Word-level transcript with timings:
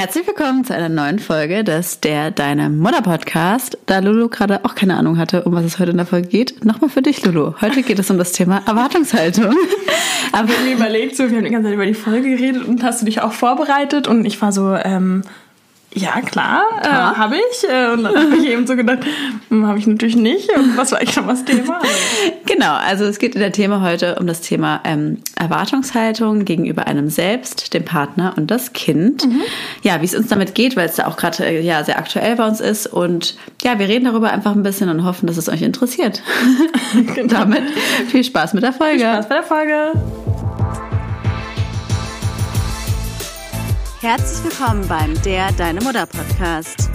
Herzlich 0.00 0.26
willkommen 0.26 0.64
zu 0.64 0.74
einer 0.74 0.88
neuen 0.88 1.18
Folge 1.18 1.62
des 1.62 2.00
Der 2.00 2.30
Deine 2.30 2.70
Mutter 2.70 3.02
Podcast. 3.02 3.76
Da 3.84 3.98
Lulu 3.98 4.30
gerade 4.30 4.64
auch 4.64 4.74
keine 4.74 4.96
Ahnung 4.96 5.18
hatte, 5.18 5.42
um 5.42 5.52
was 5.52 5.62
es 5.62 5.78
heute 5.78 5.90
in 5.90 5.98
der 5.98 6.06
Folge 6.06 6.26
geht, 6.26 6.64
nochmal 6.64 6.88
für 6.88 7.02
dich, 7.02 7.22
Lulu. 7.26 7.52
Heute 7.60 7.82
geht 7.82 7.98
es 7.98 8.10
um 8.10 8.16
das 8.16 8.32
Thema 8.32 8.62
Erwartungshaltung. 8.66 9.54
Aber 10.32 10.48
ich 10.48 10.64
mir 10.64 10.72
überlegt, 10.72 11.16
so, 11.16 11.28
wir 11.28 11.36
haben 11.36 11.44
die 11.44 11.50
ganze 11.50 11.66
Zeit 11.66 11.74
über 11.74 11.84
die 11.84 11.92
Folge 11.92 12.34
geredet 12.34 12.64
und 12.64 12.82
hast 12.82 13.02
du 13.02 13.04
dich 13.04 13.20
auch 13.20 13.32
vorbereitet 13.32 14.08
und 14.08 14.24
ich 14.24 14.40
war 14.40 14.52
so, 14.52 14.74
ähm, 14.74 15.20
ja, 15.92 16.20
klar, 16.20 16.62
äh, 16.82 16.88
habe 16.88 17.36
ich. 17.36 17.68
Äh, 17.68 17.92
und 17.92 18.04
dann 18.04 18.14
habe 18.14 18.36
ich 18.36 18.48
eben 18.48 18.64
so 18.66 18.76
gedacht, 18.76 19.00
hm, 19.48 19.66
habe 19.66 19.78
ich 19.78 19.88
natürlich 19.88 20.14
nicht. 20.14 20.48
Und 20.56 20.76
was 20.76 20.92
war 20.92 21.00
eigentlich 21.00 21.16
noch 21.16 21.26
das 21.26 21.44
Thema? 21.44 21.80
genau, 22.46 22.74
also 22.74 23.04
es 23.04 23.18
geht 23.18 23.34
in 23.34 23.40
der 23.40 23.50
Thema 23.50 23.80
heute 23.80 24.16
um 24.20 24.26
das 24.28 24.40
Thema 24.40 24.80
ähm, 24.84 25.18
Erwartungshaltung 25.34 26.44
gegenüber 26.44 26.86
einem 26.86 27.10
selbst, 27.10 27.74
dem 27.74 27.84
Partner 27.84 28.34
und 28.36 28.52
das 28.52 28.72
Kind. 28.72 29.26
Mhm. 29.26 29.42
Ja, 29.82 30.00
wie 30.00 30.04
es 30.04 30.14
uns 30.14 30.28
damit 30.28 30.54
geht, 30.54 30.76
weil 30.76 30.86
es 30.86 30.94
da 30.94 31.08
auch 31.08 31.16
gerade 31.16 31.44
äh, 31.44 31.60
ja, 31.60 31.82
sehr 31.82 31.98
aktuell 31.98 32.36
bei 32.36 32.46
uns 32.46 32.60
ist. 32.60 32.86
Und 32.86 33.36
ja, 33.62 33.80
wir 33.80 33.88
reden 33.88 34.04
darüber 34.04 34.30
einfach 34.30 34.52
ein 34.52 34.62
bisschen 34.62 34.88
und 34.90 35.04
hoffen, 35.04 35.26
dass 35.26 35.38
es 35.38 35.48
euch 35.48 35.62
interessiert. 35.62 36.22
genau. 37.14 37.34
damit 37.34 37.62
viel 38.08 38.22
Spaß 38.22 38.54
mit 38.54 38.62
der 38.62 38.72
Folge. 38.72 38.98
Viel 38.98 39.08
Spaß 39.08 39.28
bei 39.28 39.34
der 39.34 39.44
Folge. 39.44 39.92
Herzlich 44.00 44.42
willkommen 44.44 44.88
beim 44.88 45.20
Der 45.24 45.52
Deine 45.52 45.82
Mutter 45.82 46.06
Podcast. 46.06 46.88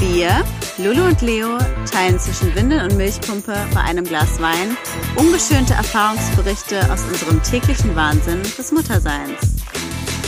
Wir, 0.00 0.44
Lulu 0.76 1.06
und 1.06 1.22
Leo, 1.22 1.56
teilen 1.90 2.18
zwischen 2.18 2.54
Windel 2.54 2.82
und 2.82 2.98
Milchpumpe 2.98 3.54
bei 3.72 3.80
einem 3.80 4.04
Glas 4.04 4.38
Wein 4.38 4.76
ungeschönte 5.16 5.72
Erfahrungsberichte 5.72 6.92
aus 6.92 7.04
unserem 7.04 7.42
täglichen 7.42 7.96
Wahnsinn 7.96 8.42
des 8.42 8.70
Mutterseins. 8.70 9.38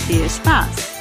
Viel 0.07 0.31
Spaß! 0.31 0.92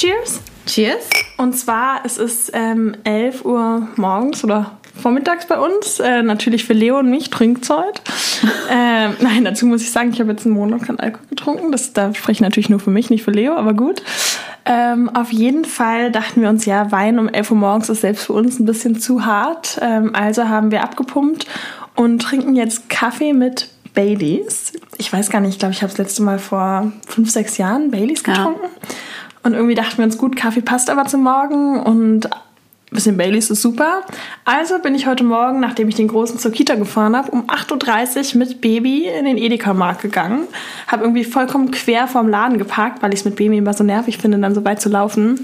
Cheers. 0.00 0.40
Cheers. 0.64 1.10
Und 1.36 1.52
zwar, 1.58 2.00
es 2.06 2.16
ist 2.16 2.52
ähm, 2.54 2.96
11 3.04 3.44
Uhr 3.44 3.86
morgens 3.96 4.42
oder 4.42 4.78
vormittags 4.98 5.46
bei 5.46 5.60
uns. 5.60 6.00
Äh, 6.00 6.22
natürlich 6.22 6.64
für 6.64 6.72
Leo 6.72 7.00
und 7.00 7.10
mich 7.10 7.28
Trinkzeit. 7.28 8.00
ähm, 8.70 9.12
nein, 9.20 9.44
dazu 9.44 9.66
muss 9.66 9.82
ich 9.82 9.90
sagen, 9.90 10.10
ich 10.10 10.18
habe 10.18 10.30
jetzt 10.30 10.46
einen 10.46 10.54
Monat 10.54 10.84
keinen 10.84 11.00
Alkohol 11.00 11.26
getrunken. 11.28 11.70
Das, 11.70 11.92
da 11.92 12.14
spreche 12.14 12.32
ich 12.32 12.40
natürlich 12.40 12.70
nur 12.70 12.80
für 12.80 12.88
mich, 12.88 13.10
nicht 13.10 13.24
für 13.24 13.30
Leo, 13.30 13.52
aber 13.52 13.74
gut. 13.74 14.02
Ähm, 14.64 15.10
auf 15.14 15.32
jeden 15.32 15.66
Fall 15.66 16.10
dachten 16.10 16.40
wir 16.40 16.48
uns, 16.48 16.64
ja, 16.64 16.90
Wein 16.90 17.18
um 17.18 17.28
11 17.28 17.50
Uhr 17.50 17.58
morgens 17.58 17.90
ist 17.90 18.00
selbst 18.00 18.24
für 18.24 18.32
uns 18.32 18.58
ein 18.58 18.64
bisschen 18.64 18.98
zu 18.98 19.26
hart. 19.26 19.78
Ähm, 19.82 20.14
also 20.14 20.48
haben 20.48 20.70
wir 20.70 20.82
abgepumpt 20.82 21.44
und 21.94 22.22
trinken 22.22 22.56
jetzt 22.56 22.88
Kaffee 22.88 23.34
mit 23.34 23.68
Baileys. 23.92 24.72
Ich 24.96 25.12
weiß 25.12 25.28
gar 25.28 25.40
nicht, 25.40 25.50
ich 25.52 25.58
glaube, 25.58 25.74
ich 25.74 25.82
habe 25.82 25.90
das 25.90 25.98
letzte 25.98 26.22
Mal 26.22 26.38
vor 26.38 26.90
fünf, 27.06 27.30
sechs 27.30 27.58
Jahren 27.58 27.90
Baileys 27.90 28.24
getrunken. 28.24 28.62
Ja. 28.62 28.94
Und 29.42 29.54
irgendwie 29.54 29.74
dachten 29.74 29.98
wir 29.98 30.04
uns, 30.04 30.18
gut, 30.18 30.36
Kaffee 30.36 30.60
passt 30.60 30.90
aber 30.90 31.06
zum 31.06 31.22
Morgen 31.22 31.80
und 31.80 32.26
ein 32.26 32.96
bisschen 32.96 33.16
Baileys 33.16 33.50
ist 33.50 33.62
super. 33.62 34.02
Also 34.44 34.80
bin 34.80 34.94
ich 34.94 35.06
heute 35.06 35.22
Morgen, 35.22 35.60
nachdem 35.60 35.88
ich 35.88 35.94
den 35.94 36.08
Großen 36.08 36.38
zur 36.38 36.50
Kita 36.50 36.74
gefahren 36.74 37.16
habe, 37.16 37.30
um 37.30 37.44
8.30 37.46 38.34
Uhr 38.34 38.38
mit 38.38 38.60
Baby 38.60 39.06
in 39.06 39.24
den 39.24 39.38
Edeka-Markt 39.38 40.02
gegangen. 40.02 40.48
Habe 40.88 41.04
irgendwie 41.04 41.24
vollkommen 41.24 41.70
quer 41.70 42.08
vorm 42.08 42.28
Laden 42.28 42.58
geparkt, 42.58 43.00
weil 43.00 43.14
ich 43.14 43.20
es 43.20 43.24
mit 43.24 43.36
Baby 43.36 43.58
immer 43.58 43.74
so 43.74 43.84
nervig 43.84 44.18
finde, 44.18 44.38
dann 44.38 44.54
so 44.54 44.64
weit 44.64 44.80
zu 44.80 44.88
laufen 44.88 45.38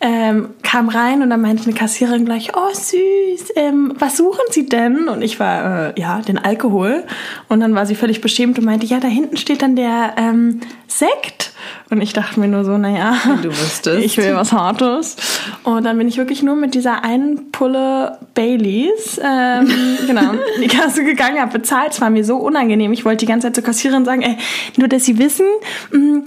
ähm, 0.00 0.50
kam 0.62 0.88
rein 0.88 1.22
und 1.22 1.30
dann 1.30 1.40
meinte 1.40 1.64
eine 1.64 1.74
Kassiererin 1.74 2.24
gleich, 2.24 2.52
oh 2.54 2.72
süß, 2.72 3.52
ähm, 3.56 3.94
was 3.98 4.16
suchen 4.16 4.44
Sie 4.50 4.66
denn? 4.66 5.08
Und 5.08 5.22
ich 5.22 5.40
war, 5.40 5.88
äh, 5.88 6.00
ja, 6.00 6.20
den 6.20 6.38
Alkohol. 6.38 7.04
Und 7.48 7.60
dann 7.60 7.74
war 7.74 7.86
sie 7.86 7.94
völlig 7.94 8.20
beschämt 8.20 8.58
und 8.58 8.64
meinte, 8.64 8.86
ja, 8.86 9.00
da 9.00 9.08
hinten 9.08 9.36
steht 9.36 9.62
dann 9.62 9.76
der 9.76 10.14
ähm, 10.16 10.60
Sekt. 10.88 11.52
Und 11.90 12.00
ich 12.00 12.12
dachte 12.12 12.40
mir 12.40 12.48
nur 12.48 12.64
so, 12.64 12.76
naja, 12.76 13.16
du 13.42 13.48
wüsstest. 13.48 13.98
ich 14.04 14.16
will 14.16 14.34
was 14.34 14.52
Hartes. 14.52 15.16
Und 15.62 15.84
dann 15.84 15.96
bin 15.96 16.08
ich 16.08 16.16
wirklich 16.16 16.42
nur 16.42 16.56
mit 16.56 16.74
dieser 16.74 17.04
einen 17.04 17.50
Pulle 17.50 18.18
Baileys 18.34 19.20
ähm, 19.22 19.68
genau, 20.06 20.32
in 20.56 20.62
die 20.62 20.68
Kasse 20.68 21.04
gegangen, 21.04 21.40
habe 21.40 21.58
bezahlt. 21.58 21.92
Es 21.92 22.00
war 22.00 22.10
mir 22.10 22.24
so 22.24 22.36
unangenehm. 22.36 22.92
Ich 22.92 23.04
wollte 23.04 23.24
die 23.24 23.30
ganze 23.30 23.46
Zeit 23.46 23.54
zur 23.54 23.64
Kassiererin 23.64 24.04
sagen, 24.04 24.22
ey, 24.22 24.36
nur 24.76 24.88
dass 24.88 25.04
Sie 25.04 25.18
wissen, 25.18 25.46
mh, 25.92 25.98
mm, 25.98 26.24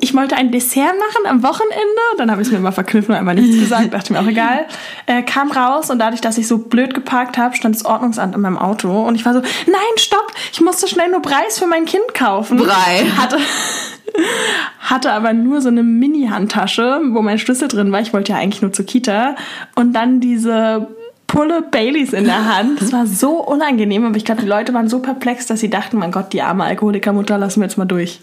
ich 0.00 0.14
wollte 0.14 0.36
ein 0.36 0.52
Dessert 0.52 0.94
machen 0.98 1.26
am 1.26 1.42
Wochenende. 1.42 2.02
Dann 2.18 2.30
habe 2.30 2.42
ich 2.42 2.48
es 2.48 2.52
mir 2.52 2.58
immer 2.58 2.72
verkniffen 2.72 3.14
und 3.14 3.20
einfach 3.20 3.34
nichts 3.34 3.58
gesagt. 3.58 3.94
Dachte 3.94 4.12
mir 4.12 4.20
auch 4.20 4.26
egal. 4.26 4.66
Äh, 5.08 5.22
kam 5.22 5.52
raus 5.52 5.90
und 5.90 6.00
dadurch, 6.00 6.20
dass 6.20 6.36
ich 6.36 6.48
so 6.48 6.58
blöd 6.58 6.92
geparkt 6.92 7.38
habe, 7.38 7.54
stand 7.54 7.76
das 7.76 7.84
Ordnungsamt 7.84 8.34
in 8.34 8.40
meinem 8.40 8.58
Auto. 8.58 9.02
Und 9.02 9.14
ich 9.14 9.24
war 9.24 9.34
so, 9.34 9.40
nein, 9.40 9.96
stopp, 9.96 10.32
ich 10.52 10.60
musste 10.60 10.88
schnell 10.88 11.10
nur 11.10 11.22
Preis 11.22 11.60
für 11.60 11.68
mein 11.68 11.84
Kind 11.84 12.12
kaufen. 12.12 12.56
Brei. 12.56 13.06
Hatte, 13.16 13.38
hatte 14.80 15.12
aber 15.12 15.32
nur 15.32 15.60
so 15.60 15.68
eine 15.68 15.84
Mini-Handtasche, 15.84 17.02
wo 17.10 17.22
mein 17.22 17.38
Schlüssel 17.38 17.68
drin 17.68 17.92
war. 17.92 18.00
Ich 18.00 18.12
wollte 18.12 18.32
ja 18.32 18.38
eigentlich 18.38 18.62
nur 18.62 18.72
zur 18.72 18.84
Kita. 18.84 19.36
Und 19.76 19.92
dann 19.92 20.18
diese 20.18 20.88
Pulle 21.26 21.62
Baileys 21.62 22.12
in 22.12 22.24
der 22.24 22.56
Hand. 22.56 22.80
Das 22.80 22.92
war 22.92 23.06
so 23.06 23.42
unangenehm, 23.44 24.04
aber 24.04 24.16
ich 24.16 24.24
glaube, 24.24 24.42
die 24.42 24.48
Leute 24.48 24.72
waren 24.74 24.88
so 24.88 25.00
perplex, 25.00 25.46
dass 25.46 25.60
sie 25.60 25.70
dachten, 25.70 25.98
mein 25.98 26.12
Gott, 26.12 26.32
die 26.32 26.42
arme 26.42 26.64
Alkoholikermutter, 26.64 27.36
lassen 27.36 27.60
wir 27.60 27.66
jetzt 27.66 27.76
mal 27.76 27.84
durch. 27.84 28.20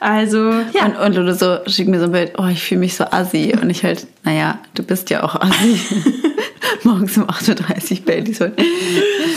Also, 0.00 0.50
ja. 0.72 0.86
Und, 0.86 0.96
und 0.96 1.14
Lulu 1.14 1.32
so, 1.32 1.58
schick 1.66 1.88
mir 1.88 2.00
so 2.00 2.06
ein 2.06 2.12
Bild, 2.12 2.32
oh, 2.38 2.46
ich 2.46 2.62
fühle 2.62 2.80
mich 2.80 2.96
so 2.96 3.04
assi. 3.04 3.56
Und 3.60 3.70
ich 3.70 3.84
halt, 3.84 4.06
naja, 4.24 4.58
du 4.74 4.82
bist 4.82 5.10
ja 5.10 5.22
auch 5.22 5.36
assi. 5.36 5.80
Morgens 6.82 7.16
um 7.16 7.24
8.30 7.24 8.00
Uhr 8.00 8.04
Baileys 8.04 8.40
holen. 8.40 8.52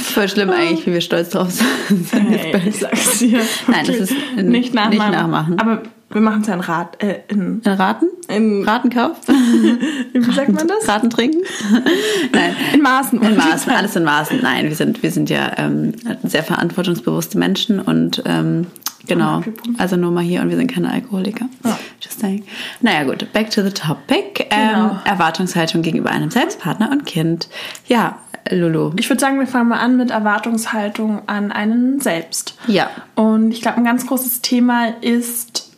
Voll 0.04 0.28
schlimm 0.28 0.50
eigentlich, 0.50 0.86
wie 0.86 0.94
wir 0.94 1.02
stolz 1.02 1.30
drauf 1.30 1.52
sind. 1.88 2.12
Hey, 2.12 2.62
ich 2.68 2.80
sag's 2.80 3.20
dir. 3.20 3.42
Nein, 3.68 3.86
das 3.86 3.96
ist 3.96 4.14
nicht 4.38 4.74
nachmachen. 4.74 4.90
Nicht 4.90 5.12
nachmachen. 5.12 5.60
Aber 5.60 5.82
wir 6.14 6.22
machen 6.22 6.42
es 6.42 6.48
ja 6.48 6.54
in, 6.54 6.60
Rat, 6.60 7.04
äh, 7.04 7.22
in, 7.28 7.62
in 7.64 7.72
Raten? 7.72 8.06
In 8.28 8.64
Ratenkauf? 8.64 9.18
Wie 9.28 10.32
sagt 10.32 10.52
man 10.52 10.68
das? 10.68 10.88
Raten 10.88 11.10
trinken? 11.10 11.42
Nein. 12.34 12.56
In 12.74 12.82
Maßen. 12.82 13.22
In 13.22 13.36
Maßen, 13.36 13.72
alles 13.72 13.96
in 13.96 14.04
Maßen. 14.04 14.40
Nein, 14.42 14.66
wir 14.66 14.76
sind, 14.76 15.04
wir 15.04 15.12
sind 15.12 15.30
ja 15.30 15.52
ähm, 15.58 15.94
sehr 16.24 16.44
verantwortungsbewusste 16.44 17.38
Menschen 17.38 17.80
und 17.80 18.24
ähm, 18.26 18.68
genau. 19.08 19.44
Also 19.78 19.96
nur 19.98 20.12
mal 20.12 20.24
hier 20.24 20.42
und 20.42 20.50
wir 20.50 20.58
sind 20.58 20.72
keine 20.72 20.92
Alkoholiker. 20.92 21.48
Ja. 21.64 21.78
Just 22.02 22.20
saying. 22.20 22.44
Naja 22.82 23.04
gut, 23.04 23.32
back 23.34 23.50
to 23.50 23.64
the 23.64 23.72
topic. 23.72 24.48
Ähm, 24.50 24.70
genau. 24.70 25.00
Erwartungshaltung 25.06 25.82
gegenüber 25.82 26.12
einem 26.12 26.32
Selbstpartner 26.32 26.92
und 26.92 27.06
Kind. 27.06 27.50
Ja, 27.88 28.18
Lulu? 28.50 28.92
Ich 28.98 29.10
würde 29.10 29.20
sagen, 29.20 29.40
wir 29.40 29.48
fangen 29.48 29.70
mal 29.70 29.80
an 29.80 29.98
mit 29.98 30.12
Erwartungshaltung 30.12 31.28
an 31.28 31.52
einen 31.52 32.00
selbst. 32.00 32.58
Ja. 32.68 32.90
Und 33.16 33.52
ich 33.52 33.62
glaube, 33.62 33.78
ein 33.78 33.84
ganz 33.84 34.08
großes 34.08 34.42
Thema 34.42 34.88
ist 35.02 35.71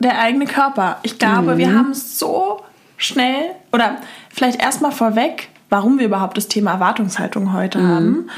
der 0.00 0.18
eigene 0.20 0.46
Körper. 0.46 0.98
Ich 1.02 1.18
glaube, 1.18 1.54
mhm. 1.54 1.58
wir 1.58 1.74
haben 1.74 1.94
so 1.94 2.62
schnell 2.96 3.52
oder 3.72 3.96
vielleicht 4.30 4.60
erstmal 4.60 4.92
vorweg, 4.92 5.48
warum 5.68 5.98
wir 5.98 6.06
überhaupt 6.06 6.36
das 6.36 6.48
Thema 6.48 6.72
Erwartungshaltung 6.72 7.52
heute 7.52 7.78
mhm. 7.78 7.88
haben. 7.88 8.30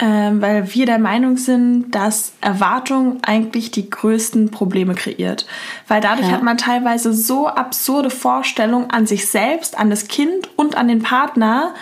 Ähm, 0.00 0.42
weil 0.42 0.74
wir 0.74 0.84
der 0.84 0.98
Meinung 0.98 1.36
sind, 1.36 1.92
dass 1.92 2.32
Erwartung 2.40 3.18
eigentlich 3.22 3.70
die 3.70 3.88
größten 3.88 4.50
Probleme 4.50 4.94
kreiert. 4.94 5.46
Weil 5.86 6.00
dadurch 6.00 6.26
ja. 6.26 6.34
hat 6.34 6.42
man 6.42 6.58
teilweise 6.58 7.12
so 7.12 7.46
absurde 7.46 8.10
Vorstellungen 8.10 8.90
an 8.90 9.06
sich 9.06 9.28
selbst, 9.28 9.78
an 9.78 9.90
das 9.90 10.08
Kind 10.08 10.48
und 10.56 10.76
an 10.76 10.88
den 10.88 11.02
Partner, 11.02 11.74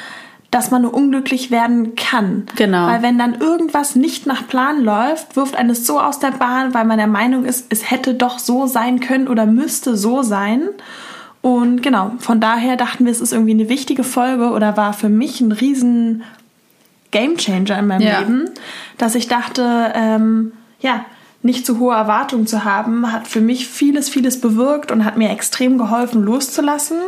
dass 0.50 0.70
man 0.70 0.82
nur 0.82 0.94
unglücklich 0.94 1.50
werden 1.50 1.94
kann. 1.94 2.46
Genau. 2.56 2.86
Weil 2.86 3.02
wenn 3.02 3.18
dann 3.18 3.40
irgendwas 3.40 3.94
nicht 3.94 4.26
nach 4.26 4.48
Plan 4.48 4.82
läuft, 4.82 5.36
wirft 5.36 5.54
eines 5.56 5.86
so 5.86 6.00
aus 6.00 6.18
der 6.18 6.32
Bahn, 6.32 6.74
weil 6.74 6.84
man 6.84 6.98
der 6.98 7.06
Meinung 7.06 7.44
ist, 7.44 7.66
es 7.68 7.90
hätte 7.90 8.14
doch 8.14 8.38
so 8.38 8.66
sein 8.66 9.00
können 9.00 9.28
oder 9.28 9.46
müsste 9.46 9.96
so 9.96 10.22
sein. 10.22 10.68
Und 11.40 11.82
genau, 11.82 12.12
von 12.18 12.40
daher 12.40 12.76
dachten 12.76 13.04
wir, 13.04 13.12
es 13.12 13.20
ist 13.20 13.32
irgendwie 13.32 13.52
eine 13.52 13.68
wichtige 13.68 14.02
Folge 14.02 14.50
oder 14.50 14.76
war 14.76 14.92
für 14.92 15.08
mich 15.08 15.40
ein 15.40 15.52
riesen 15.52 16.22
Gamechanger 17.12 17.78
in 17.78 17.86
meinem 17.86 18.06
ja. 18.06 18.20
Leben, 18.20 18.50
dass 18.98 19.14
ich 19.14 19.28
dachte, 19.28 19.92
ähm, 19.94 20.52
ja, 20.80 21.04
nicht 21.42 21.64
zu 21.64 21.78
hohe 21.78 21.94
Erwartungen 21.94 22.46
zu 22.46 22.64
haben, 22.64 23.12
hat 23.12 23.26
für 23.26 23.40
mich 23.40 23.66
vieles, 23.66 24.08
vieles 24.10 24.40
bewirkt 24.40 24.90
und 24.90 25.04
hat 25.04 25.16
mir 25.16 25.30
extrem 25.30 25.78
geholfen, 25.78 26.22
loszulassen 26.22 26.98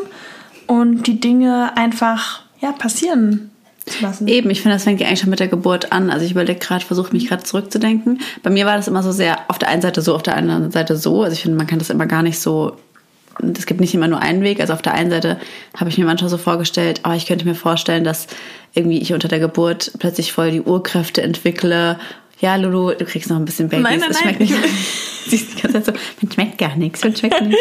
und 0.67 1.07
die 1.07 1.21
Dinge 1.21 1.77
einfach 1.77 2.43
ja, 2.63 2.73
passieren 2.73 3.51
zu 3.85 4.03
lassen. 4.03 4.29
Eben, 4.29 4.49
ich 4.51 4.63
finde, 4.63 4.77
das 4.77 4.85
fängt 4.85 5.01
ja 5.01 5.09
eigentlich 5.09 5.21
schon 5.21 5.31
mit 5.31 5.41
der 5.41 5.49
Geburt 5.49 5.93
an. 5.93 6.11
Also 6.11 6.25
ich 6.25 6.31
überlege 6.31 6.61
gerade, 6.61 6.85
versuche 6.85 7.13
mich 7.13 7.29
gerade 7.29 7.43
zurückzudenken. 7.43 8.21
Bei 8.43 8.51
mir 8.51 8.65
war 8.65 8.77
das 8.77 8.89
immer 8.89 9.03
so 9.03 9.13
sehr 9.13 9.39
auf 9.49 9.59
der 9.59 9.69
einen 9.69 9.83
Seite 9.83 10.01
so, 10.03 10.15
auf 10.15 10.23
der 10.23 10.37
anderen 10.37 10.71
Seite 10.71 10.97
so. 10.97 11.23
Also 11.23 11.35
ich 11.35 11.43
finde, 11.43 11.59
man 11.59 11.67
kann 11.67 11.81
das 11.81 11.91
immer 11.91 12.07
gar 12.07 12.23
nicht 12.23 12.39
so 12.39 12.77
es 13.57 13.67
gibt 13.67 13.81
nicht 13.81 13.95
immer 13.95 14.09
nur 14.09 14.21
einen 14.21 14.43
Weg. 14.43 14.61
Also 14.61 14.73
auf 14.73 14.83
der 14.83 14.95
einen 14.95 15.11
Seite 15.11 15.39
habe 15.77 15.91
ich 15.91 15.99
mir 15.99 16.05
manchmal 16.05 16.31
so 16.31 16.39
vorgestellt, 16.39 17.01
oh, 17.07 17.13
ich 17.13 17.27
könnte 17.27 17.47
mir 17.47 17.55
vorstellen, 17.55 18.05
dass 18.05 18.27
irgendwie 18.75 18.99
ich 18.99 19.13
unter 19.13 19.29
der 19.29 19.41
Geburt 19.41 19.93
plötzlich 19.99 20.33
voll 20.33 20.51
die 20.51 20.61
Urkräfte 20.61 21.23
entwickle 21.23 21.99
ja, 22.43 22.57
Lulu, 22.57 22.93
du 22.95 23.05
kriegst 23.05 23.31
noch 23.31 23.37
ein 23.37 23.45
bisschen 23.45 23.69
Babys. 23.69 23.85
Nein, 23.85 24.01
nein, 24.01 24.09
das 24.09 24.23
nein. 24.23 24.35
schmeckt 24.35 24.41
nicht. 24.41 24.55
Sie 25.27 25.37
ist 25.37 25.57
die 25.57 25.63
ganze 25.63 25.81
Zeit 25.81 25.87
so, 25.87 25.93
man 26.21 26.33
schmeckt 26.33 26.59
gar 26.59 26.75
nichts, 26.75 27.05
man 27.05 27.15
schmeckt 27.15 27.41
nichts. 27.41 27.61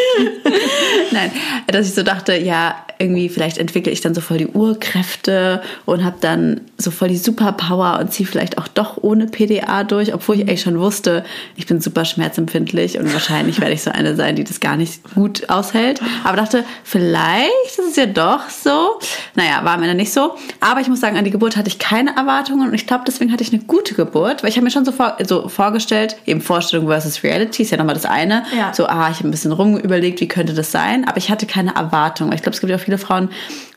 nein, 1.12 1.30
dass 1.68 1.86
ich 1.86 1.94
so 1.94 2.02
dachte, 2.02 2.36
ja, 2.36 2.74
irgendwie 3.02 3.28
vielleicht 3.28 3.58
entwickle 3.58 3.92
ich 3.92 4.00
dann 4.00 4.14
so 4.14 4.20
voll 4.20 4.38
die 4.38 4.46
Urkräfte 4.46 5.62
und 5.84 6.04
habe 6.04 6.16
dann 6.20 6.60
so 6.78 6.90
voll 6.90 7.08
die 7.08 7.16
Superpower 7.16 7.98
und 8.00 8.12
ziehe 8.12 8.28
vielleicht 8.28 8.58
auch 8.58 8.68
doch 8.68 8.96
ohne 8.96 9.26
PDA 9.26 9.84
durch, 9.84 10.14
obwohl 10.14 10.36
ich 10.36 10.42
eigentlich 10.42 10.62
schon 10.62 10.78
wusste, 10.78 11.24
ich 11.56 11.66
bin 11.66 11.80
super 11.80 12.04
schmerzempfindlich 12.04 12.98
und 12.98 13.12
wahrscheinlich 13.12 13.60
werde 13.60 13.74
ich 13.74 13.82
so 13.82 13.90
eine 13.90 14.16
sein, 14.16 14.36
die 14.36 14.44
das 14.44 14.60
gar 14.60 14.76
nicht 14.76 15.02
gut 15.14 15.48
aushält. 15.50 16.00
Aber 16.24 16.36
dachte, 16.36 16.64
vielleicht 16.84 17.50
ist 17.78 17.90
es 17.90 17.96
ja 17.96 18.06
doch 18.06 18.48
so. 18.48 18.98
Naja, 19.34 19.64
war 19.64 19.74
am 19.74 19.82
Ende 19.82 19.94
nicht 19.94 20.12
so. 20.12 20.34
Aber 20.60 20.80
ich 20.80 20.88
muss 20.88 21.00
sagen, 21.00 21.16
an 21.16 21.24
die 21.24 21.30
Geburt 21.30 21.56
hatte 21.56 21.68
ich 21.68 21.78
keine 21.78 22.16
Erwartungen 22.16 22.68
und 22.68 22.74
ich 22.74 22.86
glaube, 22.86 23.04
deswegen 23.06 23.32
hatte 23.32 23.42
ich 23.42 23.52
eine 23.52 23.62
gute 23.62 23.94
Geburt, 23.94 24.42
weil 24.42 24.50
ich 24.50 24.56
habe 24.56 24.64
mir 24.64 24.70
schon 24.72 24.84
so, 24.84 24.92
vor, 24.92 25.16
so 25.26 25.48
vorgestellt, 25.48 26.16
eben 26.26 26.40
Vorstellung 26.40 26.86
versus 26.88 27.22
Reality 27.22 27.62
ist 27.62 27.70
ja 27.70 27.76
nochmal 27.76 27.94
das 27.94 28.06
eine. 28.06 28.44
Ja. 28.56 28.72
So, 28.74 28.86
ah, 28.86 29.08
ich 29.10 29.18
habe 29.18 29.28
ein 29.28 29.30
bisschen 29.30 29.52
rumüberlegt, 29.52 30.20
wie 30.20 30.28
könnte 30.28 30.54
das 30.54 30.72
sein, 30.72 31.06
aber 31.06 31.18
ich 31.18 31.30
hatte 31.30 31.46
keine 31.46 31.74
Erwartung. 31.76 32.32
Ich 32.32 32.42
glaube, 32.42 32.54
es 32.54 32.60
gibt 32.60 32.70
ja 32.70 32.76
auch 32.76 32.80
viele 32.80 32.98
Frauen, 32.98 33.30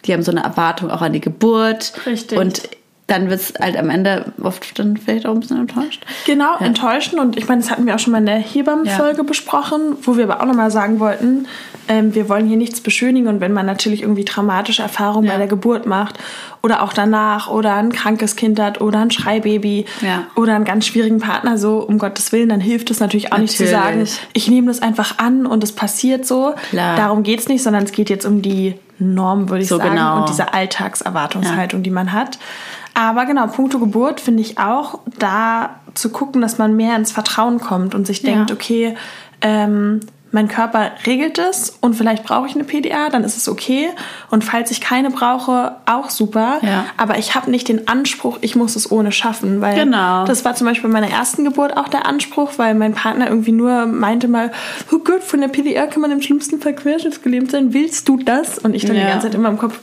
die 0.05 0.13
haben 0.13 0.23
so 0.23 0.31
eine 0.31 0.43
Erwartung 0.43 0.89
auch 0.91 1.01
an 1.01 1.13
die 1.13 1.21
Geburt. 1.21 1.93
Richtig. 2.05 2.37
Und 2.37 2.61
dann 3.07 3.29
wird 3.29 3.39
es 3.39 3.53
halt 3.59 3.77
am 3.77 3.89
Ende 3.91 4.33
oft 4.41 4.79
dann 4.79 4.97
vielleicht 4.97 5.27
auch 5.27 5.33
ein 5.33 5.39
bisschen 5.39 5.59
enttäuscht. 5.59 6.03
Genau, 6.25 6.57
enttäuschend. 6.57 7.19
Und 7.19 7.37
ich 7.37 7.47
meine, 7.47 7.61
das 7.61 7.69
hatten 7.69 7.85
wir 7.85 7.93
auch 7.93 7.99
schon 7.99 8.11
mal 8.13 8.17
in 8.17 8.25
der 8.25 8.37
Hebammenfolge 8.37 9.17
Ja. 9.17 9.23
besprochen, 9.23 9.97
wo 10.01 10.17
wir 10.17 10.23
aber 10.23 10.41
auch 10.41 10.47
nochmal 10.47 10.71
sagen 10.71 10.99
wollten, 10.99 11.47
ähm, 11.87 12.15
wir 12.15 12.29
wollen 12.29 12.47
hier 12.47 12.57
nichts 12.57 12.81
beschönigen. 12.81 13.27
Und 13.27 13.41
wenn 13.41 13.53
man 13.53 13.65
natürlich 13.65 14.01
irgendwie 14.01 14.25
traumatische 14.25 14.81
Erfahrungen 14.81 15.25
Ja. 15.27 15.33
bei 15.33 15.37
der 15.37 15.47
Geburt 15.47 15.85
macht 15.85 16.17
oder 16.63 16.81
auch 16.83 16.93
danach 16.93 17.49
oder 17.49 17.75
ein 17.75 17.91
krankes 17.91 18.35
Kind 18.35 18.59
hat 18.59 18.81
oder 18.81 18.99
ein 18.99 19.11
Schreibaby 19.11 19.85
Ja. 20.01 20.23
oder 20.35 20.55
einen 20.55 20.65
ganz 20.65 20.85
schwierigen 20.87 21.19
Partner, 21.19 21.57
so 21.57 21.77
um 21.79 21.97
Gottes 21.97 22.31
Willen, 22.31 22.49
dann 22.49 22.59
hilft 22.61 22.91
es 22.91 22.99
natürlich 22.99 23.31
auch 23.33 23.37
nicht 23.37 23.55
zu 23.57 23.67
sagen, 23.67 23.99
Natürlich. 23.99 24.19
ich 24.33 24.47
nehme 24.49 24.67
das 24.67 24.81
einfach 24.81 25.17
an 25.19 25.45
und 25.45 25.63
es 25.63 25.71
passiert 25.71 26.25
so. 26.25 26.53
Klar. 26.69 26.95
Darum 26.97 27.23
geht 27.23 27.39
es 27.39 27.47
nicht, 27.47 27.63
sondern 27.63 27.83
es 27.83 27.91
geht 27.91 28.09
jetzt 28.09 28.25
um 28.25 28.41
die 28.41 28.75
Norm, 28.97 29.49
würde 29.49 29.63
ich 29.63 29.67
So 29.69 29.77
sagen, 29.77 29.91
genau. 29.91 30.19
und 30.21 30.29
diese 30.29 30.53
Alltagserwartungshaltung, 30.53 31.83
die 31.83 31.89
man 31.89 32.13
hat. 32.13 32.39
Aber 32.93 33.25
genau, 33.25 33.45
puncto 33.47 33.79
Geburt 33.79 34.21
finde 34.21 34.41
ich 34.41 34.57
auch, 34.57 34.99
da 35.19 35.71
zu 35.95 36.09
gucken, 36.09 36.41
dass 36.41 36.57
man 36.57 36.75
mehr 36.75 36.95
ins 36.95 37.11
Vertrauen 37.11 37.59
kommt 37.59 37.93
und 37.93 38.07
sich 38.07 38.21
denkt, 38.21 38.49
Ja. 38.51 38.55
okay, 38.55 38.95
ähm, 39.41 39.99
mein 40.35 40.47
Körper 40.47 40.91
regelt 41.07 41.39
es 41.39 41.75
und 41.81 41.95
vielleicht 41.95 42.23
brauche 42.23 42.45
ich 42.47 42.53
eine 42.53 42.63
PDA, 42.63 43.09
dann 43.09 43.23
ist 43.23 43.35
es 43.37 43.49
okay. 43.49 43.89
Und 44.29 44.43
falls 44.43 44.69
ich 44.69 44.81
keine 44.81 45.09
brauche, 45.09 45.77
auch 45.87 46.11
super. 46.11 46.59
Ja. 46.61 46.85
Aber 46.97 47.17
ich 47.17 47.33
habe 47.33 47.49
nicht 47.49 47.67
den 47.67 47.87
Anspruch, 47.87 48.37
ich 48.41 48.55
muss 48.55 48.75
es 48.75 48.91
ohne 48.91 49.11
schaffen. 49.11 49.61
Weil 49.61 49.75
Genau. 49.75 50.25
das 50.25 50.45
war 50.45 50.53
zum 50.55 50.67
Beispiel 50.67 50.89
bei 50.91 51.01
meiner 51.01 51.11
ersten 51.11 51.43
Geburt 51.45 51.75
auch 51.77 51.87
der 51.87 52.05
Anspruch, 52.05 52.51
weil 52.57 52.75
mein 52.75 52.93
Partner 52.93 53.27
irgendwie 53.29 53.53
nur 53.53 53.87
meinte 53.87 54.27
mal, 54.27 54.51
oh 54.91 54.99
Gott, 54.99 55.23
von 55.23 55.41
der 55.41 55.47
PDA 55.47 55.87
kann 55.87 56.01
man 56.01 56.11
im 56.11 56.21
schlimmsten 56.21 56.59
Fall 56.61 56.75
querschnittsgelähmt 56.75 57.49
sein. 57.49 57.73
Willst 57.73 58.07
du 58.09 58.17
das? 58.17 58.59
Und 58.59 58.75
ich 58.75 58.83
dann 58.85 58.95
die 58.95 59.01
Ja. 59.01 59.07
ganze 59.09 59.27
Zeit 59.27 59.35
immer 59.35 59.49
im 59.49 59.57
Kopf. 59.57 59.79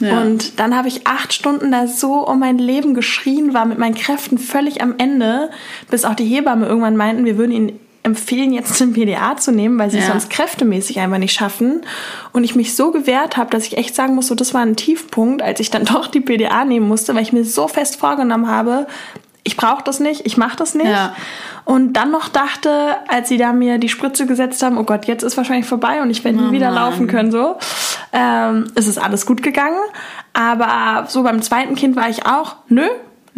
Ja. 0.00 0.20
Und 0.20 0.60
dann 0.60 0.76
habe 0.76 0.88
ich 0.88 1.06
acht 1.06 1.32
Stunden 1.32 1.72
da 1.72 1.86
so 1.86 2.26
um 2.28 2.38
mein 2.38 2.58
Leben 2.58 2.94
geschrien, 2.94 3.54
war 3.54 3.64
mit 3.64 3.78
meinen 3.78 3.94
Kräften 3.94 4.38
völlig 4.38 4.82
am 4.82 4.94
Ende, 4.98 5.50
bis 5.90 6.04
auch 6.04 6.14
die 6.14 6.24
Hebamme 6.26 6.66
irgendwann 6.66 6.96
meinten, 6.96 7.24
wir 7.24 7.38
würden 7.38 7.52
ihn 7.52 7.80
empfehlen, 8.02 8.52
jetzt 8.52 8.80
den 8.80 8.92
PDA 8.94 9.36
zu 9.36 9.52
nehmen, 9.52 9.78
weil 9.78 9.90
sie 9.90 9.98
es 9.98 10.06
Ja. 10.06 10.12
sonst 10.12 10.30
kräftemäßig 10.30 11.00
einfach 11.00 11.18
nicht 11.18 11.34
schaffen. 11.34 11.82
Und 12.32 12.44
ich 12.44 12.54
mich 12.56 12.74
so 12.74 12.90
gewehrt 12.90 13.36
habe, 13.36 13.50
dass 13.50 13.66
ich 13.66 13.76
echt 13.76 13.94
sagen 13.94 14.14
muss, 14.14 14.28
so 14.28 14.34
das 14.34 14.54
war 14.54 14.62
ein 14.62 14.76
Tiefpunkt, 14.76 15.42
als 15.42 15.60
ich 15.60 15.70
dann 15.70 15.84
doch 15.86 16.06
die 16.06 16.20
PDA 16.20 16.64
nehmen 16.64 16.88
musste, 16.88 17.14
weil 17.14 17.22
ich 17.22 17.32
mir 17.32 17.44
so 17.44 17.68
fest 17.68 17.96
vorgenommen 17.96 18.48
habe, 18.48 18.86
ich 19.42 19.56
brauche 19.56 19.82
das 19.82 20.00
nicht, 20.00 20.26
ich 20.26 20.36
mache 20.36 20.56
das 20.56 20.74
nicht. 20.74 20.90
Ja. 20.90 21.14
Und 21.64 21.94
dann 21.94 22.10
noch 22.10 22.28
dachte, 22.28 22.96
als 23.08 23.28
sie 23.28 23.38
da 23.38 23.52
mir 23.52 23.78
die 23.78 23.88
Spritze 23.88 24.26
gesetzt 24.26 24.62
haben, 24.62 24.76
oh 24.76 24.84
Gott, 24.84 25.06
jetzt 25.06 25.22
ist 25.22 25.36
wahrscheinlich 25.36 25.66
vorbei 25.66 26.02
und 26.02 26.10
ich 26.10 26.24
werde 26.24 26.38
nie 26.38 26.48
Oh 26.48 26.52
wieder 26.52 26.70
laufen 26.70 27.06
können, 27.06 27.30
so. 27.30 27.56
Ähm, 28.12 28.70
es 28.74 28.86
ist 28.86 28.98
alles 28.98 29.24
gut 29.24 29.42
gegangen. 29.42 29.78
Aber 30.32 31.06
so 31.08 31.22
beim 31.22 31.40
zweiten 31.42 31.74
Kind 31.74 31.96
war 31.96 32.08
ich 32.10 32.26
auch, 32.26 32.56
nö, 32.68 32.86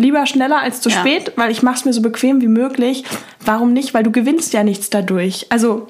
lieber 0.03 0.27
schneller 0.27 0.61
als 0.61 0.81
zu 0.81 0.89
Ja. 0.91 0.97
spät, 1.01 1.33
weil 1.37 1.51
ich 1.51 1.63
mache 1.63 1.77
es 1.77 1.85
mir 1.85 1.93
so 1.93 2.03
bequem 2.03 2.41
wie 2.41 2.49
möglich. 2.49 3.05
Warum 3.45 3.73
nicht? 3.73 3.95
Weil 3.95 4.03
du 4.03 4.11
gewinnst 4.11 4.53
ja 4.53 4.65
nichts 4.65 4.91
dadurch. 4.91 5.47
Also, 5.51 5.89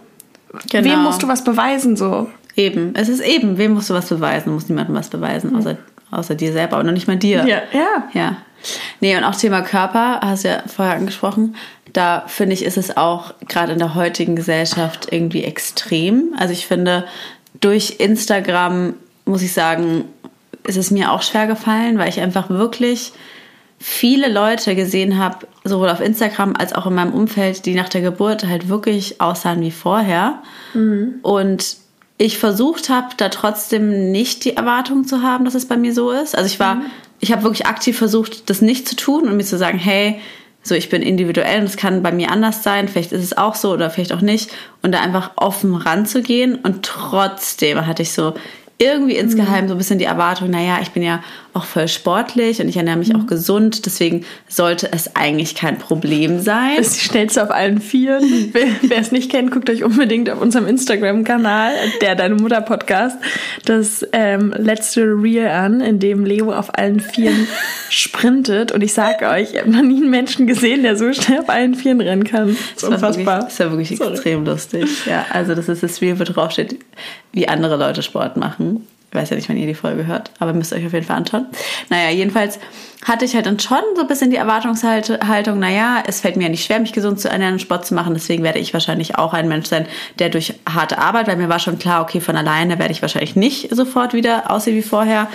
Genau. 0.71 0.91
wem 0.91 1.03
musst 1.03 1.23
du 1.23 1.29
was 1.29 1.43
beweisen, 1.45 1.97
so? 1.97 2.29
Eben, 2.55 2.95
es 2.95 3.09
ist 3.09 3.21
eben, 3.21 3.57
wem 3.57 3.73
musst 3.73 3.89
du 3.91 3.95
was 3.95 4.09
beweisen? 4.09 4.45
Du 4.51 4.53
musst 4.53 4.69
niemandem 4.69 4.95
was 4.95 5.09
beweisen, 5.09 5.57
außer, 5.57 5.79
außer 6.11 6.35
dir 6.35 6.53
selber, 6.53 6.75
aber 6.77 6.85
noch 6.85 6.93
nicht 6.93 7.09
mal 7.09 7.17
dir. 7.17 7.47
Ja, 7.47 7.63
ja. 7.73 8.05
Ja. 8.13 8.37
Nee, 9.01 9.17
und 9.17 9.25
auch 9.25 9.35
Thema 9.35 9.63
Körper, 9.63 10.21
hast 10.23 10.45
du 10.45 10.49
ja 10.49 10.63
vorher 10.67 10.95
angesprochen. 10.95 11.57
Da 11.95 12.25
finde 12.27 12.55
ich, 12.55 12.65
ist 12.65 12.77
es 12.77 12.97
auch 12.97 13.35
gerade 13.49 13.73
in 13.73 13.79
der 13.79 13.95
heutigen 13.95 14.37
Gesellschaft 14.37 15.09
irgendwie 15.11 15.43
extrem. 15.45 16.35
Also 16.39 16.53
ich 16.53 16.67
finde, 16.67 17.05
durch 17.61 17.97
Instagram, 17.99 18.95
muss 19.25 19.43
ich 19.43 19.53
sagen, 19.53 20.05
ist 20.65 20.77
es 20.77 20.91
mir 20.91 21.11
auch 21.13 21.23
schwer 21.23 21.47
gefallen, 21.47 21.99
weil 21.99 22.09
ich 22.09 22.21
einfach 22.21 22.51
wirklich 22.51 23.13
viele 23.83 24.33
Leute 24.33 24.77
gesehen 24.77 25.19
habe, 25.19 25.47
sowohl 25.65 25.91
auf 25.91 26.01
Instagram 26.01 26.55
als 26.57 26.73
auch 26.73 26.87
in 26.87 26.95
meinem 26.95 27.13
Umfeld, 27.13 27.67
die 27.67 27.75
nach 27.75 27.89
der 27.89 28.01
Geburt 28.01 28.47
halt 28.47 28.69
wirklich 28.69 29.21
aussahen 29.21 29.61
wie 29.61 29.73
vorher. 29.73 30.39
Und 31.23 31.77
ich 32.17 32.39
versucht 32.39 32.89
habe, 32.89 33.09
da 33.17 33.29
trotzdem 33.29 34.13
nicht 34.13 34.45
die 34.45 34.57
Erwartung 34.57 35.05
zu 35.05 35.23
haben, 35.23 35.45
dass 35.45 35.55
es 35.55 35.67
bei 35.67 35.77
mir 35.77 35.93
so 35.93 36.13
ist. 36.13 36.37
Also 36.37 36.47
ich 36.47 36.61
war, 36.61 36.83
ich 37.19 37.33
habe 37.33 37.43
wirklich 37.43 37.67
aktiv 37.67 37.99
versucht, 37.99 38.49
das 38.49 38.63
nicht 38.63 38.89
zu 38.89 38.95
tun 38.95 39.27
und 39.27 39.37
mir 39.37 39.45
zu 39.45 39.59
sagen, 39.59 39.79
hey, 39.79 40.21
so 40.63 40.77
ich 40.77 40.89
bin 40.89 41.03
individuell 41.03 41.59
und 41.59 41.67
es 41.67 41.77
kann 41.77 42.05
bei 42.05 42.13
mir 42.13 42.31
anders 42.31 42.63
sein, 42.63 42.87
vielleicht 42.87 43.11
ist 43.11 43.25
es 43.25 43.37
auch 43.37 43.57
so 43.57 43.73
oder 43.73 43.91
vielleicht 43.91 44.13
auch 44.13 44.21
nicht 44.21 44.51
und 44.83 44.93
da 44.93 45.01
einfach 45.01 45.33
offen 45.35 45.75
ranzugehen 45.75 46.55
und 46.55 46.85
trotzdem 46.85 47.85
hatte 47.85 48.03
ich 48.03 48.13
so 48.13 48.35
irgendwie 48.79 49.17
insgeheim 49.17 49.69
so 49.69 49.75
ein 49.75 49.79
bisschen 49.79 49.99
die 49.99 50.05
Erwartung, 50.05 50.51
naja, 50.51 50.79
ich 50.83 50.91
bin 50.91 51.03
ja 51.03 51.23
auch 51.55 51.65
voll 51.65 51.89
sportlich 51.89 52.61
und 52.61 52.69
ich 52.69 52.77
ernähre 52.77 52.97
mich 52.97 53.15
auch 53.15 53.27
gesund, 53.27 53.85
deswegen 53.85 54.25
sollte 54.49 54.91
es 54.93 55.15
eigentlich 55.17 55.55
kein 55.55 55.79
Problem 55.79 56.41
sein. 56.41 56.77
Das 56.79 56.89
ist 56.89 56.97
die 56.97 57.05
schnellste 57.07 57.43
auf 57.43 57.51
allen 57.51 57.81
Vieren. 57.81 58.55
Wer 58.83 58.99
es 58.99 59.13
nicht 59.13 59.31
kennt, 59.31 59.51
guckt 59.51 59.69
euch 59.69 59.85
unbedingt 59.85 60.31
auf 60.31 60.41
unserem 60.41 60.67
Instagram-Kanal, 60.67 61.73
der 62.01 62.15
Deine 62.15 62.37
Mutter 62.37 62.63
Podcast, 62.63 63.17
das 63.65 64.07
ähm, 64.13 64.55
letzte 64.57 65.03
Reel 65.03 65.49
an, 65.49 65.81
in 65.81 65.99
dem 65.99 66.25
Leo 66.25 66.53
auf 66.53 66.79
allen 66.79 67.01
Vieren 67.01 67.47
sprintet. 67.91 68.73
Und 68.73 68.83
ich 68.83 68.95
sage 68.95 69.29
euch, 69.29 69.53
ich 69.53 69.61
habe 69.61 69.71
noch 69.71 69.83
nie 69.83 69.99
einen 69.99 70.11
Menschen 70.11 70.47
gesehen, 70.47 70.83
der 70.83 70.97
so 70.97 71.13
schnell 71.13 71.41
auf 71.41 71.49
allen 71.51 71.75
Vieren 71.75 72.01
rennen 72.01 72.25
kann. 72.25 72.57
Das 72.75 72.83
ist 72.83 72.91
war 72.91 73.01
wirklich, 73.03 73.19
unfassbar. 73.19 73.45
das 73.45 73.61
war 73.61 73.71
wirklich 73.73 73.99
Sorry. 73.99 74.13
extrem 74.13 74.45
lustig. 74.45 75.07
Ja, 75.07 75.27
also 75.31 75.55
das 75.55 75.69
ist 75.69 75.83
das 75.83 76.01
Reel, 76.01 76.19
wo 76.19 76.25
drauf 76.25 76.53
steht, 76.53 76.79
wie 77.33 77.47
andere 77.49 77.77
Leute 77.77 78.03
Sport 78.03 78.37
machen. 78.37 78.87
Ich 79.13 79.19
weiß 79.19 79.29
ja 79.29 79.37
nicht, 79.37 79.47
wann 79.51 79.59
ihr 79.59 79.67
die 79.67 79.75
Folge 79.75 80.07
hört, 80.07 80.31
aber 80.39 80.55
müsst 80.55 80.73
ihr 80.73 80.79
euch 80.79 80.87
auf 80.87 80.95
jeden 80.95 81.05
Fall 81.05 81.19
anschauen. 81.19 81.47
Naja, 81.91 82.09
jedenfalls 82.09 82.59
hatte 83.05 83.27
ich 83.27 83.35
halt 83.35 83.45
dann 83.45 83.59
schon 83.59 83.83
so 83.95 84.01
ein 84.01 84.07
bisschen 84.07 84.31
die 84.31 84.37
Erwartungshaltung, 84.37 85.59
naja, 85.59 86.03
es 86.07 86.21
fällt 86.21 86.37
mir 86.37 86.45
ja 86.45 86.49
nicht 86.49 86.65
schwer, 86.65 86.81
mich 86.81 86.95
gesund 86.95 87.21
zu 87.21 87.29
ernähren 87.29 87.55
und 87.55 87.59
Sport 87.61 87.85
zu 87.85 87.93
machen, 87.93 88.15
deswegen 88.15 88.43
werde 88.43 88.59
ich 88.59 88.73
wahrscheinlich 88.73 89.19
auch 89.19 89.35
ein 89.35 89.49
Mensch 89.49 89.69
sein, 89.69 89.87
der 90.19 90.31
durch 90.31 90.55
harte 90.67 90.97
Arbeit, 90.97 91.27
weil 91.27 91.37
mir 91.37 91.51
war 91.51 91.59
schon 91.59 91.79
klar, 91.79 92.01
okay, 92.01 92.21
von 92.21 92.37
alleine 92.37 92.79
werde 92.79 92.93
ich 92.93 93.03
wahrscheinlich 93.03 93.37
nicht 93.37 93.75
sofort 93.75 94.15
wieder 94.15 94.51
aussehen 94.51 94.77
wie 94.77 94.83
vorher. 94.83 95.29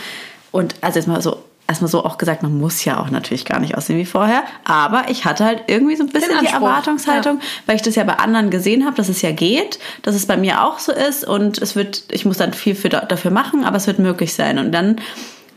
Und 0.51 0.73
also 0.81 0.97
jetzt 0.97 1.07
mal 1.07 1.21
so 1.21 1.43
erstmal 1.67 1.89
so 1.89 2.03
auch 2.05 2.17
gesagt, 2.17 2.43
man 2.43 2.57
muss 2.57 2.83
ja 2.85 2.99
auch 2.99 3.09
natürlich 3.09 3.45
gar 3.45 3.59
nicht 3.59 3.77
aussehen 3.77 3.97
wie 3.97 4.05
vorher, 4.05 4.43
aber 4.63 5.05
ich 5.09 5.25
hatte 5.25 5.43
halt 5.43 5.63
irgendwie 5.67 5.95
so 5.95 6.03
ein 6.03 6.09
bisschen 6.09 6.39
die 6.41 6.47
Erwartungshaltung, 6.47 7.39
weil 7.65 7.75
ich 7.75 7.81
das 7.81 7.95
ja 7.95 8.03
bei 8.03 8.17
anderen 8.17 8.49
gesehen 8.49 8.85
habe, 8.85 8.95
dass 8.95 9.09
es 9.09 9.21
ja 9.21 9.31
geht, 9.31 9.79
dass 10.01 10.15
es 10.15 10.25
bei 10.25 10.37
mir 10.37 10.63
auch 10.63 10.79
so 10.79 10.91
ist. 10.91 11.27
Und 11.27 11.57
es 11.57 11.75
wird, 11.75 12.05
ich 12.11 12.25
muss 12.25 12.37
dann 12.37 12.53
viel 12.53 12.75
für, 12.75 12.89
dafür 12.89 13.31
machen, 13.31 13.65
aber 13.65 13.77
es 13.77 13.87
wird 13.87 13.99
möglich 13.99 14.33
sein. 14.33 14.57
Und 14.59 14.71
dann 14.71 14.97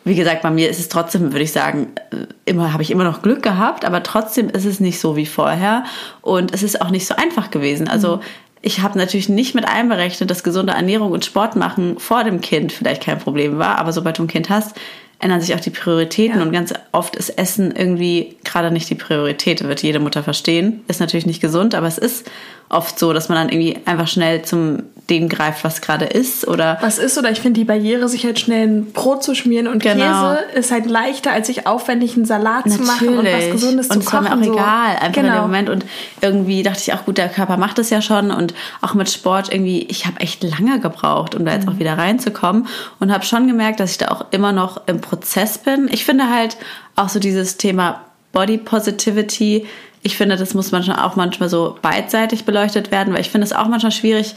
wie 0.03 0.15
gesagt, 0.15 0.41
bei 0.41 0.51
mir 0.51 0.71
ist 0.71 0.81
es 0.81 0.89
trotzdem, 0.89 1.33
würde 1.33 1.43
ich 1.43 1.53
sagen, 1.53 1.89
äh, 2.11 2.27
immer 2.47 2.73
habe 2.73 2.83
ich 2.83 2.91
immer 2.91 3.05
noch 3.05 3.23
Glück 3.23 3.43
gehabt, 3.43 3.85
aber 3.85 4.03
trotzdem 4.03 4.49
ist 4.49 4.65
es 4.65 4.81
nicht 4.81 4.99
so 4.99 5.15
wie 5.15 5.27
vorher. 5.27 5.85
Und 6.23 6.55
es 6.55 6.63
ist 6.63 6.81
auch 6.81 6.91
nicht 6.91 7.07
so 7.07 7.15
einfach 7.17 7.51
gewesen. 7.51 7.87
Also 7.87 8.21
ich 8.63 8.81
habe 8.81 8.99
natürlich 8.99 9.29
nicht 9.29 9.55
mit 9.55 9.67
einberechnet, 9.67 10.31
dass 10.31 10.43
gesunde 10.43 10.73
Ernährung 10.73 11.13
und 11.13 11.25
Sport 11.25 11.57
machen 11.57 11.99
vor 11.99 12.25
dem 12.25 12.41
Kind 12.41 12.73
vielleicht 12.73 13.03
kein 13.03 13.19
Problem 13.19 13.59
war, 13.59 13.79
aber 13.79 13.93
sobald 13.93 14.19
du 14.19 14.25
ein 14.25 14.29
Kind 14.29 14.51
hast, 14.51 14.75
ändern 15.21 15.41
sich 15.41 15.55
auch 15.55 15.61
die 15.61 15.71
Prioritäten 15.71 16.39
Ja. 16.39 16.43
und 16.45 16.53
ganz 16.53 16.73
oft 16.93 17.15
ist 17.15 17.31
Essen 17.39 17.75
irgendwie 17.77 18.37
gerade 18.45 18.71
nicht 18.71 18.89
die 18.91 18.95
Priorität, 18.95 19.63
wird 19.63 19.83
jede 19.83 20.01
Mutter 20.01 20.23
verstehen. 20.23 20.81
Ist 20.89 21.01
natürlich 21.01 21.27
nicht 21.27 21.41
gesund, 21.41 21.75
aber 21.75 21.87
es 21.87 21.99
ist 21.99 22.31
oft 22.69 22.99
so, 22.99 23.13
dass 23.13 23.29
man 23.29 23.37
dann 23.37 23.49
irgendwie 23.51 23.79
einfach 23.85 24.09
schnell 24.09 24.43
zum 24.43 24.85
dem 25.11 25.29
greift, 25.29 25.65
was 25.65 25.81
gerade 25.81 26.07
ist 26.07 26.47
oder 26.47 26.79
Was 26.81 26.99
ist, 26.99 27.19
oder 27.19 27.31
ich 27.31 27.41
finde 27.41 27.59
die 27.59 27.65
Barriere, 27.65 28.09
sich 28.09 28.25
halt 28.25 28.39
schnell 28.39 28.67
ein 28.67 28.93
Brot 28.93 29.23
zu 29.23 29.35
schmieren 29.35 29.67
und 29.67 29.83
Genau. 29.83 30.35
Käse, 30.35 30.39
ist 30.55 30.71
halt 30.71 30.87
leichter, 30.87 31.33
als 31.33 31.49
sich 31.49 31.67
aufwendig 31.67 32.17
einen 32.17 32.25
Salat 32.25 32.71
zu 32.71 32.81
machen 32.83 33.19
und 33.19 33.27
was 33.27 33.51
Gesundes 33.51 33.89
und 33.89 34.03
zu 34.03 34.09
es 34.09 34.13
war 34.13 34.23
kochen. 34.23 34.41
mir 34.41 34.43
auch 34.43 34.47
so. 34.47 34.55
egal, 34.55 34.91
einfach 34.97 35.07
in 35.07 35.13
dem 35.13 35.25
genau. 35.25 35.43
Moment. 35.43 35.69
Und 35.69 35.85
irgendwie 36.21 36.63
dachte 36.63 36.81
ich 36.81 36.95
auch, 36.95 37.05
gut, 37.05 37.19
der 37.19 37.29
Körper 37.29 37.57
macht 37.57 37.79
das 37.79 37.91
ja 37.91 38.01
schon. 38.01 38.31
Und 38.31 38.55
auch 38.81 38.95
mit 38.95 39.11
Sport 39.11 39.53
irgendwie, 39.53 39.83
ich 39.83 40.07
habe 40.07 40.21
echt 40.21 40.43
lange 40.45 40.81
gebraucht, 40.81 41.35
um 41.35 41.45
da 41.45 41.53
jetzt 41.53 41.69
auch 41.69 41.79
wieder 41.79 41.99
reinzukommen. 41.99 42.67
Und 43.01 43.13
habe 43.13 43.25
schon 43.25 43.47
gemerkt, 43.49 43.81
dass 43.81 43.91
ich 43.91 43.99
da 43.99 44.09
auch 44.09 44.27
immer 44.31 44.53
noch 44.53 44.87
im 44.87 45.01
Prozess 45.01 45.59
bin. 45.59 45.89
Ich 45.91 46.05
finde 46.05 46.31
halt 46.31 46.57
auch 46.97 47.09
so 47.09 47.19
dieses 47.19 47.57
Thema 47.57 48.03
Body 48.33 48.59
Positivity 48.59 49.67
ich 50.03 50.17
finde, 50.17 50.37
das 50.37 50.55
muss 50.55 50.73
manchmal 50.73 51.01
auch 51.01 51.17
manchmal 51.17 51.49
so 51.49 51.77
beidseitig 51.83 52.45
beleuchtet 52.45 52.91
werden, 52.91 53.13
weil 53.13 53.21
ich 53.21 53.31
finde 53.31 53.45
es 53.45 53.53
auch 53.53 53.69
manchmal 53.69 53.93
schwierig, 53.93 54.35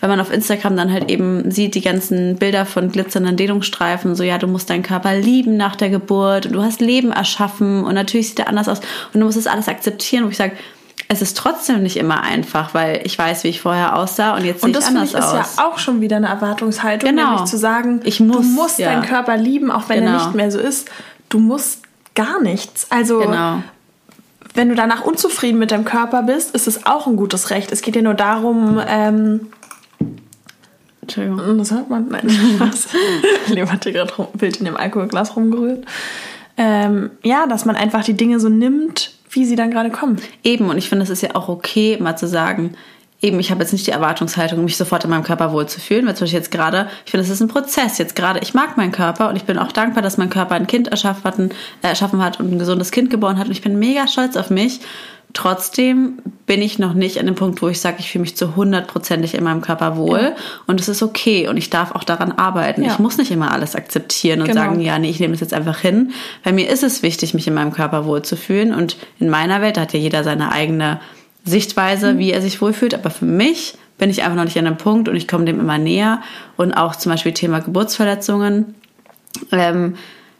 wenn 0.00 0.10
man 0.10 0.20
auf 0.20 0.32
Instagram 0.32 0.76
dann 0.76 0.92
halt 0.92 1.10
eben 1.10 1.50
sieht 1.50 1.74
die 1.74 1.80
ganzen 1.80 2.36
Bilder 2.36 2.66
von 2.66 2.90
glitzernden 2.90 3.36
Dehnungsstreifen, 3.36 4.14
so 4.14 4.22
ja, 4.22 4.38
du 4.38 4.46
musst 4.46 4.68
deinen 4.68 4.82
Körper 4.82 5.14
lieben 5.14 5.56
nach 5.56 5.76
der 5.76 5.88
Geburt 5.88 6.46
und 6.46 6.52
du 6.52 6.62
hast 6.62 6.80
Leben 6.80 7.12
erschaffen 7.12 7.84
und 7.84 7.94
natürlich 7.94 8.28
sieht 8.28 8.40
er 8.40 8.48
anders 8.48 8.68
aus 8.68 8.80
und 9.14 9.20
du 9.20 9.26
musst 9.26 9.38
das 9.38 9.46
alles 9.46 9.68
akzeptieren, 9.68 10.24
wo 10.24 10.28
ich 10.28 10.36
sage, 10.36 10.52
es 11.08 11.22
ist 11.22 11.36
trotzdem 11.36 11.82
nicht 11.82 11.96
immer 11.96 12.22
einfach, 12.22 12.74
weil 12.74 13.00
ich 13.04 13.16
weiß, 13.16 13.44
wie 13.44 13.48
ich 13.48 13.60
vorher 13.60 13.96
aussah 13.96 14.34
und 14.34 14.44
jetzt 14.44 14.62
sehe 14.62 14.70
ich 14.70 14.76
anders 14.76 15.14
aus. 15.14 15.32
Und 15.32 15.38
das 15.38 15.50
ist 15.50 15.56
ja 15.56 15.64
auch 15.66 15.78
schon 15.78 16.00
wieder 16.00 16.16
eine 16.16 16.28
Erwartungshaltung, 16.28 17.08
genau. 17.08 17.30
nämlich 17.30 17.44
zu 17.44 17.58
sagen, 17.58 18.00
ich 18.04 18.20
muss, 18.20 18.38
du 18.38 18.42
musst 18.42 18.78
ja. 18.78 18.90
deinen 18.90 19.04
Körper 19.04 19.36
lieben, 19.36 19.70
auch 19.70 19.88
wenn 19.88 20.00
genau. 20.00 20.18
er 20.18 20.24
nicht 20.24 20.34
mehr 20.34 20.50
so 20.50 20.58
ist. 20.58 20.90
Du 21.28 21.38
musst 21.38 21.82
gar 22.14 22.40
nichts. 22.42 22.90
Also 22.90 23.20
genau. 23.20 23.62
wenn 24.54 24.68
du 24.68 24.74
danach 24.74 25.04
unzufrieden 25.04 25.58
mit 25.58 25.70
deinem 25.70 25.84
Körper 25.84 26.22
bist, 26.22 26.54
ist 26.54 26.66
es 26.66 26.86
auch 26.86 27.06
ein 27.06 27.16
gutes 27.16 27.50
Recht. 27.50 27.70
Es 27.70 27.82
geht 27.82 27.94
ja 27.94 28.02
nur 28.02 28.14
darum, 28.14 28.80
ähm, 28.84 29.48
Entschuldigung. 31.06 31.58
Das 31.58 31.70
hört 31.70 31.88
man. 31.88 32.08
Nein, 32.08 32.28
Spaß. 32.28 32.88
Leo 33.48 33.70
hat 33.70 33.84
hier 33.84 33.92
gerade 33.92 34.12
wild 34.34 34.56
in 34.56 34.64
dem 34.64 34.76
Alkoholglas 34.76 35.36
rumgerührt. 35.36 35.84
Ähm, 36.56 37.10
ja, 37.22 37.46
dass 37.46 37.64
man 37.64 37.76
einfach 37.76 38.02
die 38.02 38.14
Dinge 38.14 38.40
so 38.40 38.48
nimmt, 38.48 39.12
wie 39.30 39.44
sie 39.44 39.54
dann 39.54 39.70
gerade 39.70 39.90
kommen. 39.90 40.16
Eben, 40.42 40.68
und 40.68 40.78
ich 40.78 40.88
finde, 40.88 41.04
es 41.04 41.10
ist 41.10 41.22
ja 41.22 41.34
auch 41.34 41.48
okay, 41.48 41.96
mal 42.00 42.16
zu 42.16 42.26
sagen, 42.26 42.74
eben, 43.22 43.38
ich 43.38 43.50
habe 43.50 43.60
jetzt 43.60 43.72
nicht 43.72 43.86
die 43.86 43.92
Erwartungshaltung, 43.92 44.64
mich 44.64 44.76
sofort 44.76 45.04
in 45.04 45.10
meinem 45.10 45.22
Körper 45.22 45.52
wohlzufühlen, 45.52 46.06
weil 46.06 46.16
zum 46.16 46.24
Beispiel 46.24 46.40
jetzt 46.40 46.50
gerade, 46.50 46.88
ich 47.04 47.12
finde, 47.12 47.24
es 47.24 47.30
ist 47.30 47.40
ein 47.40 47.48
Prozess. 47.48 47.98
Jetzt 47.98 48.16
gerade, 48.16 48.40
ich 48.40 48.52
mag 48.52 48.76
meinen 48.76 48.92
Körper 48.92 49.28
und 49.28 49.36
ich 49.36 49.44
bin 49.44 49.58
auch 49.58 49.70
dankbar, 49.70 50.02
dass 50.02 50.16
mein 50.16 50.30
Körper 50.30 50.56
ein 50.56 50.66
Kind 50.66 50.88
erschaffen 50.88 51.22
hat, 51.24 51.38
äh, 51.38 51.48
erschaffen 51.82 52.22
hat 52.22 52.40
und 52.40 52.52
ein 52.52 52.58
gesundes 52.58 52.90
Kind 52.90 53.10
geboren 53.10 53.38
hat 53.38 53.46
und 53.46 53.52
ich 53.52 53.62
bin 53.62 53.78
mega 53.78 54.08
stolz 54.08 54.36
auf 54.36 54.50
mich. 54.50 54.80
Trotzdem 55.36 56.14
bin 56.46 56.62
ich 56.62 56.78
noch 56.78 56.94
nicht 56.94 57.20
an 57.20 57.26
dem 57.26 57.34
Punkt, 57.34 57.60
wo 57.60 57.68
ich 57.68 57.78
sage, 57.78 57.96
ich 57.98 58.10
fühle 58.10 58.22
mich 58.22 58.38
zu 58.38 58.56
hundertprozentig 58.56 59.34
in 59.34 59.44
meinem 59.44 59.60
Körper 59.60 59.98
wohl 59.98 60.18
ja. 60.18 60.36
und 60.66 60.80
es 60.80 60.88
ist 60.88 61.02
okay 61.02 61.46
und 61.46 61.58
ich 61.58 61.68
darf 61.68 61.92
auch 61.94 62.04
daran 62.04 62.32
arbeiten. 62.32 62.82
Ja. 62.82 62.92
Ich 62.92 62.98
muss 62.98 63.18
nicht 63.18 63.30
immer 63.30 63.52
alles 63.52 63.76
akzeptieren 63.76 64.40
und 64.40 64.48
genau. 64.48 64.62
sagen, 64.62 64.80
ja, 64.80 64.98
nee, 64.98 65.10
ich 65.10 65.20
nehme 65.20 65.34
das 65.34 65.42
jetzt 65.42 65.52
einfach 65.52 65.78
hin. 65.78 66.12
Bei 66.42 66.52
mir 66.52 66.70
ist 66.70 66.82
es 66.82 67.02
wichtig, 67.02 67.34
mich 67.34 67.46
in 67.46 67.52
meinem 67.52 67.74
Körper 67.74 68.06
wohlzufühlen 68.06 68.72
und 68.72 68.96
in 69.18 69.28
meiner 69.28 69.60
Welt 69.60 69.76
hat 69.76 69.92
ja 69.92 69.98
jeder 69.98 70.24
seine 70.24 70.52
eigene 70.52 71.00
Sichtweise, 71.44 72.14
mhm. 72.14 72.18
wie 72.18 72.32
er 72.32 72.40
sich 72.40 72.62
wohlfühlt, 72.62 72.94
aber 72.94 73.10
für 73.10 73.26
mich 73.26 73.74
bin 73.98 74.08
ich 74.08 74.22
einfach 74.22 74.36
noch 74.36 74.44
nicht 74.44 74.58
an 74.58 74.64
dem 74.64 74.78
Punkt 74.78 75.06
und 75.06 75.16
ich 75.16 75.28
komme 75.28 75.44
dem 75.44 75.60
immer 75.60 75.76
näher 75.76 76.22
und 76.56 76.72
auch 76.72 76.96
zum 76.96 77.12
Beispiel 77.12 77.32
Thema 77.32 77.58
Geburtsverletzungen. 77.58 78.74
Ähm, 79.52 79.96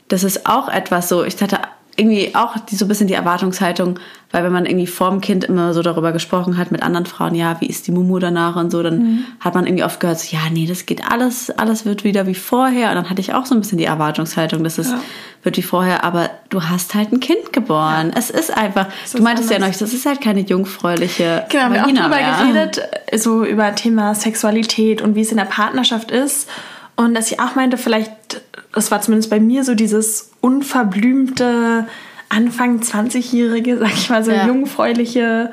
das 0.08 0.24
ist 0.24 0.46
auch 0.46 0.70
etwas 0.70 1.10
so, 1.10 1.22
ich 1.22 1.38
hatte 1.42 1.58
irgendwie 1.96 2.34
auch 2.34 2.58
die, 2.58 2.76
so 2.76 2.84
ein 2.84 2.88
bisschen 2.88 3.06
die 3.06 3.14
Erwartungshaltung, 3.14 3.98
weil 4.30 4.44
wenn 4.44 4.52
man 4.52 4.66
irgendwie 4.66 4.86
vorm 4.86 5.20
Kind 5.20 5.44
immer 5.44 5.72
so 5.72 5.82
darüber 5.82 6.12
gesprochen 6.12 6.58
hat 6.58 6.70
mit 6.70 6.82
anderen 6.82 7.06
Frauen, 7.06 7.34
ja, 7.34 7.60
wie 7.60 7.66
ist 7.66 7.86
die 7.86 7.92
Mumu 7.92 8.18
danach 8.18 8.56
und 8.56 8.70
so, 8.70 8.82
dann 8.82 8.98
mhm. 8.98 9.24
hat 9.40 9.54
man 9.54 9.66
irgendwie 9.66 9.84
oft 9.84 9.98
gehört, 9.98 10.20
so, 10.20 10.36
ja, 10.36 10.42
nee, 10.52 10.66
das 10.66 10.84
geht 10.84 11.10
alles, 11.10 11.50
alles 11.50 11.86
wird 11.86 12.04
wieder 12.04 12.26
wie 12.26 12.34
vorher. 12.34 12.90
Und 12.90 12.96
dann 12.96 13.10
hatte 13.10 13.20
ich 13.20 13.32
auch 13.32 13.46
so 13.46 13.54
ein 13.54 13.60
bisschen 13.60 13.78
die 13.78 13.84
Erwartungshaltung, 13.84 14.62
dass 14.62 14.76
es 14.76 14.90
ja. 14.90 15.00
wird 15.42 15.56
wie 15.56 15.62
vorher, 15.62 16.04
aber 16.04 16.28
du 16.50 16.62
hast 16.62 16.94
halt 16.94 17.12
ein 17.12 17.20
Kind 17.20 17.52
geboren. 17.52 18.10
Ja. 18.10 18.18
Es 18.18 18.28
ist 18.28 18.54
einfach, 18.54 18.88
das 19.02 19.12
du 19.12 19.22
meintest 19.22 19.50
ja 19.50 19.58
noch, 19.58 19.66
das 19.66 19.80
ist 19.80 20.04
halt 20.04 20.20
keine 20.20 20.40
jungfräuliche 20.40 21.46
Genau, 21.48 21.72
wir 21.72 21.82
haben 21.82 21.96
auch 21.96 22.10
darüber 22.10 22.52
geredet, 22.52 22.82
so 23.14 23.44
über 23.44 23.74
Thema 23.74 24.14
Sexualität 24.14 25.00
und 25.00 25.14
wie 25.14 25.22
es 25.22 25.30
in 25.30 25.38
der 25.38 25.44
Partnerschaft 25.44 26.10
ist. 26.10 26.48
Und 26.96 27.14
dass 27.14 27.30
ich 27.30 27.40
auch 27.40 27.54
meinte, 27.54 27.76
vielleicht, 27.76 28.40
das 28.72 28.90
war 28.90 29.02
zumindest 29.02 29.30
bei 29.30 29.38
mir 29.38 29.64
so 29.64 29.74
dieses 29.74 30.30
unverblümte 30.40 31.86
Anfang 32.28 32.80
20-jährige, 32.80 33.78
sag 33.78 33.92
ich 33.92 34.10
mal, 34.10 34.24
so 34.24 34.32
ja. 34.32 34.46
jungfräuliche 34.46 35.52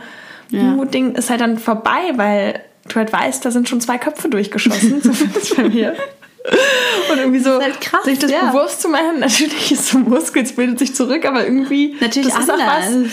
ja. 0.49 0.85
Ding 0.85 1.15
ist 1.15 1.29
halt 1.29 1.41
dann 1.41 1.57
vorbei, 1.57 2.13
weil 2.15 2.61
du 2.87 2.95
halt 2.95 3.11
weißt, 3.11 3.43
da 3.43 3.51
sind 3.51 3.67
schon 3.67 3.81
zwei 3.81 3.97
Köpfe 3.97 4.29
durchgeschossen, 4.29 5.01
zumindest 5.01 5.55
bei 5.57 5.63
mir. 5.63 5.95
Und 7.11 7.17
irgendwie 7.17 7.39
so, 7.39 7.61
halt 7.61 7.79
krass, 7.79 8.03
sich 8.03 8.19
das 8.19 8.31
ja. 8.31 8.51
bewusst 8.51 8.81
zu 8.81 8.89
machen, 8.89 9.19
natürlich 9.19 9.71
ist 9.71 9.87
so 9.87 9.99
Muskel, 9.99 10.43
es 10.43 10.55
bildet 10.55 10.79
sich 10.79 10.93
zurück, 10.93 11.25
aber 11.25 11.43
irgendwie, 11.43 11.95
natürlich 11.99 12.33
das 12.33 12.49
anders. 12.49 12.89
ist 12.89 12.95
auch 12.95 13.03
was. 13.03 13.11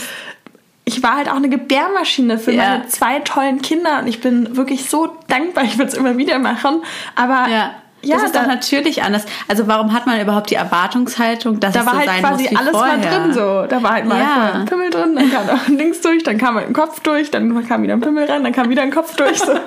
Ich 0.85 1.03
war 1.05 1.17
halt 1.17 1.29
auch 1.29 1.37
eine 1.37 1.49
Gebärmaschine 1.49 2.39
für 2.39 2.51
ja. 2.53 2.63
meine 2.63 2.89
zwei 2.89 3.21
tollen 3.21 3.63
Kinder 3.63 4.01
und 4.01 4.09
ich 4.09 4.21
bin 4.21 4.57
wirklich 4.57 4.91
so 4.91 5.17
dankbar, 5.29 5.65
ich 5.65 5.79
würde 5.79 5.93
es 5.93 5.97
immer 5.97 6.17
wieder 6.17 6.39
machen, 6.41 6.83
aber 7.15 7.49
ja 7.49 7.75
ja, 8.03 8.17
das 8.17 8.27
ist 8.27 8.35
da, 8.35 8.41
doch 8.41 8.49
natürlich 8.49 9.03
anders. 9.03 9.25
Also 9.49 9.67
warum 9.67 9.93
hat 9.93 10.07
man 10.07 10.21
überhaupt 10.21 10.51
die 10.51 10.55
Erwartungshaltung, 10.55 11.61
dass 11.61 11.75
da 11.75 11.81
es 11.81 11.87
so 11.87 11.93
halt 11.93 12.07
sein 12.07 12.21
quasi 12.21 12.43
muss 12.43 12.51
wie 12.51 12.57
alles 12.57 12.71
vorher? 12.71 12.99
mal 12.99 13.07
drin 13.07 13.33
so. 13.35 13.67
Da 13.69 13.83
war 13.83 13.93
halt 13.93 14.07
mal 14.07 14.21
ja. 14.21 14.53
ein 14.55 14.65
Pimmel 14.65 14.91
drin, 14.91 15.17
dann 15.17 15.31
kam 15.31 15.47
noch 15.47 15.69
ein 15.69 15.79
Dings 15.79 16.01
durch, 16.01 16.23
dann 16.23 16.39
kam 16.39 16.57
halt 16.57 16.69
ein 16.69 16.73
Kopf 16.73 17.01
durch, 17.01 17.31
dann 17.31 17.67
kam 17.67 17.83
wieder 17.83 17.95
ein 17.95 18.01
Pimmel 18.01 18.25
rein, 18.25 18.43
dann 18.43 18.53
kam 18.53 18.69
wieder 18.69 18.83
ein 18.83 18.91
Kopf 18.91 19.17
durch. 19.17 19.39
So. 19.39 19.53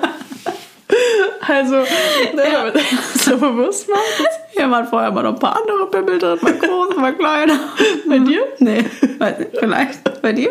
Also, 1.46 1.76
ne, 1.76 2.42
ja. 2.52 2.72
so 3.14 3.36
bewusst 3.36 3.88
macht. 3.88 4.28
Hier 4.52 4.70
waren 4.70 4.86
vorher 4.86 5.10
mal 5.10 5.22
noch 5.22 5.32
ein 5.32 5.38
paar 5.38 5.58
andere 5.60 5.90
Pimmel 5.90 6.18
drin, 6.18 6.38
mal 6.40 6.54
groß, 6.54 6.96
mal 6.96 7.14
kleiner. 7.14 7.58
Bei 8.08 8.18
dir? 8.18 8.42
Nee, 8.58 8.84
weiß 9.18 9.38
nicht, 9.38 9.50
vielleicht. 9.58 10.22
Bei 10.22 10.32
dir? 10.32 10.50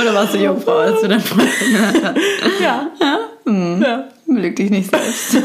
Oder 0.00 0.14
warst 0.14 0.34
du 0.34 0.38
Jungfrau, 0.38 0.78
als 0.78 1.00
du 1.00 1.08
dein 1.08 1.20
Freund 1.20 1.50
gehört 1.58 2.04
hast? 2.04 2.60
Ja. 2.60 2.86
Ja? 3.00 3.18
Hm. 3.44 3.82
ja. 3.82 4.04
Belüg 4.26 4.56
dich 4.56 4.70
nicht 4.70 4.90
selbst. 4.90 5.36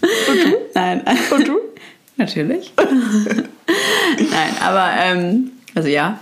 Und 0.00 0.44
du? 0.44 0.56
Nein. 0.74 1.02
Und 1.30 1.48
du? 1.48 1.58
Natürlich. 2.16 2.72
Nein, 2.76 4.56
aber 4.62 4.90
ähm, 4.98 5.52
also 5.74 5.88
ja. 5.88 6.18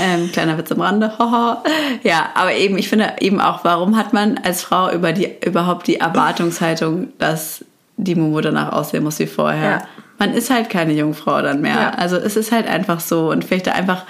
Ähm, 0.00 0.30
kleiner 0.30 0.56
Witz 0.58 0.70
am 0.72 0.80
Rande. 0.80 1.12
ja, 2.02 2.30
aber 2.34 2.54
eben, 2.54 2.78
ich 2.78 2.88
finde 2.88 3.14
eben 3.20 3.40
auch, 3.40 3.64
warum 3.64 3.96
hat 3.96 4.12
man 4.12 4.38
als 4.38 4.62
Frau 4.62 4.90
über 4.92 5.12
die, 5.12 5.30
überhaupt 5.44 5.86
die 5.86 5.96
Erwartungshaltung, 5.96 7.12
dass 7.18 7.64
die 7.96 8.14
Mumu 8.14 8.40
danach 8.40 8.72
aussehen 8.72 9.04
muss 9.04 9.18
wie 9.18 9.26
vorher? 9.26 9.70
Ja. 9.70 9.82
Man 10.18 10.32
ist 10.32 10.50
halt 10.50 10.70
keine 10.70 10.92
Jungfrau 10.92 11.42
dann 11.42 11.60
mehr. 11.60 11.74
Ja. 11.74 11.90
Also 11.90 12.16
es 12.16 12.36
ist 12.36 12.52
halt 12.52 12.68
einfach 12.68 13.00
so 13.00 13.30
und 13.30 13.44
vielleicht 13.44 13.68
einfach 13.68 14.04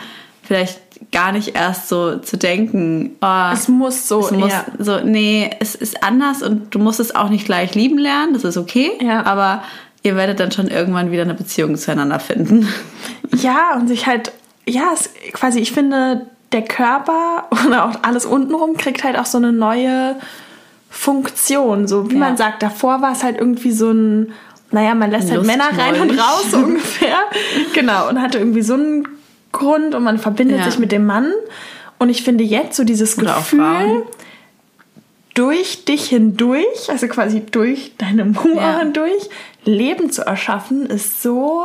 vielleicht 0.45 0.81
gar 1.11 1.33
nicht 1.33 1.57
erst 1.57 1.89
so 1.89 2.19
zu 2.19 2.37
denken, 2.37 3.17
oh, 3.21 3.51
es 3.53 3.69
muss 3.69 4.09
so, 4.09 4.21
es 4.21 4.31
muss 4.31 4.53
ja. 4.53 4.65
so, 4.79 5.01
nee, 5.01 5.51
es 5.61 5.75
ist 5.75 6.03
anders 6.03 6.43
und 6.43 6.75
du 6.75 6.79
musst 6.79 7.01
es 7.01 7.15
auch 7.15 7.29
nicht 7.29 7.47
gleich 7.47 7.75
lieben 7.75 7.99
lernen, 7.99 8.35
das 8.35 8.45
ist 8.45 8.57
okay, 8.57 8.93
ja. 9.01 9.25
aber 9.25 9.63
ihr 10.03 10.17
werdet 10.17 10.41
dann 10.41 10.53
schon 10.53 10.69
irgendwann 10.69 11.11
wieder 11.11 11.23
eine 11.23 11.35
Beziehung 11.35 11.77
zueinander 11.77 12.21
finden. 12.21 12.69
Ja, 13.41 13.75
und 13.75 13.89
sich 13.89 14.07
halt, 14.07 14.31
ja, 14.65 14.91
es, 14.95 15.11
quasi, 15.33 15.59
ich 15.59 15.73
finde, 15.73 16.27
der 16.53 16.63
Körper 16.63 17.49
oder 17.67 17.87
auch 17.87 18.03
alles 18.03 18.27
untenrum 18.27 18.77
kriegt 18.77 19.03
halt 19.03 19.19
auch 19.19 19.27
so 19.27 19.39
eine 19.39 19.53
neue 19.53 20.15
Funktion, 20.89 21.89
so 21.89 22.11
wie 22.11 22.15
ja. 22.15 22.21
man 22.21 22.37
sagt, 22.37 22.63
davor 22.63 23.03
war 23.03 23.11
es 23.11 23.25
halt 23.25 23.39
irgendwie 23.39 23.73
so 23.73 23.91
ein 23.91 24.33
naja, 24.71 24.95
man 24.95 25.11
lässt 25.11 25.31
halt 25.31 25.45
Männer 25.45 25.69
rein 25.77 26.01
und 26.01 26.11
raus 26.19 26.47
so 26.51 26.59
ungefähr. 26.59 27.17
genau, 27.75 28.09
und 28.09 28.21
hatte 28.21 28.39
irgendwie 28.39 28.63
so 28.63 28.75
einen 28.75 29.07
Grund 29.55 29.95
und 29.95 30.03
man 30.03 30.19
verbindet 30.19 30.59
ja. 30.59 30.65
sich 30.65 30.79
mit 30.79 30.93
dem 30.93 31.07
Mann. 31.07 31.33
Und 31.99 32.11
ich 32.11 32.23
finde 32.23 32.45
jetzt 32.45 32.77
so 32.77 32.85
dieses 32.85 33.17
Oder 33.17 33.37
Gefühl, 33.37 34.03
durch 35.33 35.85
dich 35.85 36.09
hindurch, 36.09 36.89
also 36.89 37.09
quasi 37.09 37.41
durch 37.41 37.93
deine 37.99 38.25
Mauer 38.25 38.57
ja. 38.57 38.79
hindurch, 38.81 39.29
Leben 39.65 40.11
zu 40.11 40.23
erschaffen, 40.23 40.87
ist 40.87 41.23
so. 41.23 41.65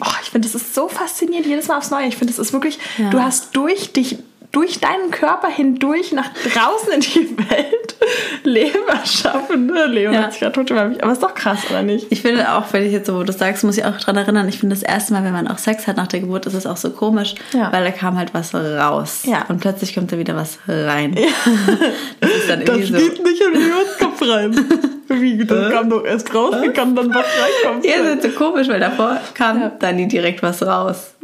Oh, 0.00 0.06
ich 0.22 0.30
finde, 0.30 0.48
das 0.48 0.54
ist 0.54 0.74
so 0.74 0.88
faszinierend 0.88 1.46
jedes 1.46 1.68
Mal 1.68 1.78
aufs 1.78 1.90
Neue. 1.90 2.06
Ich 2.06 2.16
finde, 2.16 2.32
es 2.32 2.38
ist 2.38 2.52
wirklich, 2.52 2.78
ja. 2.98 3.10
du 3.10 3.20
hast 3.20 3.54
durch 3.56 3.92
dich 3.92 4.18
durch 4.54 4.78
deinen 4.78 5.10
Körper 5.10 5.48
hindurch 5.48 6.12
nach 6.12 6.30
draußen 6.32 6.92
in 6.92 7.00
die 7.00 7.36
Welt 7.50 7.96
Leben 8.44 8.86
erschaffen. 8.88 9.66
Ne? 9.66 9.86
Leo 9.86 10.12
ja. 10.12 10.22
hat 10.22 10.32
sich 10.32 10.40
gerade 10.40 10.52
tot 10.52 10.70
über 10.70 10.86
mich. 10.86 11.02
Aber 11.02 11.12
ist 11.12 11.22
doch 11.22 11.34
krass, 11.34 11.58
oder 11.70 11.82
nicht? 11.82 12.06
Ich 12.10 12.22
finde 12.22 12.52
auch, 12.52 12.72
wenn 12.72 12.84
ich 12.84 12.92
jetzt 12.92 13.06
so, 13.06 13.16
wo 13.16 13.24
du 13.24 13.32
sagst, 13.32 13.64
muss 13.64 13.76
ich 13.76 13.84
auch 13.84 13.98
dran 13.98 14.16
erinnern, 14.16 14.48
ich 14.48 14.58
finde 14.58 14.76
das 14.76 14.82
erste 14.82 15.12
Mal, 15.12 15.24
wenn 15.24 15.32
man 15.32 15.48
auch 15.48 15.58
Sex 15.58 15.86
hat 15.86 15.96
nach 15.96 16.06
der 16.06 16.20
Geburt, 16.20 16.46
ist 16.46 16.54
es 16.54 16.66
auch 16.66 16.76
so 16.76 16.90
komisch, 16.90 17.34
ja. 17.52 17.72
weil 17.72 17.84
da 17.84 17.90
kam 17.90 18.16
halt 18.16 18.32
was 18.32 18.54
raus. 18.54 19.22
Ja. 19.24 19.44
Und 19.48 19.60
plötzlich 19.60 19.94
kommt 19.94 20.12
da 20.12 20.18
wieder 20.18 20.36
was 20.36 20.58
rein. 20.68 21.14
Ja. 21.14 21.28
Das 22.20 22.30
ist 22.30 22.48
dann 22.48 22.60
irgendwie 22.62 22.92
das 22.92 23.02
so. 23.02 23.08
geht 23.08 23.24
nicht 23.24 23.40
in 23.40 23.52
Leos 23.52 23.98
Kopf 23.98 24.22
rein. 24.22 24.54
Wie, 25.08 25.44
das 25.44 25.72
kam 25.72 25.90
doch 25.90 26.04
erst 26.04 26.34
raus, 26.34 26.54
wie 26.62 26.70
kann 26.70 26.96
dann 26.96 27.10
was 27.10 27.26
reinkommen? 27.26 27.84
Ja, 27.84 28.02
das 28.02 28.24
ist 28.24 28.32
so 28.32 28.38
komisch, 28.38 28.68
weil 28.68 28.80
davor 28.80 29.20
kam 29.34 29.72
da 29.78 29.92
nie 29.92 30.08
direkt 30.08 30.42
was 30.42 30.62
raus. 30.62 31.14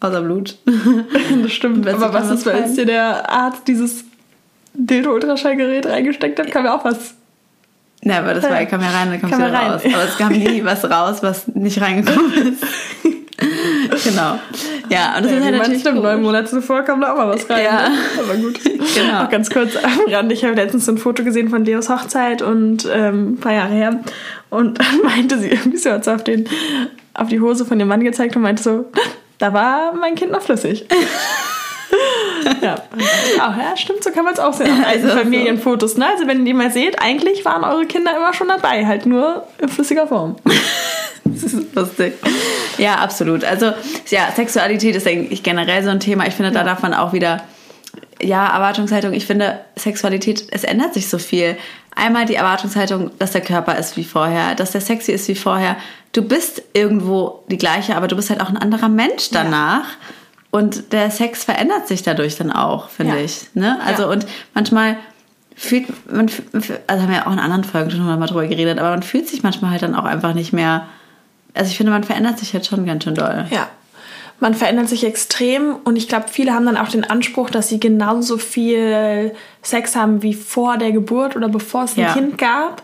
Außer 0.00 0.22
Blut. 0.22 0.56
das 1.42 1.52
stimmt. 1.52 1.86
Aber 1.86 2.12
was 2.12 2.30
ist, 2.30 2.48
als 2.48 2.74
dir 2.74 2.86
der 2.86 3.30
Arzt 3.30 3.68
dieses 3.68 4.04
Dildo-Ultraschallgerät 4.74 5.86
reingesteckt 5.86 6.38
hat, 6.38 6.50
kam 6.50 6.64
ja 6.64 6.74
auch 6.74 6.84
was. 6.84 7.14
Na, 8.02 8.18
aber 8.20 8.32
das 8.32 8.44
war, 8.44 8.64
kam 8.64 8.80
ja 8.80 8.88
rein, 8.88 9.10
dann 9.10 9.20
kommt 9.20 9.32
es 9.32 9.38
wieder 9.38 9.52
rein. 9.52 9.72
raus. 9.72 9.82
Aber 9.84 10.04
es 10.04 10.16
kam 10.16 10.32
nie 10.32 10.64
was 10.64 10.88
raus, 10.88 11.22
was 11.22 11.48
nicht 11.48 11.80
reingekommen 11.80 12.32
ist. 12.32 12.64
genau. 14.04 14.38
Ja, 14.88 15.16
und 15.16 15.24
das 15.24 15.32
ja, 15.32 15.38
ist 15.38 15.44
halt 15.44 15.56
natürlich 15.56 15.80
stimmt, 15.80 16.02
neun 16.02 16.22
Monate 16.22 16.48
zuvor 16.48 16.82
kam 16.82 17.00
da 17.02 17.12
auch 17.12 17.16
mal 17.16 17.28
was 17.28 17.48
rein. 17.50 17.64
Ja. 17.64 17.88
Ne? 17.88 17.94
Aber 18.18 18.34
gut. 18.36 18.58
genau. 18.64 19.24
Auch 19.24 19.30
ganz 19.30 19.50
kurz 19.50 19.76
am 19.76 20.12
Rand. 20.12 20.32
Ich 20.32 20.44
habe 20.44 20.54
letztens 20.54 20.86
so 20.86 20.92
ein 20.92 20.98
Foto 20.98 21.24
gesehen 21.24 21.50
von 21.50 21.64
Leos 21.64 21.90
Hochzeit 21.90 22.40
und 22.40 22.88
ähm, 22.90 23.32
ein 23.32 23.36
paar 23.36 23.52
Jahre 23.52 23.74
her. 23.74 24.00
Und 24.48 24.78
dann 24.78 25.00
meinte 25.04 25.38
sie 25.38 25.48
irgendwie 25.48 25.76
so, 25.76 25.90
hat 25.90 26.04
sie 26.04 26.14
auf, 26.14 26.24
den, 26.24 26.48
auf 27.12 27.28
die 27.28 27.40
Hose 27.40 27.66
von 27.66 27.78
dem 27.78 27.88
Mann 27.88 28.02
gezeigt 28.02 28.34
und 28.34 28.42
meinte 28.42 28.62
so, 28.62 28.90
da 29.40 29.52
war 29.52 29.92
mein 29.94 30.14
Kind 30.14 30.30
noch 30.30 30.42
flüssig. 30.42 30.86
ja, 32.62 32.74
auch, 32.74 33.56
ja, 33.56 33.76
stimmt, 33.76 34.04
so 34.04 34.10
kann 34.10 34.24
man 34.24 34.34
es 34.34 34.38
auch 34.38 34.52
sehen. 34.52 34.84
Also 34.86 35.08
Familienfotos, 35.08 35.96
ne? 35.96 36.06
Also 36.06 36.26
wenn 36.26 36.40
ihr 36.40 36.44
die 36.44 36.52
mal 36.52 36.70
seht, 36.70 37.00
eigentlich 37.00 37.44
waren 37.44 37.64
eure 37.64 37.86
Kinder 37.86 38.16
immer 38.16 38.32
schon 38.32 38.48
dabei, 38.48 38.86
halt 38.86 39.06
nur 39.06 39.46
in 39.58 39.68
flüssiger 39.68 40.06
Form. 40.06 40.36
das 41.24 41.42
ist 41.42 41.74
lustig. 41.74 42.14
Ja, 42.78 42.96
absolut. 42.96 43.42
Also 43.42 43.72
ja, 44.10 44.30
Sexualität 44.34 44.94
ist 44.94 45.06
eigentlich 45.06 45.42
generell 45.42 45.82
so 45.82 45.90
ein 45.90 46.00
Thema. 46.00 46.26
Ich 46.26 46.34
finde, 46.34 46.52
da 46.52 46.62
darf 46.62 46.82
man 46.82 46.94
auch 46.94 47.12
wieder 47.12 47.42
ja, 48.22 48.46
Erwartungshaltung, 48.46 49.12
ich 49.12 49.26
finde, 49.26 49.60
Sexualität, 49.76 50.46
es 50.50 50.64
ändert 50.64 50.94
sich 50.94 51.08
so 51.08 51.18
viel. 51.18 51.56
Einmal 51.94 52.26
die 52.26 52.34
Erwartungshaltung, 52.34 53.10
dass 53.18 53.32
der 53.32 53.40
Körper 53.40 53.76
ist 53.76 53.96
wie 53.96 54.04
vorher, 54.04 54.54
dass 54.54 54.72
der 54.72 54.80
sexy 54.80 55.12
ist 55.12 55.28
wie 55.28 55.34
vorher. 55.34 55.76
Du 56.12 56.22
bist 56.22 56.62
irgendwo 56.72 57.44
die 57.48 57.58
gleiche, 57.58 57.96
aber 57.96 58.08
du 58.08 58.16
bist 58.16 58.30
halt 58.30 58.40
auch 58.40 58.48
ein 58.48 58.56
anderer 58.56 58.88
Mensch 58.88 59.30
danach. 59.30 59.84
Ja. 59.84 60.14
Und 60.50 60.92
der 60.92 61.10
Sex 61.10 61.44
verändert 61.44 61.86
sich 61.86 62.02
dadurch 62.02 62.36
dann 62.36 62.50
auch, 62.50 62.88
finde 62.88 63.16
ja. 63.16 63.24
ich. 63.24 63.48
Ne? 63.54 63.78
Also, 63.84 64.04
ja. 64.04 64.08
und 64.10 64.26
manchmal 64.54 64.96
fühlt 65.54 65.86
man, 66.12 66.30
also 66.86 67.02
haben 67.02 67.10
wir 67.10 67.18
ja 67.18 67.26
auch 67.26 67.32
in 67.32 67.38
anderen 67.38 67.64
Folgen 67.64 67.90
schon 67.90 68.04
mal 68.04 68.26
drüber 68.26 68.46
geredet, 68.46 68.78
aber 68.78 68.90
man 68.90 69.02
fühlt 69.02 69.28
sich 69.28 69.42
manchmal 69.42 69.72
halt 69.72 69.82
dann 69.82 69.94
auch 69.94 70.04
einfach 70.04 70.34
nicht 70.34 70.52
mehr. 70.52 70.86
Also, 71.54 71.70
ich 71.70 71.76
finde, 71.76 71.92
man 71.92 72.04
verändert 72.04 72.38
sich 72.38 72.52
halt 72.52 72.66
schon 72.66 72.84
ganz 72.86 73.04
schön 73.04 73.14
doll. 73.14 73.46
Ja, 73.50 73.68
man 74.40 74.54
verändert 74.54 74.88
sich 74.88 75.04
extrem 75.04 75.76
und 75.84 75.96
ich 75.96 76.08
glaube, 76.08 76.26
viele 76.28 76.54
haben 76.54 76.66
dann 76.66 76.78
auch 76.78 76.88
den 76.88 77.04
Anspruch, 77.04 77.50
dass 77.50 77.68
sie 77.68 77.78
genauso 77.78 78.38
viel 78.38 79.32
Sex 79.62 79.94
haben 79.94 80.22
wie 80.22 80.34
vor 80.34 80.78
der 80.78 80.92
Geburt 80.92 81.36
oder 81.36 81.48
bevor 81.48 81.84
es 81.84 81.96
ein 81.96 82.00
ja. 82.00 82.12
Kind 82.12 82.38
gab. 82.38 82.82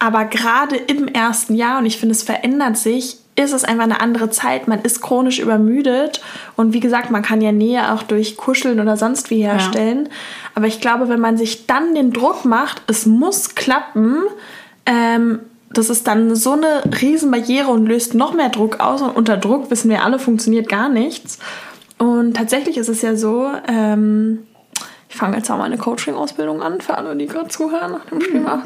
Aber 0.00 0.24
gerade 0.24 0.76
im 0.76 1.08
ersten 1.08 1.54
Jahr, 1.54 1.78
und 1.78 1.86
ich 1.86 1.98
finde, 1.98 2.14
es 2.14 2.22
verändert 2.22 2.76
sich, 2.76 3.18
ist 3.36 3.52
es 3.52 3.64
einfach 3.64 3.84
eine 3.84 4.00
andere 4.00 4.30
Zeit. 4.30 4.66
Man 4.66 4.82
ist 4.82 5.00
chronisch 5.00 5.38
übermüdet 5.38 6.20
und 6.56 6.72
wie 6.72 6.80
gesagt, 6.80 7.10
man 7.10 7.22
kann 7.22 7.40
ja 7.40 7.52
Nähe 7.52 7.92
auch 7.92 8.02
durch 8.02 8.36
Kuscheln 8.36 8.80
oder 8.80 8.96
sonst 8.96 9.30
wie 9.30 9.42
herstellen. 9.42 10.06
Ja. 10.06 10.12
Aber 10.56 10.66
ich 10.66 10.80
glaube, 10.80 11.08
wenn 11.08 11.20
man 11.20 11.36
sich 11.36 11.66
dann 11.66 11.94
den 11.94 12.12
Druck 12.12 12.44
macht, 12.44 12.82
es 12.88 13.06
muss 13.06 13.54
klappen, 13.54 14.22
ähm, 14.86 15.40
das 15.70 15.90
ist 15.90 16.06
dann 16.06 16.34
so 16.34 16.52
eine 16.52 16.82
Riesenbarriere 17.00 17.68
und 17.68 17.86
löst 17.86 18.14
noch 18.14 18.32
mehr 18.34 18.48
Druck 18.48 18.80
aus. 18.80 19.02
Und 19.02 19.10
unter 19.10 19.36
Druck 19.36 19.70
wissen 19.70 19.90
wir 19.90 20.04
alle, 20.04 20.18
funktioniert 20.18 20.68
gar 20.68 20.88
nichts. 20.88 21.38
Und 21.98 22.34
tatsächlich 22.34 22.76
ist 22.76 22.88
es 22.88 23.02
ja 23.02 23.16
so, 23.16 23.50
ähm, 23.66 24.46
ich 25.08 25.16
fange 25.16 25.36
jetzt 25.36 25.50
auch 25.50 25.58
mal 25.58 25.64
eine 25.64 25.78
Coaching-Ausbildung 25.78 26.62
an, 26.62 26.80
für 26.80 26.96
alle, 26.96 27.16
die 27.16 27.26
gerade 27.26 27.48
zuhören 27.48 27.92
nach 27.92 28.04
dem 28.06 28.20
Schema. 28.20 28.62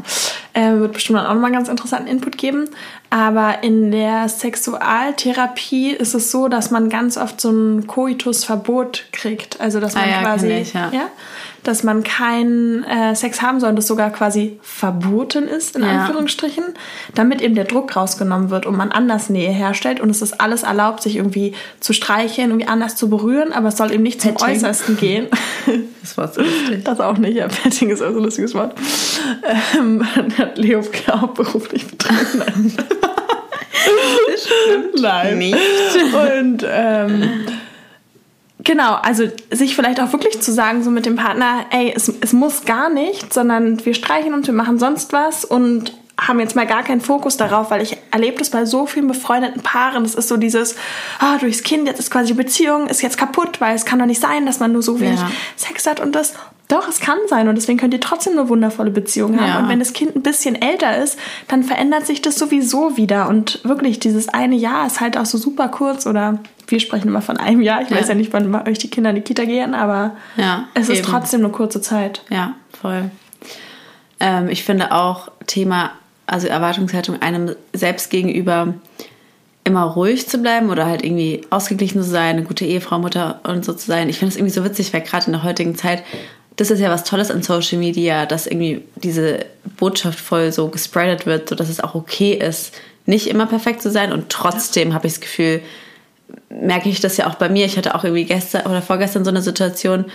Äh, 0.55 0.81
wird 0.81 0.93
bestimmt 0.93 1.19
dann 1.19 1.27
auch 1.27 1.35
nochmal 1.35 1.53
ganz 1.53 1.69
interessanten 1.69 2.09
Input 2.09 2.37
geben. 2.37 2.69
Aber 3.09 3.63
in 3.63 3.91
der 3.91 4.29
Sexualtherapie 4.29 5.93
ist 5.93 6.15
es 6.15 6.31
so, 6.31 6.49
dass 6.49 6.71
man 6.71 6.91
ganz 6.91 7.17
oft 7.17 7.41
so 7.41 7.51
ein 7.51 7.87
Koitusverbot 7.87 9.07
kriegt. 9.13 9.61
Also, 9.61 9.81
dass 9.81 9.95
man 9.95 10.05
ah, 10.05 10.11
ja, 10.11 10.23
quasi. 10.23 10.49
Ich, 10.51 10.75
ja. 10.75 10.91
ja 10.93 11.09
dass 11.63 11.85
man 11.85 12.03
keinen 12.03 12.85
äh, 12.85 13.15
Sex 13.15 13.41
haben 13.41 13.61
soll 13.61 13.71
und 13.71 13.77
das 13.77 13.87
sogar 13.87 14.11
quasi 14.11 14.59
verboten 14.63 15.47
ist, 15.47 15.77
in 15.77 15.83
ja. 15.83 16.01
Anführungsstrichen, 16.01 16.65
damit 17.15 17.41
eben 17.41 17.55
der 17.55 17.65
Druck 17.65 17.95
rausgenommen 17.95 18.51
wird 18.51 18.67
und 18.67 18.77
man 18.77 18.91
anders 18.91 19.31
Nähe 19.31 19.53
herstellt 19.53 20.01
und 20.01 20.11
es 20.11 20.23
ist 20.23 20.41
alles 20.41 20.65
erlaubt, 20.65 21.03
sich 21.03 21.17
irgendwie 21.17 21.55
zu 21.79 21.93
streicheln, 21.93 22.51
irgendwie 22.51 22.69
anders 22.69 22.97
zu 22.97 23.09
berühren, 23.09 23.53
aber 23.53 23.69
es 23.69 23.77
soll 23.77 23.93
eben 23.93 24.03
nicht 24.03 24.21
zum 24.21 24.35
Petting. 24.35 24.57
Äußersten 24.57 24.97
gehen. 24.97 25.29
Das 26.03 26.19
war 26.19 26.27
so 26.27 26.41
lustig. 26.41 26.83
Das 26.83 26.99
auch 26.99 27.17
nicht, 27.17 27.37
ja, 27.37 27.47
Petting 27.47 27.91
ist 27.91 28.03
also 28.03 28.19
ein 28.19 28.25
lustiges 28.25 28.57
Wort. 28.57 28.75
Ähm, 29.79 30.05
hat 30.43 30.59
Leo 30.59 30.83
beruflich 31.35 31.87
betrieben. 31.87 32.77
das 34.29 34.45
stimmt 34.45 35.01
Nein. 35.01 35.39
nicht. 35.39 35.57
Und 36.15 36.67
ähm, 36.69 37.47
Genau, 38.65 38.95
also 38.95 39.25
sich 39.51 39.75
vielleicht 39.75 40.01
auch 40.01 40.13
wirklich 40.13 40.41
zu 40.41 40.53
sagen, 40.53 40.85
so 40.85 40.91
mit 40.91 41.05
dem 41.07 41.17
Partner, 41.17 41.67
ey, 41.71 41.93
es, 41.95 42.13
es 42.21 42.33
muss 42.33 42.65
gar 42.65 42.91
nicht, 42.91 43.33
sondern 43.33 43.85
wir 43.85 43.95
streichen 43.95 44.35
uns, 44.35 44.47
wir 44.47 44.55
machen 44.55 44.79
sonst 44.79 45.13
was 45.13 45.45
und 45.45 45.93
haben 46.21 46.39
jetzt 46.39 46.55
mal 46.55 46.67
gar 46.67 46.83
keinen 46.83 47.01
Fokus 47.01 47.37
darauf, 47.37 47.71
weil 47.71 47.83
ich 47.83 47.97
erlebe 48.11 48.39
das 48.39 48.51
bei 48.51 48.65
so 48.65 48.87
vielen 48.87 49.09
befreundeten 49.09 49.63
Paaren. 49.63 50.05
Es 50.05 50.15
ist 50.15 50.29
so 50.29 50.37
dieses, 50.37 50.77
ah, 51.19 51.39
durchs 51.39 51.63
Kind, 51.63 51.89
jetzt 51.89 51.99
ist 51.99 52.11
quasi 52.11 52.29
die 52.29 52.35
Beziehung, 52.35 52.87
ist 52.87 53.03
jetzt 53.03 53.19
kaputt, 53.19 53.61
weil 53.61 53.75
es 53.75 53.85
kann 53.85 53.99
doch 53.99 54.07
nicht 54.07 54.21
sein, 54.21 54.47
dass 54.47 54.61
man 54.61 54.73
nur 54.73 54.83
so 54.83 55.01
wenig 55.01 55.21
ja. 55.21 55.31
Sex 55.57 55.87
hat 55.87 55.99
und 56.01 56.12
das. 56.14 56.35
Doch, 56.73 56.89
es 56.89 57.01
kann 57.01 57.19
sein 57.29 57.49
und 57.49 57.55
deswegen 57.57 57.79
könnt 57.79 57.93
ihr 57.93 58.01
trotzdem 58.01 58.33
eine 58.33 58.49
wundervolle 58.49 58.91
Beziehung 58.91 59.39
haben. 59.39 59.47
Ja. 59.47 59.59
Und 59.59 59.69
wenn 59.69 59.79
das 59.79 59.93
Kind 59.93 60.17
ein 60.17 60.23
bisschen 60.23 60.55
älter 60.55 60.97
ist, 60.97 61.19
dann 61.49 61.65
verändert 61.65 62.07
sich 62.07 62.23
das 62.23 62.37
sowieso 62.37 62.97
wieder. 62.97 63.29
Und 63.29 63.61
wirklich, 63.63 64.01
dieses 64.01 64.31
eine 64.31 64.57
Jahr 64.57 64.87
ist 64.87 64.99
halt 64.99 65.19
auch 65.19 65.27
so 65.27 65.37
super 65.37 65.69
kurz 65.69 66.07
oder 66.07 66.39
wir 66.69 66.81
sprechen 66.81 67.09
immer 67.09 67.21
von 67.21 67.37
einem 67.37 67.61
Jahr. 67.61 67.83
Ich 67.83 67.91
ja. 67.91 67.99
weiß 67.99 68.09
ja 68.09 68.15
nicht, 68.15 68.33
wann 68.33 68.55
euch 68.67 68.79
die 68.79 68.89
Kinder 68.89 69.11
in 69.11 69.17
die 69.17 69.23
Kita 69.23 69.45
gehen, 69.45 69.75
aber 69.75 70.17
ja, 70.39 70.65
es 70.73 70.89
ist 70.89 71.01
eben. 71.01 71.09
trotzdem 71.09 71.41
eine 71.41 71.51
kurze 71.51 71.83
Zeit. 71.83 72.23
Ja, 72.31 72.55
voll. 72.81 73.11
Ähm, 74.19 74.49
ich 74.49 74.65
finde 74.65 74.93
auch 74.93 75.29
Thema 75.47 75.91
also 76.25 76.49
Erwartungshaltung 76.49 77.21
einem 77.21 77.55
selbst 77.75 78.09
gegenüber 78.09 78.73
immer 79.65 79.83
ruhig 79.83 80.27
zu 80.27 80.39
bleiben 80.39 80.71
oder 80.71 80.87
halt 80.87 81.05
irgendwie 81.05 81.43
ausgeglichen 81.51 82.03
zu 82.03 82.09
sein, 82.09 82.37
eine 82.37 82.45
gute 82.45 82.65
Ehefrau, 82.65 82.99
Mutter 82.99 83.41
und 83.45 83.63
so 83.63 83.75
zu 83.75 83.87
sein. 83.87 84.09
Ich 84.09 84.19
finde 84.19 84.33
es 84.33 84.37
irgendwie 84.37 84.55
so 84.55 84.65
witzig, 84.65 84.95
weil 84.95 85.03
gerade 85.03 85.27
in 85.27 85.33
der 85.33 85.43
heutigen 85.43 85.77
Zeit, 85.77 86.03
das 86.57 86.71
ist 86.71 86.81
ja 86.81 86.91
was 86.91 87.05
Tolles 87.05 87.31
an 87.31 87.43
Social 87.43 87.79
Media, 87.79 88.27
dass 88.27 88.47
irgendwie 88.47 88.85
diese 88.97 89.47
Botschaft 89.77 90.21
voll 90.21 90.53
so 90.53 90.69
gespreadet 90.69 91.27
wird, 91.27 91.49
sodass 91.49 91.69
es 91.69 91.81
auch 91.81 91.95
okay 91.95 92.35
ist, 92.35 92.75
nicht 93.07 93.29
immer 93.29 93.47
perfekt 93.47 93.83
zu 93.83 93.91
sein 93.91 94.12
und 94.12 94.29
trotzdem 94.29 94.95
habe 94.95 95.07
ich 95.07 95.15
das 95.15 95.21
Gefühl, 95.21 95.62
merke 96.49 96.88
ich 96.88 97.01
das 97.01 97.17
ja 97.17 97.29
auch 97.29 97.35
bei 97.35 97.49
mir. 97.49 97.67
Ich 97.67 97.77
hatte 97.77 97.95
auch 97.95 98.05
irgendwie 98.05 98.25
gestern 98.25 98.67
oder 98.67 98.83
vorgestern 98.83 99.25
so 99.25 99.31
eine 99.31 99.43
Situation, 99.43 100.07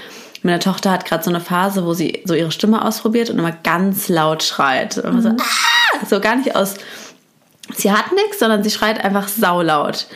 meine 0.44 0.60
Tochter 0.60 0.92
hat 0.92 1.06
gerade 1.06 1.24
so 1.24 1.30
eine 1.30 1.42
Phase, 1.42 1.86
wo 1.86 1.94
sie 1.94 2.22
so 2.26 2.34
ihre 2.34 2.52
Stimme 2.52 2.86
ausprobiert 2.86 3.30
und 3.30 3.40
immer 3.40 3.52
ganz 3.52 4.08
laut 4.08 4.44
schreit. 4.44 4.98
Und 4.98 5.16
mhm. 5.16 5.22
so, 5.22 5.30
ah! 5.30 6.06
so 6.08 6.20
gar 6.20 6.36
nicht 6.36 6.56
aus, 6.56 6.76
sie 7.76 7.92
hat 7.92 8.12
nichts, 8.14 8.40
sondern 8.40 8.64
sie 8.64 8.70
schreit 8.70 9.04
einfach 9.04 9.28
saulaut. 9.28 10.08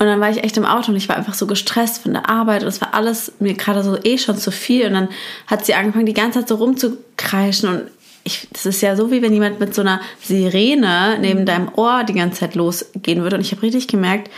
Und 0.00 0.06
dann 0.06 0.18
war 0.18 0.30
ich 0.30 0.42
echt 0.42 0.56
im 0.56 0.64
Auto 0.64 0.92
und 0.92 0.96
ich 0.96 1.10
war 1.10 1.16
einfach 1.16 1.34
so 1.34 1.46
gestresst 1.46 2.02
von 2.02 2.14
der 2.14 2.30
Arbeit 2.30 2.62
und 2.62 2.68
es 2.68 2.80
war 2.80 2.94
alles 2.94 3.32
mir 3.38 3.52
gerade 3.52 3.82
so 3.82 3.98
eh 4.02 4.16
schon 4.16 4.38
zu 4.38 4.50
viel. 4.50 4.86
Und 4.86 4.94
dann 4.94 5.08
hat 5.46 5.66
sie 5.66 5.74
angefangen, 5.74 6.06
die 6.06 6.14
ganze 6.14 6.38
Zeit 6.38 6.48
so 6.48 6.54
rumzukreischen 6.54 7.68
und 7.68 7.82
ich, 8.24 8.48
das 8.50 8.64
ist 8.64 8.80
ja 8.80 8.96
so, 8.96 9.10
wie 9.10 9.20
wenn 9.20 9.34
jemand 9.34 9.60
mit 9.60 9.74
so 9.74 9.82
einer 9.82 10.00
Sirene 10.22 11.18
neben 11.20 11.44
deinem 11.44 11.68
Ohr 11.74 12.04
die 12.04 12.14
ganze 12.14 12.40
Zeit 12.40 12.54
losgehen 12.54 13.22
würde. 13.22 13.36
Und 13.36 13.42
ich 13.42 13.52
habe 13.52 13.62
richtig 13.62 13.88
gemerkt, 13.88 14.30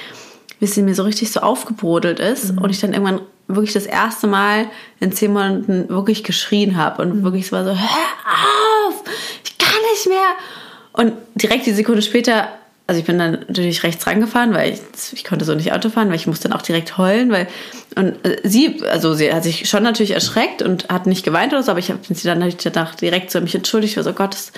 wie 0.59 0.66
sie 0.66 0.83
mir 0.83 0.96
so 0.96 1.05
richtig 1.05 1.31
so 1.31 1.40
aufgebrodelt 1.40 2.18
ist 2.18 2.53
mhm. 2.53 2.59
und 2.59 2.70
ich 2.70 2.81
dann 2.81 2.92
irgendwann 2.92 3.20
wirklich 3.46 3.72
das 3.72 3.87
erste 3.87 4.27
Mal 4.27 4.66
in 4.98 5.12
zehn 5.12 5.33
Monaten 5.33 5.88
wirklich 5.88 6.25
geschrien 6.25 6.77
habe 6.77 7.03
und 7.03 7.16
mhm. 7.16 7.22
wirklich 7.22 7.46
so 7.46 7.57
war 7.57 7.64
so, 7.64 7.70
hör 7.70 8.88
auf, 8.88 9.05
ich 9.44 9.59
kann 9.59 9.81
nicht 9.92 10.09
mehr. 10.09 10.18
Und 10.92 11.12
direkt 11.37 11.66
die 11.66 11.72
Sekunde 11.72 12.03
später, 12.03 12.48
also 12.92 13.00
ich 13.00 13.07
bin 13.07 13.18
dann 13.18 13.33
natürlich 13.48 13.85
rechts 13.85 14.07
rangefahren, 14.07 14.52
weil 14.52 14.74
ich, 14.74 14.81
ich 15.14 15.24
konnte 15.24 15.46
so 15.46 15.55
nicht 15.55 15.72
Auto 15.72 15.88
fahren, 15.88 16.11
weil 16.11 16.16
ich 16.16 16.26
musste 16.26 16.48
dann 16.48 16.59
auch 16.59 16.62
direkt 16.62 16.98
heulen, 16.98 17.31
weil 17.31 17.48
und 17.96 18.22
äh, 18.26 18.38
sie, 18.44 18.83
also 18.87 19.14
sie 19.14 19.33
hat 19.33 19.44
sich 19.44 19.66
schon 19.66 19.83
natürlich 19.83 20.11
erschreckt 20.11 20.61
und 20.61 20.90
hat 20.90 21.07
nicht 21.07 21.24
geweint 21.24 21.55
oder 21.55 21.62
so, 21.62 21.70
aber 21.70 21.81
ich 21.81 21.90
habe 21.90 22.00
sie 22.07 22.28
dann 22.28 22.40
natürlich 22.40 22.70
danach 22.70 22.94
direkt 22.94 23.31
so 23.31 23.40
mich 23.40 23.55
entschuldigt, 23.55 23.96
war 23.96 24.05
so 24.05 24.12
Gott, 24.12 24.35
es, 24.35 24.52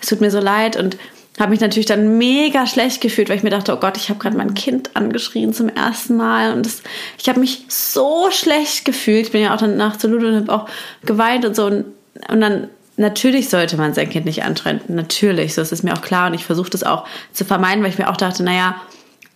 es 0.00 0.08
tut 0.08 0.22
mir 0.22 0.30
so 0.30 0.40
leid 0.40 0.76
und 0.76 0.96
habe 1.38 1.50
mich 1.50 1.60
natürlich 1.60 1.84
dann 1.84 2.16
mega 2.16 2.66
schlecht 2.66 3.02
gefühlt, 3.02 3.28
weil 3.28 3.36
ich 3.36 3.42
mir 3.42 3.50
dachte, 3.50 3.74
oh 3.74 3.80
Gott, 3.80 3.98
ich 3.98 4.08
habe 4.08 4.18
gerade 4.18 4.36
mein 4.38 4.54
Kind 4.54 4.96
angeschrien 4.96 5.52
zum 5.52 5.68
ersten 5.68 6.16
Mal 6.16 6.54
und 6.54 6.64
das, 6.64 6.82
ich 7.18 7.28
habe 7.28 7.40
mich 7.40 7.66
so 7.68 8.30
schlecht 8.30 8.86
gefühlt. 8.86 9.26
Ich 9.26 9.32
bin 9.32 9.42
ja 9.42 9.54
auch 9.54 9.58
dann 9.58 9.76
nach 9.76 9.98
zu 9.98 10.08
Ludo 10.08 10.28
und 10.28 10.36
habe 10.36 10.52
auch 10.54 10.68
geweint 11.04 11.44
und 11.44 11.54
so 11.54 11.66
und, 11.66 11.84
und 12.30 12.40
dann 12.40 12.68
natürlich 12.96 13.48
sollte 13.48 13.76
man 13.76 13.94
sein 13.94 14.10
Kind 14.10 14.26
nicht 14.26 14.44
anschreien, 14.44 14.80
natürlich, 14.88 15.54
so 15.54 15.62
ist 15.62 15.72
es 15.72 15.82
mir 15.82 15.94
auch 15.94 16.02
klar 16.02 16.28
und 16.28 16.34
ich 16.34 16.44
versuche 16.44 16.70
das 16.70 16.84
auch 16.84 17.06
zu 17.32 17.44
vermeiden, 17.44 17.82
weil 17.82 17.90
ich 17.90 17.98
mir 17.98 18.08
auch 18.08 18.16
dachte, 18.16 18.42
naja, 18.42 18.76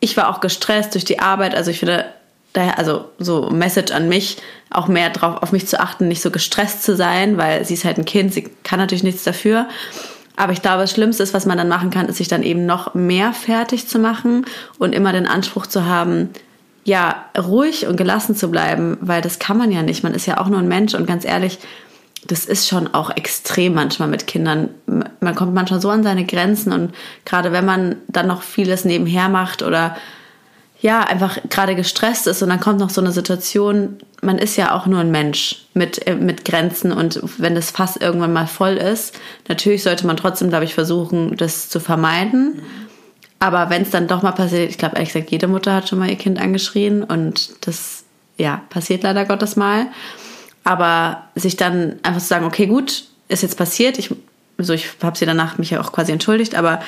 ich 0.00 0.16
war 0.16 0.28
auch 0.28 0.40
gestresst 0.40 0.94
durch 0.94 1.04
die 1.04 1.18
Arbeit, 1.18 1.54
also 1.54 1.70
ich 1.70 1.80
finde 1.80 2.06
daher, 2.52 2.78
also 2.78 3.06
so 3.18 3.50
Message 3.50 3.92
an 3.92 4.08
mich, 4.08 4.38
auch 4.70 4.88
mehr 4.88 5.10
drauf 5.10 5.42
auf 5.42 5.52
mich 5.52 5.66
zu 5.66 5.80
achten, 5.80 6.08
nicht 6.08 6.22
so 6.22 6.30
gestresst 6.30 6.82
zu 6.82 6.96
sein, 6.96 7.36
weil 7.36 7.64
sie 7.64 7.74
ist 7.74 7.84
halt 7.84 7.98
ein 7.98 8.04
Kind, 8.04 8.32
sie 8.32 8.48
kann 8.62 8.78
natürlich 8.78 9.04
nichts 9.04 9.24
dafür. 9.24 9.68
Aber 10.36 10.52
ich 10.52 10.62
glaube, 10.62 10.82
das 10.82 10.92
Schlimmste 10.92 11.22
ist, 11.22 11.34
was 11.34 11.46
man 11.46 11.58
dann 11.58 11.68
machen 11.68 11.90
kann, 11.90 12.06
ist 12.06 12.18
sich 12.18 12.28
dann 12.28 12.44
eben 12.44 12.64
noch 12.64 12.94
mehr 12.94 13.32
fertig 13.32 13.88
zu 13.88 13.98
machen 13.98 14.46
und 14.78 14.94
immer 14.94 15.12
den 15.12 15.26
Anspruch 15.26 15.66
zu 15.66 15.84
haben, 15.84 16.30
ja, 16.84 17.24
ruhig 17.36 17.86
und 17.86 17.96
gelassen 17.96 18.36
zu 18.36 18.48
bleiben, 18.50 18.96
weil 19.00 19.20
das 19.20 19.40
kann 19.40 19.58
man 19.58 19.72
ja 19.72 19.82
nicht. 19.82 20.04
Man 20.04 20.14
ist 20.14 20.26
ja 20.26 20.38
auch 20.38 20.48
nur 20.48 20.60
ein 20.60 20.68
Mensch 20.68 20.94
und 20.94 21.06
ganz 21.06 21.24
ehrlich, 21.24 21.58
das 22.28 22.44
ist 22.44 22.68
schon 22.68 22.94
auch 22.94 23.10
extrem 23.16 23.74
manchmal 23.74 24.08
mit 24.08 24.26
Kindern. 24.26 24.68
Man 24.86 25.34
kommt 25.34 25.54
manchmal 25.54 25.80
so 25.80 25.88
an 25.90 26.02
seine 26.02 26.24
Grenzen 26.24 26.72
und 26.72 26.94
gerade 27.24 27.52
wenn 27.52 27.64
man 27.64 27.96
dann 28.06 28.26
noch 28.26 28.42
vieles 28.42 28.84
nebenher 28.84 29.28
macht 29.28 29.62
oder 29.62 29.96
ja, 30.80 31.00
einfach 31.00 31.38
gerade 31.48 31.74
gestresst 31.74 32.28
ist 32.28 32.42
und 32.42 32.50
dann 32.50 32.60
kommt 32.60 32.78
noch 32.78 32.90
so 32.90 33.00
eine 33.00 33.10
Situation, 33.10 33.96
man 34.22 34.38
ist 34.38 34.56
ja 34.56 34.76
auch 34.76 34.86
nur 34.86 35.00
ein 35.00 35.10
Mensch 35.10 35.66
mit, 35.74 36.06
äh, 36.06 36.14
mit 36.14 36.44
Grenzen 36.44 36.92
und 36.92 37.20
wenn 37.38 37.56
das 37.56 37.72
Fass 37.72 37.96
irgendwann 37.96 38.32
mal 38.32 38.46
voll 38.46 38.76
ist, 38.76 39.18
natürlich 39.48 39.82
sollte 39.82 40.06
man 40.06 40.16
trotzdem, 40.16 40.50
glaube 40.50 40.66
ich, 40.66 40.74
versuchen, 40.74 41.36
das 41.36 41.68
zu 41.68 41.80
vermeiden. 41.80 42.62
Aber 43.40 43.70
wenn 43.70 43.82
es 43.82 43.90
dann 43.90 44.06
doch 44.06 44.22
mal 44.22 44.32
passiert, 44.32 44.70
ich 44.70 44.78
glaube 44.78 44.96
ehrlich 44.96 45.12
gesagt, 45.12 45.30
jede 45.30 45.48
Mutter 45.48 45.74
hat 45.74 45.88
schon 45.88 45.98
mal 45.98 46.10
ihr 46.10 46.16
Kind 46.16 46.40
angeschrien 46.40 47.02
und 47.02 47.66
das, 47.66 48.04
ja, 48.36 48.62
passiert 48.68 49.02
leider 49.02 49.24
Gottes 49.24 49.56
mal. 49.56 49.86
Aber 50.68 51.22
sich 51.34 51.56
dann 51.56 51.98
einfach 52.02 52.20
zu 52.20 52.26
sagen, 52.26 52.44
okay, 52.44 52.66
gut, 52.66 53.04
ist 53.28 53.42
jetzt 53.42 53.56
passiert, 53.56 53.98
ich, 53.98 54.14
so, 54.58 54.74
ich 54.74 54.90
habe 55.02 55.16
sie 55.16 55.24
danach 55.24 55.56
mich 55.56 55.70
ja 55.70 55.80
auch 55.80 55.92
quasi 55.92 56.12
entschuldigt, 56.12 56.54
aber 56.54 56.82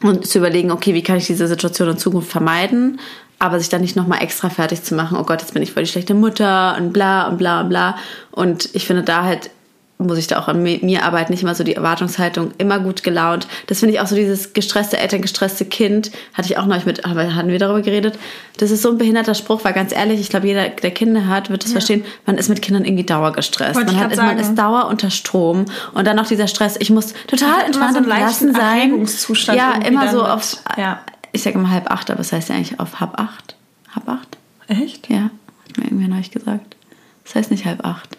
und 0.00 0.24
zu 0.24 0.38
überlegen, 0.38 0.70
okay, 0.70 0.94
wie 0.94 1.02
kann 1.02 1.16
ich 1.16 1.26
diese 1.26 1.48
Situation 1.48 1.88
in 1.88 1.98
Zukunft 1.98 2.30
vermeiden, 2.30 3.00
aber 3.40 3.58
sich 3.58 3.68
dann 3.68 3.80
nicht 3.80 3.96
nochmal 3.96 4.22
extra 4.22 4.48
fertig 4.48 4.84
zu 4.84 4.94
machen, 4.94 5.18
oh 5.18 5.24
Gott, 5.24 5.40
jetzt 5.40 5.54
bin 5.54 5.62
ich 5.64 5.72
voll 5.72 5.82
die 5.82 5.88
schlechte 5.88 6.14
Mutter 6.14 6.76
und 6.78 6.92
bla 6.92 7.26
und 7.26 7.36
bla 7.36 7.62
und 7.62 7.68
bla. 7.68 7.98
Und 8.30 8.72
ich 8.76 8.86
finde 8.86 9.02
da 9.02 9.24
halt 9.24 9.50
muss 9.98 10.18
ich 10.18 10.26
da 10.26 10.38
auch 10.38 10.48
an 10.48 10.62
mir 10.62 11.04
arbeiten, 11.04 11.32
nicht 11.32 11.42
immer 11.42 11.54
so 11.54 11.62
die 11.62 11.76
Erwartungshaltung, 11.76 12.52
immer 12.58 12.80
gut 12.80 13.02
gelaunt. 13.02 13.46
Das 13.68 13.80
finde 13.80 13.94
ich 13.94 14.00
auch 14.00 14.06
so 14.06 14.16
dieses 14.16 14.52
gestresste 14.52 14.98
Eltern, 14.98 15.22
gestresste 15.22 15.64
Kind, 15.64 16.10
hatte 16.32 16.48
ich 16.48 16.58
auch 16.58 16.66
neulich 16.66 16.84
mit, 16.84 17.04
hatten 17.04 17.48
wir 17.48 17.58
darüber 17.58 17.80
geredet. 17.80 18.18
Das 18.56 18.70
ist 18.70 18.82
so 18.82 18.90
ein 18.90 18.98
behinderter 18.98 19.34
Spruch, 19.34 19.64
weil 19.64 19.72
ganz 19.72 19.92
ehrlich, 19.92 20.20
ich 20.20 20.30
glaube, 20.30 20.48
jeder, 20.48 20.68
der 20.68 20.90
Kinder 20.90 21.28
hat, 21.28 21.48
wird 21.48 21.62
das 21.62 21.70
ja. 21.70 21.74
verstehen, 21.74 22.04
man 22.26 22.36
ist 22.38 22.48
mit 22.48 22.60
Kindern 22.60 22.84
irgendwie 22.84 23.04
dauergestresst. 23.04 23.76
Man, 23.76 23.96
hat, 23.96 24.16
man 24.16 24.38
ist 24.38 24.56
Dauer 24.56 24.86
unter 24.86 25.10
Strom 25.10 25.66
und 25.94 26.06
dann 26.06 26.16
noch 26.16 26.26
dieser 26.26 26.48
Stress, 26.48 26.76
ich 26.78 26.90
muss 26.90 27.14
total 27.28 27.64
entspannt 27.64 27.92
so 27.92 27.98
und 27.98 28.04
gelassen 28.04 28.54
sein. 28.54 29.06
Ja, 29.54 29.74
immer 29.86 30.10
so 30.10 30.24
auf, 30.24 30.56
ja. 30.76 31.00
ich 31.32 31.42
sage 31.42 31.56
immer 31.58 31.70
halb 31.70 31.90
acht, 31.90 32.10
aber 32.10 32.20
es 32.20 32.30
das 32.30 32.38
heißt 32.38 32.48
ja 32.48 32.56
eigentlich 32.56 32.80
auf 32.80 33.00
halb 33.00 33.18
acht. 33.18 33.54
Halb 33.94 34.08
acht? 34.08 34.38
Echt? 34.66 35.08
Ja, 35.08 35.30
hat 35.68 35.78
mir 35.78 35.84
irgendwie 35.84 36.08
neulich 36.08 36.32
gesagt. 36.32 36.76
Das 37.24 37.36
heißt 37.36 37.50
nicht 37.52 37.64
halb 37.64 37.84
acht. 37.84 38.18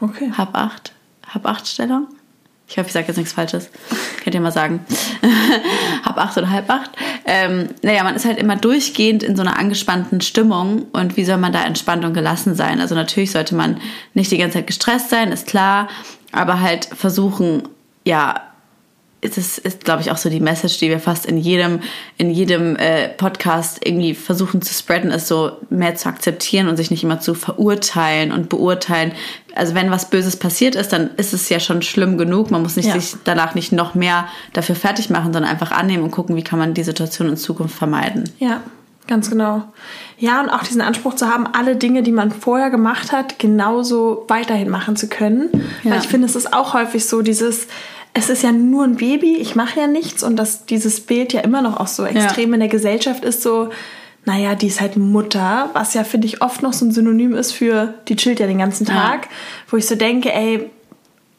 Okay. 0.00 0.32
Halb 0.36 0.54
acht 0.54 0.93
hab 1.34 1.46
acht 1.46 1.66
Stellung. 1.66 2.08
Ich 2.66 2.78
hoffe, 2.78 2.86
ich 2.86 2.94
sage 2.94 3.08
jetzt 3.08 3.18
nichts 3.18 3.32
Falsches. 3.32 3.68
Könnt 4.22 4.34
ihr 4.34 4.40
mal 4.40 4.50
sagen. 4.50 4.80
hab 6.02 6.16
acht 6.16 6.36
oder 6.38 6.48
halb 6.48 6.70
acht. 6.70 6.90
Ähm, 7.26 7.68
naja, 7.82 8.02
man 8.04 8.16
ist 8.16 8.24
halt 8.24 8.38
immer 8.38 8.56
durchgehend 8.56 9.22
in 9.22 9.36
so 9.36 9.42
einer 9.42 9.58
angespannten 9.58 10.22
Stimmung. 10.22 10.86
Und 10.92 11.16
wie 11.18 11.24
soll 11.24 11.36
man 11.36 11.52
da 11.52 11.62
entspannt 11.64 12.04
und 12.04 12.14
gelassen 12.14 12.54
sein? 12.54 12.80
Also 12.80 12.94
natürlich 12.94 13.32
sollte 13.32 13.54
man 13.54 13.80
nicht 14.14 14.30
die 14.30 14.38
ganze 14.38 14.58
Zeit 14.58 14.66
gestresst 14.66 15.10
sein, 15.10 15.30
ist 15.30 15.46
klar. 15.46 15.88
Aber 16.32 16.60
halt 16.60 16.86
versuchen, 16.86 17.68
ja, 18.06 18.40
das 19.24 19.58
ist, 19.58 19.84
glaube 19.84 20.02
ich, 20.02 20.10
auch 20.10 20.16
so 20.16 20.28
die 20.28 20.40
Message, 20.40 20.78
die 20.78 20.90
wir 20.90 21.00
fast 21.00 21.24
in 21.24 21.38
jedem, 21.38 21.80
in 22.18 22.30
jedem 22.30 22.76
äh, 22.76 23.08
Podcast 23.08 23.80
irgendwie 23.84 24.14
versuchen 24.14 24.60
zu 24.60 24.74
spreaden, 24.74 25.10
ist 25.10 25.28
so 25.28 25.52
mehr 25.70 25.94
zu 25.94 26.08
akzeptieren 26.08 26.68
und 26.68 26.76
sich 26.76 26.90
nicht 26.90 27.02
immer 27.02 27.20
zu 27.20 27.34
verurteilen 27.34 28.32
und 28.32 28.48
beurteilen. 28.48 29.12
Also 29.54 29.74
wenn 29.74 29.90
was 29.90 30.10
Böses 30.10 30.36
passiert 30.36 30.74
ist, 30.74 30.92
dann 30.92 31.10
ist 31.16 31.32
es 31.32 31.48
ja 31.48 31.58
schon 31.58 31.82
schlimm 31.82 32.18
genug. 32.18 32.50
Man 32.50 32.62
muss 32.62 32.76
nicht 32.76 32.88
ja. 32.88 33.00
sich 33.00 33.16
danach 33.24 33.54
nicht 33.54 33.72
noch 33.72 33.94
mehr 33.94 34.28
dafür 34.52 34.74
fertig 34.74 35.10
machen, 35.10 35.32
sondern 35.32 35.50
einfach 35.50 35.72
annehmen 35.72 36.02
und 36.02 36.10
gucken, 36.10 36.36
wie 36.36 36.44
kann 36.44 36.58
man 36.58 36.74
die 36.74 36.84
Situation 36.84 37.28
in 37.28 37.36
Zukunft 37.36 37.74
vermeiden. 37.74 38.24
Ja, 38.38 38.60
ganz 39.06 39.30
genau. 39.30 39.64
Ja, 40.18 40.40
und 40.40 40.50
auch 40.50 40.62
diesen 40.64 40.80
Anspruch 40.80 41.14
zu 41.14 41.28
haben, 41.28 41.46
alle 41.46 41.76
Dinge, 41.76 42.02
die 42.02 42.12
man 42.12 42.30
vorher 42.30 42.70
gemacht 42.70 43.12
hat, 43.12 43.38
genauso 43.38 44.24
weiterhin 44.28 44.68
machen 44.68 44.96
zu 44.96 45.08
können. 45.08 45.48
Ja. 45.82 45.92
Weil 45.92 46.00
ich 46.00 46.08
finde, 46.08 46.26
es 46.26 46.36
ist 46.36 46.52
auch 46.52 46.74
häufig 46.74 47.06
so 47.06 47.22
dieses, 47.22 47.68
es 48.14 48.30
ist 48.30 48.44
ja 48.44 48.52
nur 48.52 48.84
ein 48.84 48.96
Baby, 48.96 49.36
ich 49.36 49.56
mache 49.56 49.80
ja 49.80 49.86
nichts 49.88 50.22
und 50.22 50.36
dass 50.36 50.66
dieses 50.66 51.00
Bild 51.00 51.32
ja 51.32 51.40
immer 51.40 51.62
noch 51.62 51.78
auch 51.78 51.88
so 51.88 52.04
extrem 52.04 52.50
ja. 52.50 52.54
in 52.54 52.60
der 52.60 52.68
Gesellschaft 52.68 53.24
ist, 53.24 53.42
so, 53.42 53.70
naja, 54.24 54.54
die 54.54 54.68
ist 54.68 54.80
halt 54.80 54.96
Mutter, 54.96 55.70
was 55.74 55.94
ja, 55.94 56.04
finde 56.04 56.28
ich, 56.28 56.40
oft 56.40 56.62
noch 56.62 56.72
so 56.72 56.84
ein 56.84 56.92
Synonym 56.92 57.34
ist 57.34 57.52
für, 57.52 57.94
die 58.08 58.14
chillt 58.14 58.38
ja 58.38 58.46
den 58.46 58.58
ganzen 58.58 58.86
Tag, 58.86 59.24
ja. 59.24 59.30
wo 59.68 59.76
ich 59.76 59.86
so 59.86 59.96
denke, 59.96 60.32
ey, 60.32 60.70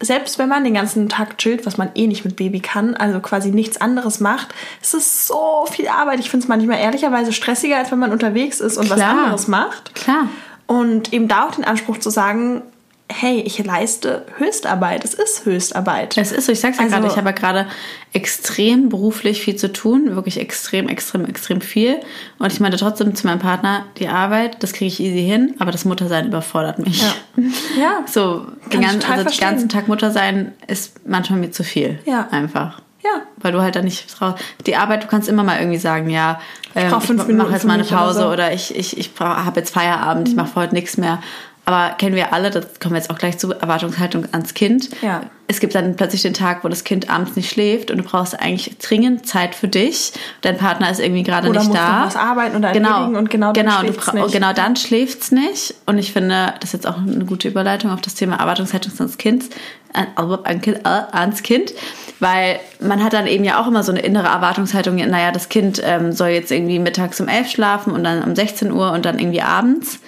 selbst 0.02 0.38
wenn 0.38 0.50
man 0.50 0.66
den 0.66 0.74
ganzen 0.74 1.08
Tag 1.08 1.38
chillt, 1.38 1.66
was 1.66 1.78
man 1.78 1.90
eh 1.96 2.08
nicht 2.08 2.26
mit 2.26 2.36
Baby 2.36 2.60
kann, 2.60 2.96
also 2.96 3.22
quasi 3.22 3.52
nichts 3.52 3.80
anderes 3.80 4.20
macht, 4.20 4.54
ist 4.82 4.94
es 4.94 5.28
so 5.28 5.66
viel 5.72 5.88
Arbeit. 5.88 6.20
Ich 6.20 6.30
finde 6.30 6.44
es 6.44 6.50
manchmal 6.50 6.80
ehrlicherweise 6.80 7.32
stressiger, 7.32 7.78
als 7.78 7.92
wenn 7.92 8.00
man 8.00 8.12
unterwegs 8.12 8.60
ist 8.60 8.78
und 8.78 8.88
Klar. 8.88 9.00
was 9.00 9.06
anderes 9.06 9.48
macht. 9.48 9.96
Klar. 9.96 10.28
Und 10.68 11.14
eben 11.14 11.30
da 11.30 11.46
auch 11.46 11.52
den 11.52 11.64
Anspruch 11.64 12.00
zu 12.00 12.10
sagen, 12.10 12.64
hey, 13.08 13.42
ich 13.42 13.64
leiste 13.64 14.26
Höchstarbeit. 14.38 15.06
Es 15.06 15.14
ist 15.14 15.46
Höchstarbeit. 15.46 16.18
Es 16.18 16.32
ist 16.32 16.48
so, 16.48 16.52
ich 16.52 16.60
sag's 16.60 16.78
ja 16.78 16.84
also, 16.84 16.96
gerade, 16.96 17.08
ich 17.08 17.18
habe 17.18 17.30
ja 17.30 17.36
gerade 17.36 17.68
extrem 18.14 18.90
beruflich 18.90 19.42
viel 19.42 19.56
zu 19.56 19.72
tun, 19.72 20.16
wirklich 20.16 20.40
extrem, 20.40 20.90
extrem, 20.90 21.26
extrem 21.26 21.62
viel. 21.62 22.00
Und 22.40 22.52
ich 22.52 22.60
meinte 22.60 22.78
trotzdem 22.78 23.14
zu 23.14 23.28
meinem 23.28 23.40
Partner, 23.40 23.86
die 23.98 24.08
Arbeit, 24.08 24.64
das 24.64 24.74
kriege 24.74 24.88
ich 24.88 25.00
easy 25.00 25.24
hin, 25.24 25.56
aber 25.60 25.72
das 25.72 25.86
Muttersein 25.86 26.28
überfordert 26.28 26.80
mich. 26.80 27.02
Ja. 27.02 27.14
ja 27.80 28.00
so, 28.08 28.48
den 28.74 28.82
ganzen, 28.82 29.12
also 29.12 29.30
den 29.30 29.40
ganzen 29.40 29.70
Tag 29.70 29.88
Muttersein 29.88 30.54
ist 30.68 31.08
manchmal 31.08 31.40
mir 31.40 31.52
zu 31.52 31.64
viel. 31.64 32.00
Ja. 32.06 32.28
Einfach. 32.32 32.82
Ja. 33.04 33.22
Weil 33.38 33.52
du 33.52 33.62
halt 33.62 33.76
da 33.76 33.84
nicht 33.84 34.20
raus. 34.20 34.34
Die 34.66 34.76
Arbeit, 34.76 35.04
du 35.04 35.08
kannst 35.08 35.30
immer 35.30 35.44
mal 35.44 35.60
irgendwie 35.60 35.78
sagen, 35.78 36.10
ja, 36.10 36.40
ähm, 36.74 36.92
ich, 37.04 37.10
ich 37.12 37.36
mache 37.36 37.52
jetzt 37.52 37.66
mal 37.66 37.76
eine 37.76 37.84
Pause 37.84 38.22
oder, 38.22 38.28
so. 38.28 38.34
oder 38.34 38.54
ich, 38.54 38.76
ich, 38.76 38.98
ich 38.98 39.12
habe 39.20 39.60
jetzt 39.60 39.76
Feierabend, 39.76 40.28
mhm. 40.28 40.32
ich 40.32 40.36
mache 40.36 40.56
heute 40.56 40.74
nichts 40.74 40.98
mehr. 40.98 41.22
Aber 41.66 41.96
kennen 41.98 42.16
wir 42.16 42.32
alle, 42.32 42.52
das 42.52 42.80
kommen 42.80 42.94
wir 42.94 43.00
jetzt 43.00 43.10
auch 43.10 43.18
gleich 43.18 43.40
zu, 43.40 43.52
Erwartungshaltung 43.52 44.28
ans 44.32 44.54
Kind. 44.54 44.90
Ja. 45.02 45.24
Es 45.48 45.60
gibt 45.60 45.74
dann 45.76 45.96
plötzlich 45.96 46.22
den 46.22 46.34
Tag, 46.34 46.64
wo 46.64 46.68
das 46.68 46.84
Kind 46.84 47.10
abends 47.10 47.36
nicht 47.36 47.50
schläft 47.52 47.92
und 47.92 47.98
du 47.98 48.04
brauchst 48.04 48.40
eigentlich 48.40 48.78
dringend 48.78 49.28
Zeit 49.28 49.56
für 49.56 49.68
dich. 49.68 50.14
Dein 50.42 50.58
Partner 50.58 50.90
ist 50.90 51.00
irgendwie 51.00 51.24
gerade 51.24 51.50
nicht 51.50 51.58
musst 51.58 51.76
da. 51.76 51.98
Oder 51.98 52.06
was 52.08 52.16
arbeiten 52.16 52.56
oder 52.56 52.72
genau, 52.72 53.06
und 53.08 53.30
genau 53.30 53.52
dann 53.52 53.66
genau, 53.66 53.80
schläft's 53.80 54.14
nicht. 54.14 54.32
Genau, 54.32 54.54
dann 54.54 54.76
schläft's 54.76 55.32
nicht. 55.32 55.76
Und 55.86 55.98
ich 55.98 56.14
finde, 56.14 56.54
das 56.60 56.70
ist 56.70 56.74
jetzt 56.74 56.88
auch 56.88 56.98
eine 56.98 57.26
gute 57.26 57.48
Überleitung 57.48 57.92
auf 57.92 58.02
das 58.02 58.14
Thema 58.14 58.38
Erwartungshaltung 58.38 58.92
ans 58.98 59.18
Kind, 59.18 59.46
ans 59.94 61.44
Kind, 61.44 61.74
weil 62.20 62.60
man 62.80 63.04
hat 63.04 63.14
dann 63.14 63.28
eben 63.28 63.44
ja 63.44 63.62
auch 63.62 63.68
immer 63.68 63.84
so 63.84 63.92
eine 63.92 64.02
innere 64.02 64.28
Erwartungshaltung, 64.28 64.96
naja, 64.96 65.32
das 65.32 65.50
Kind 65.50 65.82
ähm, 65.84 66.12
soll 66.12 66.30
jetzt 66.30 66.52
irgendwie 66.52 66.80
mittags 66.80 67.20
um 67.22 67.28
elf 67.28 67.50
schlafen 67.50 67.94
und 67.94 68.04
dann 68.04 68.24
um 68.24 68.36
16 68.36 68.72
Uhr 68.72 68.92
und 68.92 69.06
dann 69.06 69.20
irgendwie 69.20 69.42
abends. 69.42 70.00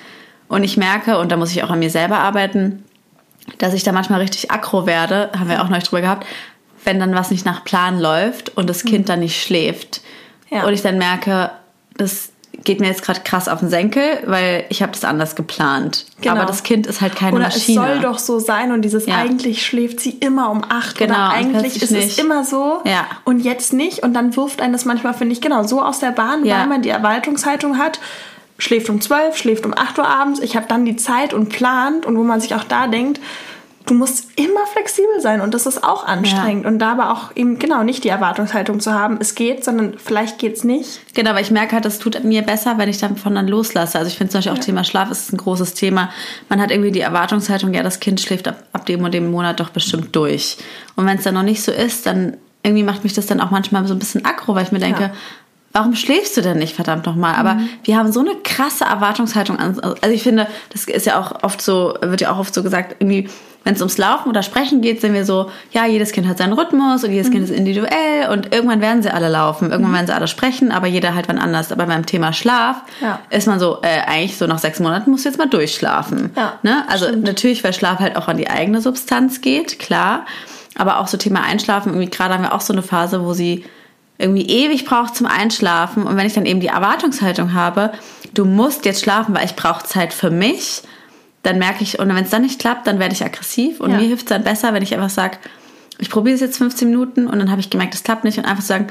Und 0.47 0.63
ich 0.63 0.77
merke, 0.77 1.17
und 1.19 1.31
da 1.31 1.38
muss 1.38 1.51
ich 1.51 1.63
auch 1.63 1.69
an 1.69 1.79
mir 1.79 1.89
selber 1.89 2.19
arbeiten, 2.19 2.83
dass 3.57 3.73
ich 3.73 3.83
da 3.83 3.91
manchmal 3.91 4.21
richtig 4.21 4.51
aggro 4.51 4.86
werde, 4.86 5.29
haben 5.38 5.49
wir 5.49 5.62
auch 5.62 5.69
noch 5.69 5.81
drüber 5.83 6.01
gehabt, 6.01 6.25
wenn 6.83 6.99
dann 6.99 7.13
was 7.15 7.31
nicht 7.31 7.45
nach 7.45 7.63
Plan 7.63 7.99
läuft 7.99 8.55
und 8.57 8.69
das 8.69 8.83
Kind 8.83 9.10
dann 9.10 9.19
nicht 9.19 9.41
schläft. 9.41 10.01
Ja. 10.49 10.65
Und 10.65 10.73
ich 10.73 10.81
dann 10.81 10.97
merke, 10.97 11.51
das 11.97 12.29
geht 12.63 12.79
mir 12.79 12.88
jetzt 12.88 13.03
gerade 13.03 13.21
krass 13.21 13.47
auf 13.47 13.60
den 13.60 13.69
Senkel, 13.69 14.03
weil 14.25 14.65
ich 14.69 14.81
habe 14.81 14.91
das 14.91 15.03
anders 15.03 15.36
geplant. 15.36 16.05
Genau. 16.21 16.36
Aber 16.36 16.45
das 16.45 16.63
Kind 16.63 16.88
ist 16.88 17.01
halt 17.01 17.15
keine 17.15 17.36
oder 17.36 17.45
Maschine. 17.45 17.79
es 17.81 17.88
soll 17.88 17.99
doch 18.01 18.19
so 18.19 18.39
sein 18.39 18.71
und 18.71 18.81
dieses 18.81 19.05
ja. 19.05 19.15
eigentlich 19.17 19.65
schläft 19.65 19.99
sie 19.99 20.12
immer 20.12 20.49
um 20.49 20.63
acht 20.67 20.97
genau, 20.97 21.13
oder 21.13 21.29
eigentlich 21.29 21.81
ist 21.81 21.91
nicht. 21.91 22.12
es 22.12 22.17
immer 22.17 22.43
so 22.43 22.81
ja. 22.86 23.05
und 23.25 23.39
jetzt 23.39 23.73
nicht 23.73 24.03
und 24.03 24.13
dann 24.13 24.36
wirft 24.36 24.62
einen 24.62 24.73
das 24.73 24.86
manchmal, 24.86 25.13
finde 25.13 25.33
ich, 25.33 25.41
genau 25.41 25.63
so 25.63 25.81
aus 25.81 25.99
der 25.99 26.12
Bahn, 26.12 26.45
ja. 26.45 26.60
weil 26.60 26.67
man 26.67 26.81
die 26.81 26.89
Erwartungshaltung 26.89 27.77
hat, 27.77 27.99
schläft 28.58 28.89
um 28.89 29.02
12, 29.02 29.38
schläft 29.38 29.65
um 29.65 29.74
8 29.76 30.00
Uhr 30.00 30.08
abends. 30.08 30.39
Ich 30.39 30.56
habe 30.56 30.67
dann 30.67 30.86
die 30.86 30.96
Zeit 30.96 31.34
und 31.34 31.50
plant 31.50 32.06
und 32.06 32.17
wo 32.17 32.24
man 32.24 32.41
sich 32.41 32.56
auch 32.56 32.63
da 32.63 32.88
denkt, 32.88 33.20
du 33.88 33.93
musst 33.93 34.28
immer 34.36 34.65
flexibel 34.67 35.22
sein 35.22 35.41
und 35.41 35.54
das 35.54 35.65
ist 35.65 35.84
auch 35.84 36.06
anstrengend. 36.06 36.63
Ja. 36.63 36.70
Und 36.70 36.80
da 36.80 36.91
aber 36.91 37.12
auch 37.12 37.36
eben 37.36 37.58
genau 37.58 37.84
nicht 37.84 38.04
die 38.04 38.10
Erwartungshaltung 38.10 38.80
zu 38.80 38.93
haben, 38.93 39.17
es 39.20 39.34
geht, 39.34 39.63
sondern 39.63 39.98
vielleicht 39.98 40.39
geht 40.39 40.58
es 40.58 40.63
nicht. 40.63 41.02
Genau, 41.15 41.32
aber 41.32 41.41
ich 41.41 41.52
merke 41.52 41.74
halt, 41.74 41.86
das 41.86 42.00
tut 42.00 42.22
mir 42.24 42.41
besser, 42.41 42.78
wenn 42.78 42.89
ich 42.89 42.98
davon 42.98 43.36
dann 43.36 43.48
loslasse. 43.48 43.98
Also 43.98 44.10
ich 44.10 44.17
finde 44.17 44.32
zum 44.32 44.39
Beispiel 44.39 44.52
auch 44.52 44.58
ja. 44.58 44.63
Thema 44.63 44.84
Schlaf 44.84 45.10
ist 45.10 45.32
ein 45.32 45.38
großes 45.38 45.74
Thema. 45.74 46.10
Man 46.50 46.62
hat 46.62 46.72
irgendwie 46.72 46.91
die 46.91 47.00
Erwartungshaltung, 47.00 47.74
ja, 47.74 47.84
das 47.84 48.00
Kind 48.00 48.20
schläft 48.20 48.48
ab, 48.48 48.63
ab 48.74 48.86
dem 48.86 49.04
und 49.04 49.13
dem 49.13 49.32
Monat 49.32 49.60
doch 49.60 49.70
bestimmt 49.70 50.15
durch. 50.15 50.58
Und 50.96 51.06
wenn 51.06 51.17
es 51.17 51.24
dann 51.24 51.34
noch 51.34 51.43
nicht 51.43 51.63
so 51.63 51.72
ist, 51.72 52.06
dann 52.06 52.38
irgendwie 52.63 52.84
macht 52.84 53.04
mich 53.04 53.13
das 53.13 53.28
dann 53.28 53.39
auch 53.39 53.52
manchmal 53.52 53.88
so 53.88 53.93
ein 53.93 54.00
bisschen 54.00 54.26
aggro, 54.26 54.54
weil 54.54 54.63
ich 54.63 54.72
mir 54.72 54.80
denke, 54.80 55.04
ja 55.04 55.12
warum 55.77 55.93
schläfst 55.93 56.35
du 56.35 56.41
denn 56.41 56.57
nicht, 56.57 56.75
verdammt 56.75 57.05
nochmal? 57.05 57.35
Aber 57.35 57.53
mhm. 57.53 57.69
wir 57.83 57.97
haben 57.97 58.11
so 58.11 58.19
eine 58.21 58.33
krasse 58.43 58.83
Erwartungshaltung 58.83 59.59
an. 59.59 59.79
Also 59.79 60.09
ich 60.09 60.23
finde, 60.23 60.47
das 60.71 60.85
ist 60.85 61.05
ja 61.05 61.19
auch 61.19 61.43
oft 61.43 61.61
so, 61.61 61.93
wird 62.01 62.19
ja 62.19 62.31
auch 62.31 62.39
oft 62.39 62.51
so 62.51 62.63
gesagt, 62.63 62.95
irgendwie, 62.97 63.29
wenn 63.63 63.75
es 63.75 63.81
ums 63.81 63.99
Laufen 63.99 64.27
oder 64.27 64.41
Sprechen 64.41 64.81
geht, 64.81 65.01
sind 65.01 65.13
wir 65.13 65.23
so, 65.23 65.51
ja, 65.71 65.85
jedes 65.85 66.13
Kind 66.13 66.27
hat 66.27 66.39
seinen 66.39 66.53
Rhythmus 66.53 67.03
und 67.03 67.11
jedes 67.11 67.27
mhm. 67.27 67.33
Kind 67.33 67.43
ist 67.43 67.55
individuell 67.55 68.29
und 68.31 68.55
irgendwann 68.55 68.81
werden 68.81 69.03
sie 69.03 69.11
alle 69.13 69.29
laufen, 69.29 69.69
irgendwann 69.69 69.91
mhm. 69.91 69.95
werden 69.97 70.07
sie 70.07 70.15
alle 70.15 70.27
sprechen, 70.27 70.71
aber 70.71 70.87
jeder 70.87 71.13
halt 71.13 71.27
wann 71.27 71.37
anders. 71.37 71.71
Aber 71.71 71.85
beim 71.85 72.07
Thema 72.07 72.33
Schlaf 72.33 72.77
ja. 72.99 73.19
ist 73.29 73.45
man 73.45 73.59
so, 73.59 73.77
äh, 73.83 73.99
eigentlich 74.07 74.35
so 74.35 74.47
nach 74.47 74.59
sechs 74.59 74.79
Monaten 74.79 75.11
musst 75.11 75.25
du 75.25 75.29
jetzt 75.29 75.37
mal 75.37 75.47
durchschlafen. 75.47 76.31
Ja, 76.35 76.53
ne? 76.63 76.85
Also 76.89 77.05
stimmt. 77.05 77.23
natürlich, 77.23 77.63
weil 77.63 77.73
Schlaf 77.73 77.99
halt 77.99 78.15
auch 78.15 78.27
an 78.27 78.37
die 78.37 78.49
eigene 78.49 78.81
Substanz 78.81 79.41
geht, 79.41 79.77
klar. 79.77 80.25
Aber 80.75 80.99
auch 80.99 81.07
so 81.07 81.17
Thema 81.17 81.43
Einschlafen, 81.43 81.89
irgendwie 81.89 82.09
gerade 82.09 82.33
haben 82.33 82.43
wir 82.43 82.55
auch 82.55 82.61
so 82.61 82.73
eine 82.73 82.81
Phase, 82.81 83.23
wo 83.23 83.33
sie 83.33 83.63
irgendwie 84.17 84.47
ewig 84.47 84.86
braucht 84.86 85.15
zum 85.15 85.27
Einschlafen 85.27 86.03
und 86.03 86.17
wenn 86.17 86.25
ich 86.25 86.34
dann 86.34 86.45
eben 86.45 86.60
die 86.60 86.67
Erwartungshaltung 86.67 87.53
habe, 87.53 87.91
du 88.34 88.45
musst 88.45 88.86
jetzt 88.86 89.01
schlafen, 89.01 89.36
weil 89.36 89.45
ich 89.45 89.56
brauche 89.56 89.86
Zeit 89.86 90.13
für 90.13 90.32
mich, 90.32 90.82
dann 91.43 91.60
merke 91.60 91.84
ich, 91.84 91.99
und 91.99 92.10
wenn 92.10 92.23
es 92.23 92.30
dann 92.30 92.41
nicht 92.41 92.60
klappt, 92.60 92.88
dann 92.88 92.99
werde 92.99 93.13
ich 93.13 93.23
aggressiv 93.23 93.80
und 93.80 93.91
ja. 93.91 93.97
mir 93.97 94.08
hilft 94.08 94.23
es 94.23 94.30
dann 94.30 94.43
besser, 94.43 94.73
wenn 94.73 94.84
ich 94.84 94.93
einfach 94.93 95.10
sage, 95.10 95.38
ich 95.99 96.10
probiere 96.10 96.36
es 96.36 96.41
jetzt 96.41 96.58
15 96.58 96.89
Minuten 96.89 97.27
und 97.27 97.39
dann 97.39 97.51
habe 97.51 97.62
ich 97.62 97.69
gemerkt, 97.69 97.93
es 97.93 98.03
klappt 98.03 98.23
nicht 98.23 98.38
und 98.38 98.45
einfach 98.45 98.63
sagen, 98.63 98.88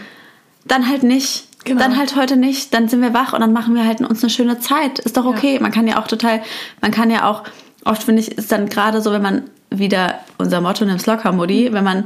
dann 0.65 0.89
halt 0.89 1.03
nicht. 1.03 1.45
Genau. 1.65 1.81
Dann 1.81 1.99
halt 1.99 2.15
heute 2.15 2.37
nicht, 2.37 2.73
dann 2.75 2.89
sind 2.89 3.03
wir 3.03 3.12
wach 3.12 3.33
und 3.33 3.41
dann 3.41 3.53
machen 3.53 3.75
wir 3.75 3.85
halt 3.85 4.01
uns 4.01 4.23
eine 4.23 4.31
schöne 4.31 4.61
Zeit. 4.61 5.01
Ist 5.01 5.17
doch 5.17 5.25
okay. 5.25 5.55
Ja. 5.55 5.61
Man 5.61 5.73
kann 5.73 5.89
ja 5.89 6.01
auch 6.01 6.07
total, 6.07 6.41
man 6.81 6.93
kann 6.93 7.11
ja 7.11 7.29
auch, 7.29 7.43
oft 7.85 8.05
finde 8.05 8.23
ich, 8.23 8.39
ist 8.39 8.53
dann 8.53 8.69
gerade 8.69 9.01
so, 9.03 9.11
wenn 9.11 9.23
man 9.23 9.51
wieder 9.71 10.21
unser 10.39 10.61
Motto 10.61 10.85
nimmst 10.85 11.07
locker, 11.07 11.33
Modi, 11.33 11.73
wenn 11.73 11.83
man 11.83 12.05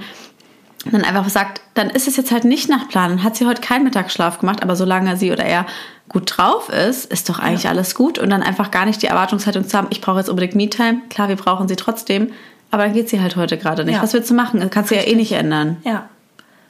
dann 0.87 1.05
einfach 1.05 1.29
sagt, 1.29 1.61
dann 1.75 1.91
ist 1.91 2.09
es 2.09 2.17
jetzt 2.17 2.33
halt 2.33 2.45
nicht 2.45 2.69
nach 2.69 2.89
Plan. 2.89 3.11
Dann 3.11 3.23
hat 3.23 3.37
sie 3.37 3.47
heute 3.47 3.61
keinen 3.61 3.85
Mittagsschlaf 3.85 4.39
gemacht, 4.39 4.63
aber 4.63 4.77
solange 4.77 5.17
sie 5.17 5.31
oder 5.31 5.45
er 5.45 5.67
gut 6.09 6.37
drauf 6.37 6.71
ist, 6.71 7.11
ist 7.11 7.29
doch 7.29 7.39
eigentlich 7.39 7.65
ja. 7.65 7.71
alles 7.71 7.95
gut. 7.95 8.19
Und 8.19 8.31
dann 8.31 8.43
einfach 8.43 8.71
gar 8.71 8.87
nicht 8.87 9.03
die 9.03 9.07
Erwartungshaltung 9.07 9.69
zu 9.69 9.77
haben, 9.77 9.89
ich 9.91 10.01
brauche 10.01 10.19
jetzt 10.19 10.31
unbedingt 10.31 10.55
Me-Time. 10.55 11.03
Klar, 11.11 11.29
wir 11.29 11.37
brauchen 11.37 11.69
sie 11.69 11.77
trotzdem, 11.77 12.33
aber 12.71 12.85
dann 12.85 12.95
geht 12.95 13.11
sie 13.11 13.21
halt 13.21 13.37
heute 13.37 13.59
gerade 13.59 13.85
nicht. 13.85 13.97
Ja. 13.97 14.03
Was 14.03 14.15
willst 14.15 14.31
du 14.31 14.35
machen? 14.35 14.61
Das 14.61 14.71
kannst 14.71 14.91
du 14.91 14.97
ja 14.97 15.03
eh 15.03 15.15
nicht 15.15 15.33
ändern. 15.33 15.77
Ja, 15.85 16.09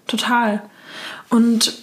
total. 0.09 0.61
Und 1.29 1.79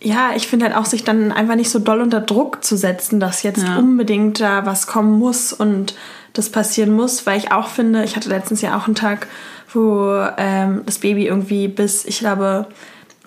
ja, 0.00 0.32
ich 0.34 0.48
finde 0.48 0.66
halt 0.66 0.76
auch, 0.76 0.84
sich 0.84 1.04
dann 1.04 1.30
einfach 1.30 1.54
nicht 1.54 1.70
so 1.70 1.78
doll 1.78 2.00
unter 2.00 2.20
Druck 2.20 2.64
zu 2.64 2.76
setzen, 2.76 3.20
dass 3.20 3.44
jetzt 3.44 3.62
ja. 3.62 3.76
unbedingt 3.76 4.40
da 4.40 4.66
was 4.66 4.88
kommen 4.88 5.18
muss 5.18 5.52
und 5.52 5.94
das 6.32 6.50
passieren 6.50 6.92
muss, 6.92 7.24
weil 7.24 7.38
ich 7.38 7.52
auch 7.52 7.68
finde, 7.68 8.02
ich 8.02 8.16
hatte 8.16 8.28
letztens 8.28 8.62
ja 8.62 8.76
auch 8.76 8.86
einen 8.86 8.96
Tag, 8.96 9.28
wo 9.74 10.26
ähm, 10.36 10.82
das 10.86 10.98
Baby 10.98 11.26
irgendwie 11.26 11.68
bis, 11.68 12.04
ich 12.04 12.18
glaube, 12.18 12.66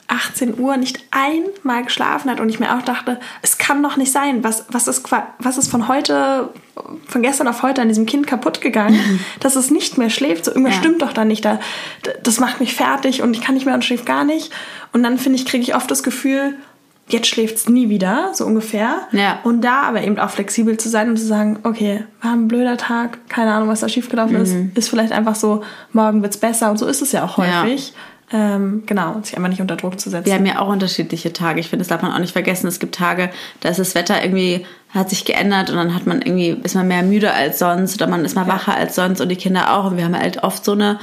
18 0.07 0.59
Uhr 0.59 0.77
nicht 0.77 1.03
einmal 1.11 1.83
geschlafen 1.83 2.29
hat 2.29 2.39
und 2.39 2.49
ich 2.49 2.59
mir 2.59 2.75
auch 2.75 2.83
dachte, 2.83 3.19
es 3.41 3.57
kann 3.57 3.81
doch 3.81 3.97
nicht 3.97 4.11
sein, 4.11 4.43
was, 4.43 4.65
was, 4.69 4.87
ist, 4.87 5.03
was 5.39 5.57
ist 5.57 5.69
von 5.69 5.87
heute, 5.87 6.49
von 7.07 7.23
gestern 7.23 7.47
auf 7.47 7.63
heute 7.63 7.81
an 7.81 7.87
diesem 7.87 8.05
Kind 8.05 8.27
kaputt 8.27 8.61
gegangen, 8.61 8.95
mhm. 8.95 9.19
dass 9.39 9.55
es 9.55 9.71
nicht 9.71 9.97
mehr 9.97 10.11
schläft. 10.11 10.45
So 10.45 10.51
irgendwas 10.51 10.75
ja. 10.75 10.79
stimmt 10.79 11.01
doch 11.01 11.11
da 11.11 11.25
nicht. 11.25 11.43
Da, 11.43 11.59
das 12.21 12.39
macht 12.39 12.59
mich 12.59 12.75
fertig 12.75 13.23
und 13.23 13.35
ich 13.35 13.41
kann 13.41 13.55
nicht 13.55 13.65
mehr 13.65 13.73
und 13.73 13.83
schläft 13.83 14.05
gar 14.05 14.25
nicht. 14.25 14.51
Und 14.93 15.01
dann 15.01 15.17
finde 15.17 15.39
ich, 15.39 15.45
kriege 15.45 15.63
ich 15.63 15.75
oft 15.75 15.89
das 15.89 16.03
Gefühl, 16.03 16.55
jetzt 17.07 17.27
schläft 17.27 17.55
es 17.57 17.69
nie 17.69 17.89
wieder, 17.89 18.31
so 18.33 18.45
ungefähr. 18.45 19.07
Ja. 19.11 19.39
Und 19.43 19.61
da 19.61 19.83
aber 19.83 20.01
eben 20.03 20.17
auch 20.17 20.29
flexibel 20.29 20.77
zu 20.77 20.89
sein 20.89 21.09
und 21.09 21.17
zu 21.17 21.25
sagen, 21.25 21.59
okay, 21.63 22.03
war 22.21 22.33
ein 22.33 22.47
blöder 22.47 22.77
Tag, 22.77 23.29
keine 23.29 23.53
Ahnung, 23.53 23.69
was 23.69 23.81
da 23.81 23.89
schiefgelaufen 23.89 24.35
mhm. 24.35 24.41
ist, 24.41 24.55
ist 24.77 24.89
vielleicht 24.89 25.11
einfach 25.11 25.35
so, 25.35 25.61
morgen 25.91 26.21
wird 26.21 26.33
es 26.33 26.39
besser 26.39 26.71
und 26.71 26.77
so 26.77 26.87
ist 26.87 27.01
es 27.01 27.11
ja 27.11 27.23
auch 27.23 27.37
häufig. 27.37 27.89
Ja. 27.89 27.95
Ähm, 28.33 28.83
genau, 28.87 29.13
und 29.13 29.25
sich 29.25 29.37
einfach 29.37 29.49
nicht 29.49 29.61
unter 29.61 29.75
Druck 29.75 29.99
zu 29.99 30.09
setzen. 30.09 30.25
Wir 30.25 30.33
haben 30.33 30.47
ja 30.47 30.59
auch 30.59 30.67
unterschiedliche 30.67 31.31
Tage. 31.31 31.59
Ich 31.59 31.69
finde, 31.69 31.81
das 31.81 31.89
darf 31.89 32.01
man 32.01 32.11
auch 32.11 32.19
nicht 32.19 32.33
vergessen. 32.33 32.67
Es 32.67 32.79
gibt 32.79 32.95
Tage, 32.95 33.29
da 33.59 33.69
ist 33.69 33.77
das 33.77 33.93
Wetter 33.93 34.23
irgendwie, 34.23 34.65
hat 34.89 35.11
sich 35.11 35.25
geändert 35.25 35.69
und 35.69 35.75
dann 35.75 35.93
hat 35.93 36.07
man 36.07 36.23
irgendwie, 36.23 36.57
ist 36.63 36.73
man 36.73 36.87
mehr 36.87 37.03
müde 37.03 37.31
als 37.33 37.59
sonst 37.59 37.95
oder 37.95 38.09
man 38.09 38.25
ist 38.25 38.35
mal 38.35 38.47
wacher 38.47 38.75
als 38.75 38.95
sonst 38.95 39.21
und 39.21 39.29
die 39.29 39.35
Kinder 39.35 39.77
auch. 39.77 39.91
Und 39.91 39.97
wir 39.97 40.05
haben 40.05 40.17
halt 40.17 40.43
oft 40.43 40.65
so 40.65 40.71
eine, 40.71 40.97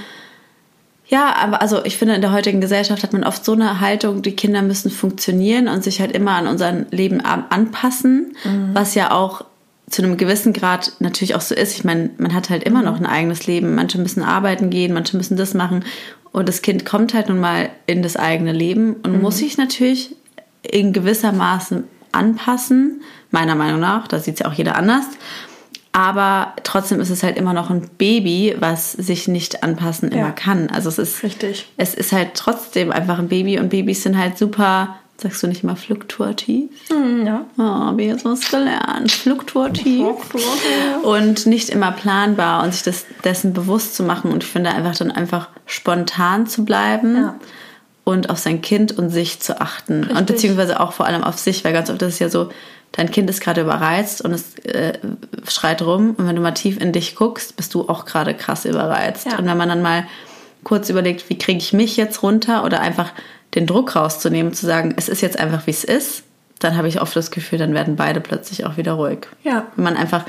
ja, 1.07 1.35
aber 1.37 1.61
also 1.61 1.85
ich 1.85 1.99
finde, 1.99 2.15
in 2.15 2.21
der 2.21 2.33
heutigen 2.33 2.61
Gesellschaft 2.61 3.03
hat 3.03 3.13
man 3.13 3.25
oft 3.25 3.45
so 3.45 3.53
eine 3.53 3.81
Haltung, 3.81 4.23
die 4.23 4.37
Kinder 4.37 4.63
müssen 4.63 4.91
funktionieren 4.91 5.69
und 5.69 5.85
sich 5.85 6.01
halt 6.01 6.13
immer 6.13 6.33
an 6.33 6.47
unser 6.47 6.73
Leben 6.91 7.21
anpassen, 7.21 8.37
mhm. 8.45 8.71
was 8.73 8.95
ja 8.95 9.11
auch 9.11 9.45
zu 9.91 10.03
einem 10.03 10.17
gewissen 10.17 10.53
Grad 10.53 10.93
natürlich 11.01 11.35
auch 11.35 11.43
so 11.43 11.55
ist. 11.55 11.75
Ich 11.75 11.85
meine, 11.85 12.11
man 12.17 12.35
hat 12.35 12.49
halt 12.49 12.65
immer 12.65 12.79
mhm. 12.79 12.85
noch 12.87 12.99
ein 12.99 13.07
eigenes 13.07 13.47
Leben. 13.47 13.75
Manche 13.75 13.99
müssen 13.99 14.23
arbeiten 14.23 14.71
gehen, 14.71 14.95
manche 14.95 15.17
müssen 15.17 15.37
das 15.37 15.55
machen. 15.55 15.85
Und 16.33 16.49
das 16.49 16.63
Kind 16.63 16.87
kommt 16.87 17.13
halt 17.13 17.29
nun 17.29 17.41
mal 17.41 17.69
in 17.87 18.03
das 18.03 18.17
eigene 18.17 18.53
Leben 18.53 18.95
und 18.95 19.13
mhm. 19.13 19.21
muss 19.21 19.39
sich 19.39 19.59
natürlich 19.59 20.17
in 20.63 20.95
gewisser 20.95 21.33
Maße 21.33 21.85
anpassen, 22.13 23.03
meiner 23.31 23.55
Meinung 23.55 23.81
nach. 23.81 24.09
Da 24.09 24.19
sieht 24.19 24.35
es 24.35 24.41
ja 24.41 24.47
auch 24.47 24.55
jeder 24.55 24.77
anders. 24.77 25.05
Aber 25.93 26.55
trotzdem 26.63 27.01
ist 27.01 27.11
es 27.11 27.23
halt 27.23 27.37
immer 27.37 27.53
noch 27.53 27.69
ein 27.69 27.91
Baby, 27.99 28.57
was 28.59 28.93
sich 28.93 29.29
nicht 29.29 29.63
anpassen 29.63 30.11
ja. 30.11 30.19
immer 30.19 30.33
kann. 30.33 30.71
Also 30.71 30.89
es 30.89 30.99
ist 30.99 31.23
richtig. 31.23 31.69
Es 31.77 31.95
ist 31.95 32.13
halt 32.13 32.31
trotzdem 32.35 32.91
einfach 32.91 33.19
ein 33.19 33.29
Baby 33.29 33.59
und 33.59 33.69
Babys 33.69 34.03
sind 34.03 34.17
halt 34.17 34.39
super 34.39 34.97
Sagst 35.23 35.41
du 35.45 35.47
nicht 35.47 35.63
immer 35.63 35.77
fluktuativ? 35.77 36.69
Mm, 36.91 37.25
ja. 37.25 37.45
Oh, 37.57 37.63
habe 37.63 38.03
ich 38.03 38.09
jetzt 38.09 38.25
was 38.25 38.51
gelernt. 38.51 39.13
Fluktuativ. 39.13 40.05
Fluktuativ. 40.05 41.05
Und 41.05 41.47
nicht 41.47 41.71
immer 41.71 41.93
planbar 41.93 42.65
und 42.65 42.73
sich 42.73 42.83
das, 42.83 43.07
dessen 43.23 43.53
bewusst 43.53 43.95
zu 43.95 44.03
machen. 44.03 44.33
Und 44.33 44.43
ich 44.43 44.51
finde 44.51 44.71
einfach 44.71 44.97
dann 44.97 45.13
einfach 45.13 45.49
spontan 45.65 46.49
zu 46.49 46.65
bleiben. 46.65 47.15
Ja. 47.15 47.35
Und 48.05 48.31
auf 48.31 48.39
sein 48.39 48.63
Kind 48.63 48.93
und 48.99 49.11
sich 49.11 49.41
zu 49.41 49.61
achten. 49.61 50.01
Richtig. 50.01 50.19
Und 50.19 50.27
beziehungsweise 50.27 50.81
auch 50.81 50.93
vor 50.93 51.07
allem 51.07 51.23
auf 51.23 51.39
sich, 51.39 51.65
weil 51.65 51.73
ganz 51.73 51.89
oft 51.89 52.03
ist 52.03 52.15
es 52.15 52.19
ja 52.19 52.29
so, 52.29 52.51
dein 52.93 53.11
Kind 53.11 53.31
ist 53.31 53.41
gerade 53.41 53.61
überreizt 53.61 54.23
und 54.23 54.33
es 54.33 54.59
äh, 54.65 54.99
schreit 55.49 55.83
rum. 55.83 56.15
Und 56.17 56.27
wenn 56.27 56.37
du 56.37 56.43
mal 56.43 56.53
tief 56.53 56.81
in 56.81 56.93
dich 56.93 57.15
guckst, 57.15 57.57
bist 57.57 57.75
du 57.75 57.89
auch 57.89 58.05
gerade 58.05 58.35
krass 58.35 58.65
überreizt. 58.65 59.27
Ja. 59.27 59.39
Und 59.39 59.47
wenn 59.47 59.57
man 59.57 59.69
dann 59.69 59.83
mal 59.83 60.05
kurz 60.65 60.91
überlegt, 60.91 61.29
wie 61.29 61.39
kriege 61.39 61.59
ich 61.59 61.73
mich 61.73 61.97
jetzt 61.97 62.23
runter 62.23 62.65
oder 62.65 62.81
einfach 62.81 63.13
den 63.55 63.67
Druck 63.67 63.97
rauszunehmen, 63.97 64.53
zu 64.53 64.67
sagen, 64.67 64.95
es 64.97 65.09
ist 65.09 65.21
jetzt 65.21 65.39
einfach, 65.39 65.67
wie 65.67 65.73
es 65.73 65.85
ist, 65.85 66.25
dann 66.59 66.77
habe 66.77 66.89
ich 66.89 67.01
oft 67.01 67.15
das 67.17 67.31
Gefühl, 67.31 67.59
dann 67.59 67.75
werden 67.75 67.97
beide 67.97 68.21
plötzlich 68.21 68.65
auch 68.65 68.77
wieder 68.77 68.93
ruhig. 68.93 69.27
Ja. 69.43 69.67
Wenn 69.75 69.85
man 69.85 69.97
einfach, 69.97 70.25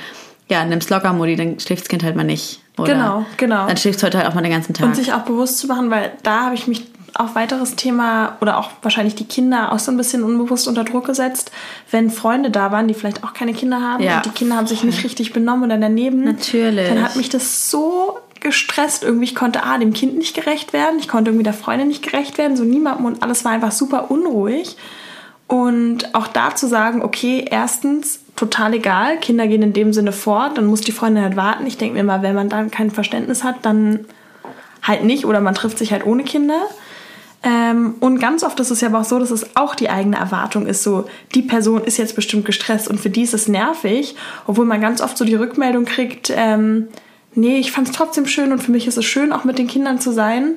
ja, 0.49 0.65
nimmst 0.65 0.89
locker 0.89 1.13
Modi, 1.13 1.35
dann 1.35 1.59
schläft 1.59 1.83
das 1.83 1.89
Kind 1.89 2.03
halt 2.03 2.15
mal 2.15 2.23
nicht. 2.23 2.61
Oder 2.77 2.93
genau, 2.93 3.25
genau. 3.37 3.67
Dann 3.67 3.77
schläft 3.77 3.97
es 3.97 4.03
heute 4.03 4.17
halt 4.17 4.27
auch 4.27 4.33
mal 4.33 4.41
den 4.41 4.51
ganzen 4.51 4.73
Tag. 4.73 4.87
Und 4.87 4.95
sich 4.95 5.13
auch 5.13 5.21
bewusst 5.21 5.59
zu 5.59 5.67
machen, 5.67 5.91
weil 5.91 6.11
da 6.23 6.45
habe 6.45 6.55
ich 6.55 6.67
mich 6.67 6.85
auch 7.15 7.35
weiteres 7.35 7.75
Thema 7.75 8.37
oder 8.41 8.57
auch 8.57 8.71
wahrscheinlich 8.81 9.15
die 9.15 9.25
Kinder 9.25 9.71
auch 9.71 9.79
so 9.79 9.91
ein 9.91 9.97
bisschen 9.97 10.23
unbewusst 10.23 10.67
unter 10.67 10.83
Druck 10.83 11.05
gesetzt, 11.05 11.51
wenn 11.91 12.09
Freunde 12.09 12.49
da 12.49 12.71
waren, 12.71 12.87
die 12.87 12.93
vielleicht 12.93 13.23
auch 13.23 13.33
keine 13.33 13.53
Kinder 13.53 13.81
haben 13.81 14.03
ja. 14.03 14.17
und 14.17 14.25
die 14.25 14.31
Kinder 14.31 14.55
haben 14.55 14.67
sich 14.67 14.83
nicht 14.83 15.03
richtig 15.03 15.31
benommen 15.31 15.65
oder 15.65 15.77
daneben. 15.77 16.23
Natürlich. 16.23 16.89
Dann 16.89 17.03
hat 17.03 17.15
mich 17.15 17.29
das 17.29 17.69
so 17.69 18.17
gestresst. 18.39 19.03
Irgendwie, 19.03 19.25
ich 19.25 19.35
konnte 19.35 19.63
A, 19.63 19.77
dem 19.77 19.93
Kind 19.93 20.17
nicht 20.17 20.35
gerecht 20.35 20.73
werden, 20.73 20.99
ich 20.99 21.07
konnte 21.07 21.29
irgendwie 21.31 21.43
der 21.43 21.53
Freundin 21.53 21.87
nicht 21.87 22.03
gerecht 22.03 22.37
werden, 22.37 22.57
so 22.57 22.63
niemandem 22.63 23.05
und 23.05 23.23
alles 23.23 23.45
war 23.45 23.51
einfach 23.51 23.71
super 23.71 24.09
unruhig. 24.09 24.75
Und 25.47 26.15
auch 26.15 26.27
da 26.27 26.55
zu 26.55 26.67
sagen, 26.67 27.03
okay, 27.03 27.45
erstens, 27.49 28.21
total 28.35 28.73
egal, 28.73 29.17
Kinder 29.19 29.45
gehen 29.45 29.61
in 29.61 29.73
dem 29.73 29.93
Sinne 29.93 30.11
fort, 30.11 30.57
dann 30.57 30.65
muss 30.65 30.81
die 30.81 30.91
Freundin 30.91 31.23
halt 31.23 31.35
warten. 31.35 31.67
Ich 31.67 31.77
denke 31.77 31.95
mir 31.95 32.03
mal, 32.03 32.23
wenn 32.23 32.33
man 32.33 32.49
dann 32.49 32.71
kein 32.71 32.89
Verständnis 32.89 33.43
hat, 33.43 33.57
dann 33.61 34.05
halt 34.81 35.03
nicht 35.03 35.25
oder 35.25 35.41
man 35.41 35.53
trifft 35.53 35.77
sich 35.77 35.91
halt 35.91 36.05
ohne 36.05 36.23
Kinder. 36.23 36.61
Ähm, 37.43 37.95
und 37.99 38.19
ganz 38.19 38.43
oft 38.43 38.59
ist 38.61 38.71
es 38.71 38.79
ja 38.81 38.87
aber 38.87 39.01
auch 39.01 39.05
so, 39.05 39.19
dass 39.19 39.31
es 39.31 39.55
auch 39.55 39.75
die 39.75 39.89
eigene 39.89 40.17
Erwartung 40.17 40.65
ist, 40.65 40.81
so 40.81 41.05
die 41.35 41.41
Person 41.41 41.83
ist 41.83 41.97
jetzt 41.97 42.15
bestimmt 42.15 42.45
gestresst 42.45 42.87
und 42.87 42.99
für 42.99 43.09
die 43.09 43.23
ist 43.23 43.33
es 43.33 43.49
nervig, 43.49 44.15
obwohl 44.47 44.65
man 44.65 44.79
ganz 44.79 45.01
oft 45.01 45.17
so 45.17 45.25
die 45.25 45.35
Rückmeldung 45.35 45.83
kriegt, 45.83 46.31
ähm, 46.33 46.87
nee, 47.35 47.57
ich 47.57 47.71
fand 47.71 47.89
es 47.89 47.93
trotzdem 47.95 48.25
schön 48.27 48.53
und 48.53 48.63
für 48.63 48.71
mich 48.71 48.87
ist 48.87 48.97
es 48.97 49.05
schön, 49.05 49.33
auch 49.33 49.43
mit 49.43 49.57
den 49.57 49.67
Kindern 49.67 49.99
zu 49.99 50.11
sein. 50.11 50.55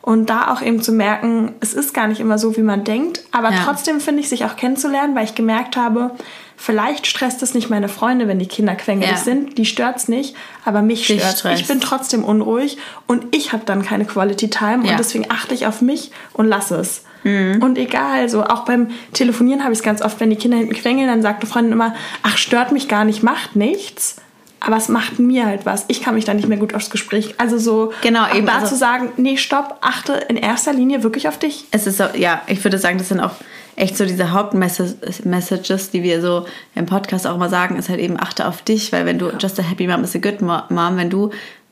Und 0.00 0.30
da 0.30 0.52
auch 0.52 0.62
eben 0.62 0.80
zu 0.80 0.92
merken, 0.92 1.56
es 1.60 1.74
ist 1.74 1.92
gar 1.92 2.06
nicht 2.06 2.20
immer 2.20 2.38
so, 2.38 2.56
wie 2.56 2.62
man 2.62 2.82
denkt. 2.82 3.24
Aber 3.30 3.50
ja. 3.50 3.58
trotzdem 3.64 4.00
finde 4.00 4.20
ich, 4.20 4.30
sich 4.30 4.46
auch 4.46 4.56
kennenzulernen, 4.56 5.14
weil 5.14 5.24
ich 5.24 5.34
gemerkt 5.34 5.76
habe, 5.76 6.12
vielleicht 6.58 7.06
stresst 7.06 7.42
es 7.42 7.54
nicht 7.54 7.70
meine 7.70 7.88
Freunde, 7.88 8.28
wenn 8.28 8.38
die 8.38 8.46
Kinder 8.46 8.74
quengelig 8.74 9.10
ja. 9.10 9.16
sind. 9.16 9.56
Die 9.56 9.64
stört 9.64 9.96
es 9.96 10.08
nicht, 10.08 10.36
aber 10.64 10.82
mich 10.82 11.04
stört 11.06 11.58
Ich 11.58 11.66
bin 11.66 11.80
trotzdem 11.80 12.24
unruhig 12.24 12.76
und 13.06 13.34
ich 13.34 13.52
habe 13.52 13.62
dann 13.64 13.82
keine 13.82 14.04
Quality 14.04 14.50
Time 14.50 14.84
ja. 14.84 14.90
und 14.90 14.98
deswegen 14.98 15.30
achte 15.30 15.54
ich 15.54 15.66
auf 15.66 15.80
mich 15.80 16.10
und 16.34 16.46
lasse 16.46 16.76
es. 16.76 17.04
Mhm. 17.22 17.62
Und 17.62 17.78
egal, 17.78 18.28
so 18.28 18.44
auch 18.44 18.64
beim 18.64 18.88
Telefonieren 19.12 19.62
habe 19.62 19.72
ich 19.72 19.78
es 19.78 19.84
ganz 19.84 20.02
oft, 20.02 20.20
wenn 20.20 20.30
die 20.30 20.36
Kinder 20.36 20.58
hinten 20.58 20.74
quengeln, 20.74 21.08
dann 21.08 21.22
sagt 21.22 21.42
eine 21.42 21.50
Freundin 21.50 21.72
immer, 21.72 21.94
ach, 22.22 22.36
stört 22.36 22.72
mich 22.72 22.88
gar 22.88 23.04
nicht, 23.04 23.22
macht 23.22 23.56
nichts 23.56 24.16
aber 24.60 24.76
es 24.76 24.88
macht 24.88 25.18
mir 25.18 25.46
halt 25.46 25.66
was. 25.66 25.84
Ich 25.88 26.02
kann 26.02 26.14
mich 26.14 26.24
da 26.24 26.34
nicht 26.34 26.48
mehr 26.48 26.58
gut 26.58 26.74
aufs 26.74 26.90
Gespräch. 26.90 27.34
Also 27.38 27.58
so 27.58 27.92
genau, 28.02 28.28
eben, 28.34 28.46
da 28.46 28.56
also, 28.56 28.68
zu 28.68 28.76
sagen, 28.76 29.12
nee, 29.16 29.36
stopp, 29.36 29.78
achte 29.82 30.14
in 30.28 30.36
erster 30.36 30.72
Linie 30.72 31.02
wirklich 31.02 31.28
auf 31.28 31.38
dich. 31.38 31.66
Es 31.70 31.86
ist 31.86 31.98
so, 31.98 32.04
ja, 32.14 32.42
ich 32.48 32.62
würde 32.64 32.78
sagen, 32.78 32.98
das 32.98 33.08
sind 33.08 33.20
auch 33.20 33.36
echt 33.78 33.96
so 33.96 34.04
diese 34.04 34.32
Hauptmessages, 34.32 35.90
die 35.90 36.02
wir 36.02 36.20
so 36.20 36.46
im 36.74 36.86
Podcast 36.86 37.26
auch 37.26 37.36
immer 37.36 37.48
sagen, 37.48 37.76
ist 37.76 37.88
halt 37.88 38.00
eben 38.00 38.18
achte 38.18 38.46
auf 38.46 38.62
dich, 38.62 38.92
weil 38.92 39.06
wenn 39.06 39.18
du 39.18 39.30
just 39.38 39.58
a 39.60 39.62
happy 39.62 39.86
mom 39.86 40.02
is 40.02 40.16
a 40.16 40.18
good 40.18 40.40
mom, 40.40 40.96
wenn 40.96 41.10
du 41.10 41.30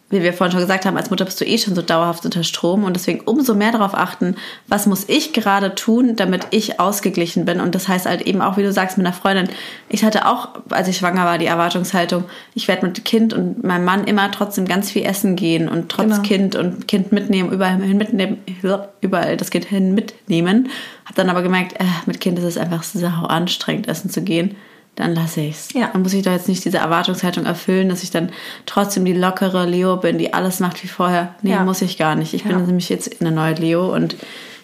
wie 0.08 0.22
wir 0.22 0.32
vorhin 0.32 0.52
schon 0.52 0.60
gesagt 0.60 0.86
haben, 0.86 0.96
als 0.96 1.10
Mutter 1.10 1.24
bist 1.24 1.40
du 1.40 1.44
eh 1.44 1.58
schon 1.58 1.74
so 1.74 1.82
dauerhaft 1.82 2.24
unter 2.24 2.44
Strom 2.44 2.84
und 2.84 2.94
deswegen 2.94 3.20
umso 3.20 3.54
mehr 3.54 3.72
darauf 3.72 3.92
achten, 3.94 4.36
was 4.68 4.86
muss 4.86 5.08
ich 5.08 5.32
gerade 5.32 5.74
tun, 5.74 6.14
damit 6.14 6.46
ich 6.50 6.78
ausgeglichen 6.78 7.44
bin. 7.44 7.60
Und 7.60 7.74
das 7.74 7.88
heißt 7.88 8.06
halt 8.06 8.22
eben 8.22 8.40
auch, 8.40 8.56
wie 8.56 8.62
du 8.62 8.72
sagst, 8.72 8.98
mit 8.98 9.06
einer 9.06 9.16
Freundin. 9.16 9.48
Ich 9.88 10.04
hatte 10.04 10.28
auch, 10.28 10.50
als 10.70 10.86
ich 10.86 10.98
schwanger 10.98 11.24
war, 11.24 11.38
die 11.38 11.46
Erwartungshaltung, 11.46 12.24
ich 12.54 12.68
werde 12.68 12.86
mit 12.86 13.04
Kind 13.04 13.34
und 13.34 13.64
meinem 13.64 13.84
Mann 13.84 14.04
immer 14.04 14.30
trotzdem 14.30 14.66
ganz 14.66 14.92
viel 14.92 15.04
essen 15.04 15.34
gehen 15.34 15.68
und 15.68 15.88
trotz 15.88 16.06
genau. 16.06 16.22
Kind 16.22 16.54
und 16.54 16.86
Kind 16.86 17.10
mitnehmen, 17.10 17.50
überall 17.50 17.82
hin 17.82 17.98
mitnehmen, 17.98 18.38
überall 19.00 19.36
das 19.36 19.50
Kind 19.50 19.64
hin 19.64 19.92
mitnehmen. 19.92 20.68
Hab 21.04 21.16
dann 21.16 21.30
aber 21.30 21.42
gemerkt, 21.42 21.80
äh, 21.80 21.84
mit 22.06 22.20
Kind 22.20 22.38
ist 22.38 22.44
es 22.44 22.58
einfach 22.58 22.84
sau 22.84 23.08
anstrengend, 23.08 23.88
essen 23.88 24.08
zu 24.08 24.22
gehen 24.22 24.54
dann 24.96 25.14
lasse 25.14 25.42
ich's. 25.42 25.68
Ja. 25.74 25.90
Dann 25.92 26.02
muss 26.02 26.14
ich 26.14 26.22
doch 26.22 26.32
jetzt 26.32 26.48
nicht 26.48 26.64
diese 26.64 26.78
Erwartungshaltung 26.78 27.44
erfüllen, 27.44 27.88
dass 27.88 28.02
ich 28.02 28.10
dann 28.10 28.30
trotzdem 28.64 29.04
die 29.04 29.12
lockere 29.12 29.66
Leo 29.66 29.98
bin, 29.98 30.18
die 30.18 30.34
alles 30.34 30.58
macht 30.58 30.82
wie 30.82 30.88
vorher. 30.88 31.34
Nee, 31.42 31.52
ja. 31.52 31.64
muss 31.64 31.82
ich 31.82 31.98
gar 31.98 32.16
nicht. 32.16 32.34
Ich 32.34 32.44
ja. 32.44 32.48
bin 32.48 32.64
nämlich 32.64 32.88
jetzt 32.88 33.20
eine 33.20 33.30
neue 33.30 33.54
Leo 33.54 33.94
und 33.94 34.16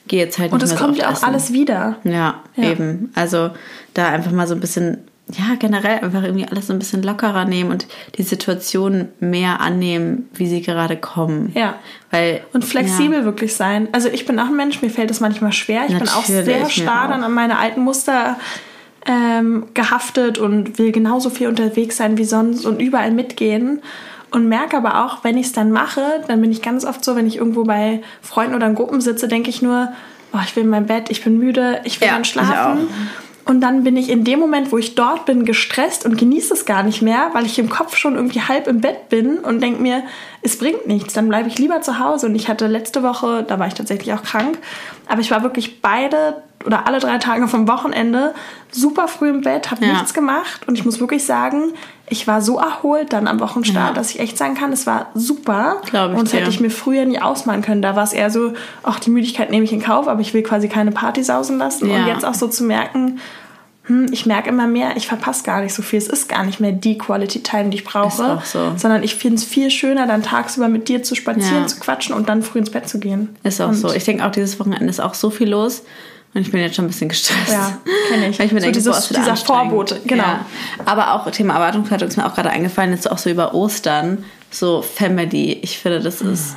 gehe 0.08 0.20
jetzt 0.20 0.38
halt 0.38 0.50
und 0.50 0.62
nicht 0.62 0.70
Und 0.70 0.74
es 0.74 0.82
kommt 0.82 0.96
ja 0.96 1.08
auch 1.08 1.12
essen. 1.12 1.24
alles 1.24 1.52
wieder. 1.52 1.96
Ja, 2.04 2.40
ja, 2.56 2.70
eben. 2.70 3.12
Also 3.14 3.50
da 3.92 4.08
einfach 4.08 4.32
mal 4.32 4.48
so 4.48 4.54
ein 4.54 4.60
bisschen, 4.60 4.98
ja, 5.28 5.54
generell 5.58 6.00
einfach 6.00 6.22
irgendwie 6.22 6.46
alles 6.46 6.68
so 6.68 6.72
ein 6.72 6.78
bisschen 6.78 7.02
lockerer 7.02 7.44
nehmen 7.44 7.70
und 7.70 7.86
die 8.16 8.22
Situation 8.22 9.08
mehr 9.20 9.60
annehmen, 9.60 10.30
wie 10.32 10.46
sie 10.46 10.62
gerade 10.62 10.96
kommen. 10.96 11.52
Ja. 11.54 11.74
Weil, 12.10 12.40
und 12.54 12.64
flexibel 12.64 13.18
ja. 13.18 13.24
wirklich 13.26 13.54
sein. 13.54 13.88
Also 13.92 14.08
ich 14.08 14.24
bin 14.24 14.38
auch 14.38 14.46
ein 14.46 14.56
Mensch, 14.56 14.80
mir 14.80 14.90
fällt 14.90 15.10
das 15.10 15.20
manchmal 15.20 15.52
schwer. 15.52 15.82
Ich 15.86 15.92
Natürlich, 15.92 16.10
bin 16.10 16.20
auch 16.22 16.24
sehr 16.24 16.70
starr 16.70 17.08
dann 17.08 17.22
an 17.22 17.32
meine 17.32 17.58
alten 17.58 17.82
Muster 17.82 18.38
ähm, 19.06 19.66
gehaftet 19.74 20.38
und 20.38 20.78
will 20.78 20.92
genauso 20.92 21.30
viel 21.30 21.48
unterwegs 21.48 21.96
sein 21.96 22.18
wie 22.18 22.24
sonst 22.24 22.64
und 22.64 22.80
überall 22.80 23.10
mitgehen. 23.10 23.80
und 24.30 24.48
merke 24.48 24.78
aber 24.78 25.04
auch, 25.04 25.24
wenn 25.24 25.36
ich 25.36 25.46
es 25.46 25.52
dann 25.52 25.70
mache, 25.70 26.24
dann 26.26 26.40
bin 26.40 26.50
ich 26.50 26.62
ganz 26.62 26.86
oft 26.86 27.04
so, 27.04 27.16
wenn 27.16 27.26
ich 27.26 27.36
irgendwo 27.36 27.64
bei 27.64 28.00
Freunden 28.22 28.54
oder 28.54 28.66
in 28.66 28.74
Gruppen 28.74 29.02
sitze, 29.02 29.28
denke 29.28 29.50
ich 29.50 29.60
nur, 29.60 29.92
oh, 30.32 30.38
ich 30.42 30.56
will 30.56 30.64
in 30.64 30.70
mein 30.70 30.86
Bett, 30.86 31.10
ich 31.10 31.22
bin 31.22 31.38
müde, 31.38 31.80
ich 31.84 32.00
will 32.00 32.08
Ja, 32.08 32.14
dann 32.14 32.24
schlafen. 32.24 32.88
Und 33.44 33.60
dann 33.60 33.82
bin 33.82 33.96
ich 33.96 34.08
in 34.08 34.24
dem 34.24 34.38
Moment, 34.38 34.72
wo 34.72 34.78
ich 34.78 34.94
dort 34.94 35.26
bin, 35.26 35.44
gestresst 35.44 36.06
und 36.06 36.16
genieße 36.16 36.54
es 36.54 36.64
gar 36.64 36.82
nicht 36.82 37.02
mehr, 37.02 37.30
weil 37.32 37.44
ich 37.44 37.58
im 37.58 37.68
Kopf 37.68 37.96
schon 37.96 38.14
irgendwie 38.14 38.40
halb 38.40 38.68
im 38.68 38.80
Bett 38.80 39.08
bin 39.08 39.38
und 39.38 39.60
denke 39.60 39.82
mir, 39.82 40.04
es 40.42 40.58
bringt 40.58 40.86
nichts, 40.86 41.14
dann 41.14 41.28
bleibe 41.28 41.48
ich 41.48 41.58
lieber 41.58 41.80
zu 41.82 41.98
Hause. 41.98 42.26
Und 42.26 42.34
ich 42.34 42.48
hatte 42.48 42.66
letzte 42.66 43.02
Woche, 43.02 43.44
da 43.46 43.58
war 43.58 43.66
ich 43.68 43.74
tatsächlich 43.74 44.12
auch 44.14 44.22
krank, 44.22 44.58
aber 45.08 45.20
ich 45.20 45.30
war 45.30 45.42
wirklich 45.42 45.80
beide 45.80 46.42
oder 46.64 46.86
alle 46.86 47.00
drei 47.00 47.18
Tage 47.18 47.48
vom 47.48 47.66
Wochenende 47.66 48.34
super 48.70 49.08
früh 49.08 49.30
im 49.30 49.40
Bett, 49.40 49.70
habe 49.72 49.84
Ja. 49.84 49.92
nichts 49.94 50.14
gemacht 50.14 50.62
und 50.68 50.78
ich 50.78 50.84
muss 50.84 51.00
wirklich 51.00 51.24
sagen, 51.24 51.72
ich 52.08 52.28
war 52.28 52.40
so 52.40 52.58
erholt 52.58 53.12
dann 53.12 53.26
am 53.26 53.40
Wochenstart, 53.40 53.88
Ja. 53.88 53.94
dass 53.94 54.10
ich 54.10 54.20
echt 54.20 54.38
sagen 54.38 54.54
kann, 54.54 54.72
es 54.72 54.86
war 54.86 55.06
super. 55.14 55.78
Glaub 55.90 56.12
ich 56.12 56.18
und 56.18 56.24
das 56.24 56.30
dir. 56.30 56.38
hätte 56.40 56.50
ich 56.50 56.60
mir 56.60 56.70
früher 56.70 57.04
nie 57.04 57.20
ausmalen 57.20 57.62
können. 57.62 57.82
Da 57.82 57.96
war 57.96 58.04
es 58.04 58.12
eher 58.12 58.30
so, 58.30 58.52
ach, 58.84 59.00
die 59.00 59.10
Müdigkeit 59.10 59.50
nehme 59.50 59.64
ich 59.64 59.72
in 59.72 59.82
Kauf, 59.82 60.06
aber 60.06 60.20
ich 60.20 60.34
will 60.34 60.42
quasi 60.44 60.68
keine 60.68 60.92
Party 60.92 61.24
sausen 61.24 61.58
lassen. 61.58 61.88
Ja. 61.90 61.96
Und 61.96 62.06
jetzt 62.06 62.24
auch 62.24 62.34
so 62.34 62.46
zu 62.46 62.62
merken, 62.64 63.18
hm, 63.84 64.06
ich 64.12 64.26
merke 64.26 64.48
immer 64.48 64.66
mehr, 64.66 64.96
ich 64.96 65.06
verpasse 65.08 65.42
gar 65.42 65.60
nicht 65.62 65.74
so 65.74 65.82
viel. 65.82 65.98
Es 65.98 66.06
ist 66.06 66.28
gar 66.28 66.44
nicht 66.44 66.60
mehr 66.60 66.72
die 66.72 66.98
Quality 66.98 67.42
Time, 67.42 67.70
die 67.70 67.78
ich 67.78 67.84
brauche. 67.84 68.06
Ist 68.08 68.20
auch 68.20 68.44
so. 68.44 68.72
Sondern 68.76 69.02
ich 69.02 69.16
finde 69.16 69.36
es 69.36 69.44
viel 69.44 69.70
schöner, 69.70 70.06
dann 70.06 70.22
tagsüber 70.22 70.68
mit 70.68 70.88
dir 70.88 71.02
zu 71.02 71.14
spazieren, 71.14 71.62
Ja. 71.62 71.66
zu 71.66 71.80
quatschen 71.80 72.14
und 72.14 72.28
dann 72.28 72.42
früh 72.42 72.58
ins 72.60 72.70
Bett 72.70 72.88
zu 72.88 73.00
gehen. 73.00 73.34
Ist 73.42 73.60
auch 73.60 73.68
und, 73.68 73.74
so. 73.74 73.92
Ich 73.92 74.04
denke 74.04 74.24
auch, 74.24 74.30
dieses 74.30 74.60
Wochenende 74.60 74.86
ist 74.86 75.00
auch 75.00 75.14
so 75.14 75.30
viel 75.30 75.48
los. 75.50 75.82
Und 76.34 76.40
ich 76.40 76.50
bin 76.50 76.60
jetzt 76.60 76.76
schon 76.76 76.86
ein 76.86 76.88
bisschen 76.88 77.10
gestresst. 77.10 77.52
Ja, 77.52 77.76
kenn 78.08 78.22
ich. 78.30 78.38
Weil 78.38 78.46
ich 78.46 78.52
mir 78.52 78.60
So 78.60 78.64
denke, 78.64 78.78
dieses- 78.78 79.08
boah, 79.08 79.18
dieser. 79.18 79.36
Vorbote, 79.36 80.00
genau. 80.06 80.22
Ja. 80.22 80.46
Aber 80.86 81.12
auch 81.12 81.30
Thema 81.30 81.54
Erwartungshaltung 81.54 82.08
ist 82.08 82.16
mir 82.16 82.24
auch 82.26 82.34
gerade 82.34 82.48
eingefallen, 82.48 82.92
jetzt 82.92 83.10
auch 83.10 83.18
so 83.18 83.28
über 83.28 83.52
Ostern, 83.52 84.24
so 84.50 84.80
Family. 84.80 85.58
Ich 85.60 85.78
finde, 85.78 86.00
das 86.00 86.22
ist, 86.22 86.56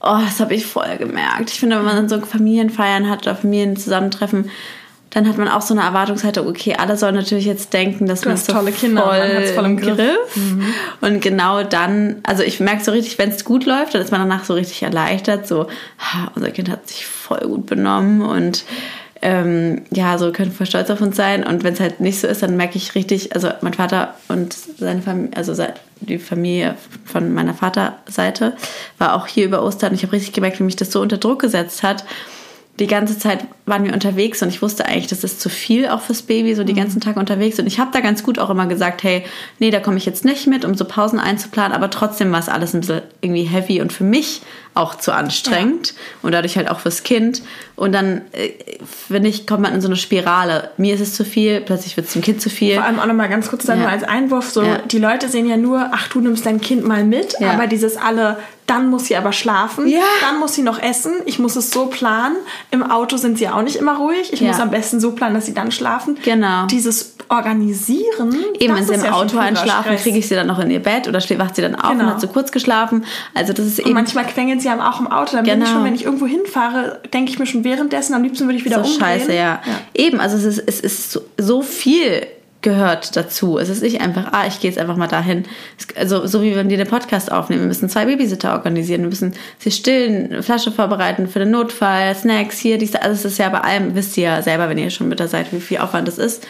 oh, 0.00 0.18
das 0.24 0.40
habe 0.40 0.54
ich 0.54 0.64
voll 0.64 0.96
gemerkt. 0.98 1.50
Ich 1.50 1.60
finde, 1.60 1.76
wenn 1.76 1.84
man 1.84 1.96
dann 1.96 2.08
so 2.08 2.18
Familienfeiern 2.24 3.10
hat 3.10 3.22
oder 3.26 3.36
Familienzusammentreffen, 3.36 4.48
dann 5.10 5.28
hat 5.28 5.38
man 5.38 5.48
auch 5.48 5.62
so 5.62 5.74
eine 5.74 5.82
Erwartungshaltung, 5.82 6.46
okay, 6.46 6.76
alle 6.78 6.96
sollen 6.96 7.16
natürlich 7.16 7.44
jetzt 7.44 7.72
denken, 7.72 8.06
dass 8.06 8.24
man 8.24 8.36
so 8.36 8.52
tolle 8.52 8.70
Kinder, 8.70 9.02
voll, 9.02 9.18
man 9.18 9.44
voll 9.44 9.64
im 9.64 9.76
Griff. 9.76 10.36
Mhm. 10.36 10.64
Und 11.00 11.20
genau 11.20 11.64
dann, 11.64 12.16
also 12.22 12.44
ich 12.44 12.60
merke 12.60 12.84
so 12.84 12.92
richtig, 12.92 13.18
wenn 13.18 13.30
es 13.30 13.44
gut 13.44 13.66
läuft, 13.66 13.94
dann 13.94 14.02
ist 14.02 14.12
man 14.12 14.20
danach 14.20 14.44
so 14.44 14.54
richtig 14.54 14.84
erleichtert, 14.84 15.48
so, 15.48 15.66
ha, 15.98 16.30
unser 16.36 16.50
Kind 16.50 16.70
hat 16.70 16.88
sich 16.88 17.06
voll 17.06 17.40
gut 17.40 17.66
benommen 17.66 18.22
und 18.22 18.64
ähm, 19.22 19.82
ja, 19.90 20.16
so 20.16 20.32
können 20.32 20.52
voll 20.52 20.66
stolz 20.66 20.88
auf 20.90 21.00
uns 21.00 21.16
sein. 21.16 21.44
Und 21.44 21.62
wenn 21.62 21.74
es 21.74 21.80
halt 21.80 22.00
nicht 22.00 22.20
so 22.20 22.26
ist, 22.26 22.42
dann 22.42 22.56
merke 22.56 22.78
ich 22.78 22.94
richtig, 22.94 23.34
also 23.34 23.50
mein 23.60 23.74
Vater 23.74 24.14
und 24.28 24.56
seine 24.78 25.02
Familie, 25.02 25.36
also 25.36 25.54
die 26.00 26.18
Familie 26.18 26.76
von 27.04 27.34
meiner 27.34 27.52
Vaterseite 27.52 28.56
war 28.96 29.14
auch 29.14 29.26
hier 29.26 29.44
über 29.44 29.62
Ostern. 29.62 29.92
Ich 29.92 30.02
habe 30.02 30.12
richtig 30.12 30.32
gemerkt, 30.32 30.58
wie 30.58 30.64
mich 30.64 30.76
das 30.76 30.90
so 30.90 31.02
unter 31.02 31.18
Druck 31.18 31.40
gesetzt 31.40 31.82
hat. 31.82 32.04
Die 32.80 32.86
ganze 32.86 33.18
Zeit 33.18 33.46
waren 33.66 33.84
wir 33.84 33.92
unterwegs 33.92 34.42
und 34.42 34.48
ich 34.48 34.62
wusste 34.62 34.86
eigentlich, 34.86 35.08
das 35.08 35.22
ist 35.22 35.38
zu 35.40 35.50
viel 35.50 35.86
auch 35.88 36.00
fürs 36.00 36.22
Baby, 36.22 36.54
so 36.54 36.64
die 36.64 36.72
ganzen 36.72 37.00
Tage 37.00 37.20
unterwegs. 37.20 37.58
Und 37.58 37.66
ich 37.66 37.78
habe 37.78 37.90
da 37.92 38.00
ganz 38.00 38.22
gut 38.22 38.38
auch 38.38 38.48
immer 38.48 38.66
gesagt, 38.66 39.02
hey, 39.02 39.22
nee, 39.58 39.70
da 39.70 39.80
komme 39.80 39.98
ich 39.98 40.06
jetzt 40.06 40.24
nicht 40.24 40.46
mit, 40.46 40.64
um 40.64 40.74
so 40.74 40.86
Pausen 40.86 41.18
einzuplanen. 41.18 41.76
Aber 41.76 41.90
trotzdem 41.90 42.32
war 42.32 42.38
es 42.38 42.48
alles 42.48 42.72
ein 42.72 42.80
bisschen 42.80 43.02
irgendwie 43.20 43.42
heavy 43.44 43.80
und 43.80 43.92
für 43.92 44.04
mich 44.04 44.42
auch 44.74 44.94
zu 44.94 45.12
anstrengend 45.12 45.94
und 46.22 46.32
dadurch 46.32 46.56
halt 46.56 46.70
auch 46.70 46.78
fürs 46.80 47.02
Kind. 47.02 47.42
Und 47.74 47.92
dann, 47.92 48.22
äh, 48.32 48.52
finde 49.08 49.28
ich, 49.28 49.46
kommt 49.46 49.62
man 49.62 49.74
in 49.74 49.80
so 49.80 49.88
eine 49.88 49.96
Spirale. 49.96 50.70
Mir 50.76 50.94
ist 50.94 51.00
es 51.00 51.14
zu 51.14 51.24
viel, 51.24 51.60
plötzlich 51.60 51.96
wird 51.96 52.06
es 52.06 52.12
dem 52.12 52.22
Kind 52.22 52.40
zu 52.40 52.48
viel. 52.50 52.76
Vor 52.76 52.84
allem 52.84 53.00
auch 53.00 53.06
nochmal 53.06 53.28
ganz 53.28 53.48
kurz 53.50 53.64
dann 53.66 53.78
Ja. 53.78 53.84
nur 53.84 53.92
als 53.92 54.04
Einwurf, 54.04 54.48
so 54.50 54.62
Ja. 54.62 54.78
die 54.78 54.98
Leute 54.98 55.28
sehen 55.28 55.46
ja 55.48 55.56
nur, 55.56 55.88
ach, 55.92 56.08
du 56.08 56.20
nimmst 56.20 56.46
dein 56.46 56.60
Kind 56.60 56.86
mal 56.86 57.02
mit, 57.04 57.34
Ja. 57.40 57.50
aber 57.50 57.66
dieses 57.66 57.96
alle, 57.96 58.36
dann 58.66 58.88
muss 58.90 59.06
sie 59.06 59.16
aber 59.16 59.32
schlafen, 59.32 59.88
Ja. 59.88 60.00
dann 60.20 60.38
muss 60.38 60.54
sie 60.54 60.62
noch 60.62 60.80
essen, 60.80 61.12
ich 61.26 61.40
muss 61.40 61.56
es 61.56 61.70
so 61.72 61.86
planen. 61.86 62.36
Im 62.70 62.84
Auto 62.88 63.16
sind 63.16 63.38
sie 63.38 63.48
auch 63.48 63.62
nicht 63.62 63.76
immer 63.76 63.96
ruhig, 63.98 64.32
ich 64.32 64.40
Ja. 64.40 64.48
muss 64.48 64.60
am 64.60 64.70
besten 64.70 65.00
so 65.00 65.12
planen, 65.12 65.34
dass 65.34 65.46
sie 65.46 65.54
dann 65.54 65.72
schlafen. 65.72 66.16
Genau. 66.24 66.66
Dieses 66.66 67.16
Organisieren, 67.28 68.34
Eben, 68.58 68.74
wenn 68.74 68.84
sie 68.84 68.94
im 68.94 69.04
ja 69.04 69.12
Auto 69.12 69.38
einschlafen, 69.38 69.96
kriege 69.96 70.18
ich 70.18 70.28
sie 70.28 70.34
dann 70.34 70.46
noch 70.46 70.58
in 70.58 70.70
ihr 70.70 70.80
Bett 70.80 71.06
oder 71.08 71.20
wacht 71.38 71.56
sie 71.56 71.62
dann 71.62 71.74
auf 71.76 71.90
Genau. 71.92 72.04
und 72.04 72.10
hat 72.10 72.20
zu 72.20 72.28
kurz 72.28 72.50
geschlafen. 72.52 73.04
Also 73.34 73.52
das 73.52 73.66
ist 73.66 73.78
Und 73.80 73.86
eben 73.86 73.94
manchmal 73.94 74.26
quengeln 74.26 74.60
sie 74.60 74.68
einem 74.68 74.80
auch 74.80 75.00
im 75.00 75.06
Auto. 75.06 75.32
Dann 75.36 75.44
bin 75.44 75.54
Genau. 75.54 75.64
ich 75.66 75.70
schon, 75.70 75.84
wenn 75.84 75.94
ich 75.94 76.04
irgendwo 76.04 76.26
hinfahre, 76.26 77.00
denke 77.12 77.30
ich 77.30 77.38
mir 77.38 77.46
schon 77.46 77.64
währenddessen, 77.64 78.14
am 78.14 78.22
liebsten 78.22 78.46
würde 78.46 78.58
ich 78.58 78.64
wieder 78.64 78.82
so 78.84 78.90
umdrehen. 78.90 79.20
scheiße, 79.20 79.34
ja. 79.34 79.60
Eben, 79.94 80.20
also 80.20 80.36
es 80.36 80.44
ist, 80.44 80.62
es 80.66 80.80
ist 80.80 81.12
so, 81.12 81.20
so 81.38 81.62
viel 81.62 82.26
gehört 82.62 83.16
dazu. 83.16 83.58
Es 83.58 83.70
ist 83.70 83.82
nicht 83.82 84.02
einfach, 84.02 84.32
ah, 84.32 84.46
ich 84.46 84.60
gehe 84.60 84.70
jetzt 84.70 84.78
einfach 84.78 84.96
mal 84.96 85.06
dahin. 85.06 85.44
Also 85.96 86.26
so 86.26 86.42
wie 86.42 86.54
wenn 86.54 86.68
wir 86.68 86.76
den 86.76 86.86
Podcast 86.88 87.32
aufnehmen. 87.32 87.62
Wir 87.62 87.68
müssen 87.68 87.88
zwei 87.88 88.04
Babysitter 88.04 88.52
organisieren. 88.52 89.00
Wir 89.00 89.08
müssen 89.08 89.32
sie 89.58 89.70
stillen, 89.70 90.30
eine 90.30 90.42
Flasche 90.42 90.70
vorbereiten 90.70 91.26
für 91.26 91.38
den 91.38 91.52
Notfall, 91.52 92.14
Snacks 92.14 92.58
hier, 92.58 92.76
dies, 92.76 92.94
also 92.94 93.12
es 93.14 93.24
ist 93.24 93.38
ja 93.38 93.48
bei 93.48 93.60
allem, 93.62 93.94
wisst 93.94 94.16
ihr 94.18 94.24
ja 94.24 94.42
selber, 94.42 94.68
wenn 94.68 94.76
ihr 94.76 94.90
schon 94.90 95.08
mit 95.08 95.20
da 95.20 95.26
seid, 95.28 95.52
wie 95.52 95.60
viel 95.60 95.78
Aufwand 95.78 96.06
das 96.06 96.18
ist. 96.18 96.46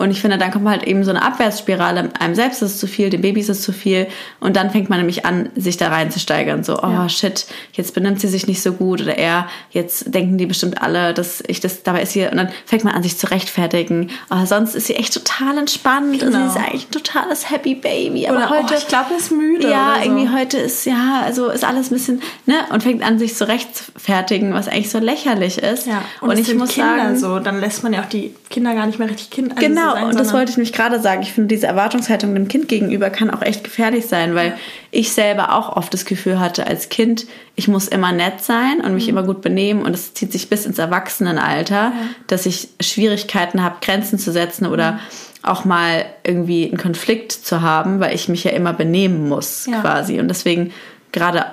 Und 0.00 0.10
ich 0.10 0.22
finde, 0.22 0.38
dann 0.38 0.50
kommt 0.50 0.66
halt 0.66 0.84
eben 0.84 1.04
so 1.04 1.10
eine 1.10 1.20
Abwärtsspirale. 1.22 2.08
Einem 2.18 2.34
selbst 2.34 2.62
ist 2.62 2.72
es 2.72 2.78
zu 2.78 2.86
viel, 2.86 3.10
dem 3.10 3.20
Baby 3.20 3.40
ist 3.40 3.50
es 3.50 3.60
zu 3.60 3.70
viel. 3.70 4.06
Und 4.40 4.56
dann 4.56 4.70
fängt 4.70 4.88
man 4.88 4.98
nämlich 4.98 5.26
an, 5.26 5.50
sich 5.56 5.76
da 5.76 5.88
reinzusteigern. 5.88 6.64
So, 6.64 6.82
oh 6.82 7.08
shit, 7.08 7.46
jetzt 7.74 7.92
benimmt 7.92 8.18
sie 8.18 8.28
sich 8.28 8.46
nicht 8.46 8.62
so 8.62 8.72
gut. 8.72 9.02
Oder 9.02 9.18
er, 9.18 9.46
jetzt 9.72 10.14
denken 10.14 10.38
die 10.38 10.46
bestimmt 10.46 10.80
alle, 10.80 11.12
dass 11.12 11.42
ich 11.46 11.60
das, 11.60 11.82
dabei 11.82 12.00
ist 12.00 12.12
sie, 12.12 12.24
und 12.24 12.38
dann 12.38 12.48
fängt 12.64 12.82
man 12.82 12.94
an, 12.94 13.02
sich 13.02 13.18
zu 13.18 13.30
rechtfertigen. 13.30 14.08
Oh, 14.30 14.46
sonst 14.46 14.74
ist 14.74 14.86
sie 14.86 14.96
echt 14.96 15.12
total 15.12 15.58
entspannt. 15.58 16.18
Genau. 16.18 16.32
Sie 16.32 16.46
ist 16.46 16.56
eigentlich 16.56 16.86
ein 16.88 16.92
totales 16.92 17.50
Happy 17.50 17.74
Baby. 17.74 18.26
Aber 18.26 18.38
Oder 18.38 18.48
heute, 18.48 18.74
oh, 18.74 18.78
ich 18.78 18.88
glaube, 18.88 19.12
ist 19.12 19.30
müde. 19.30 19.70
ja, 19.70 19.96
so. 19.96 20.08
irgendwie 20.08 20.30
heute 20.34 20.56
ist, 20.56 20.86
ja, 20.86 21.20
also 21.26 21.50
ist 21.50 21.62
alles 21.62 21.90
ein 21.90 21.94
bisschen, 21.94 22.22
ne? 22.46 22.54
Und 22.72 22.82
fängt 22.82 23.02
an, 23.02 23.18
sich 23.18 23.34
zu 23.34 23.46
rechtfertigen, 23.46 24.54
was 24.54 24.66
eigentlich 24.66 24.88
so 24.88 24.98
lächerlich 24.98 25.58
ist. 25.58 25.86
Ja, 25.86 26.00
und, 26.22 26.30
es 26.30 26.46
sind 26.46 26.66
Kinder 26.70 27.16
so, 27.16 27.38
dann 27.38 27.60
lässt 27.60 27.82
man 27.82 27.92
ja 27.92 28.00
auch 28.00 28.08
die 28.08 28.34
Kinder 28.48 28.74
gar 28.74 28.86
nicht 28.86 28.98
mehr 28.98 29.10
richtig 29.10 29.28
Kind 29.28 29.50
also 29.50 29.60
Genau, 29.94 30.06
sein, 30.06 30.10
und 30.10 30.18
das 30.20 30.32
wollte 30.32 30.50
ich 30.50 30.56
nämlich 30.56 30.72
gerade 30.72 31.00
sagen. 31.00 31.22
Ich 31.22 31.32
finde, 31.32 31.48
diese 31.54 31.66
Erwartungshaltung 31.66 32.34
dem 32.34 32.48
Kind 32.48 32.68
gegenüber 32.68 33.10
kann 33.10 33.30
auch 33.30 33.42
echt 33.42 33.64
gefährlich 33.64 34.06
sein, 34.06 34.34
weil 34.34 34.54
ich 34.90 35.12
selber 35.12 35.54
auch 35.54 35.76
oft 35.76 35.92
das 35.94 36.04
Gefühl 36.04 36.40
hatte 36.40 36.66
als 36.66 36.88
Kind, 36.88 37.26
ich 37.56 37.68
muss 37.68 37.88
immer 37.88 38.12
nett 38.12 38.40
sein 38.42 38.80
und 38.84 38.94
mich 38.94 39.04
Mhm. 39.04 39.10
immer 39.10 39.22
gut 39.24 39.40
benehmen 39.42 39.82
und 39.82 39.94
es 39.94 40.14
zieht 40.14 40.32
sich 40.32 40.48
bis 40.48 40.66
ins 40.66 40.78
Erwachsenenalter, 40.78 41.92
dass 42.26 42.46
ich 42.46 42.68
Schwierigkeiten 42.80 43.62
habe, 43.62 43.76
Grenzen 43.80 44.18
zu 44.18 44.32
setzen 44.32 44.66
oder 44.66 44.92
Mhm. 44.92 44.98
auch 45.42 45.64
mal 45.64 46.04
irgendwie 46.24 46.66
einen 46.68 46.76
Konflikt 46.78 47.32
zu 47.32 47.62
haben, 47.62 48.00
weil 48.00 48.14
ich 48.14 48.28
mich 48.28 48.44
ja 48.44 48.50
immer 48.52 48.72
benehmen 48.72 49.28
muss 49.28 49.66
Ja. 49.66 49.80
quasi. 49.80 50.18
Und 50.20 50.28
deswegen 50.28 50.72
gerade 51.12 51.46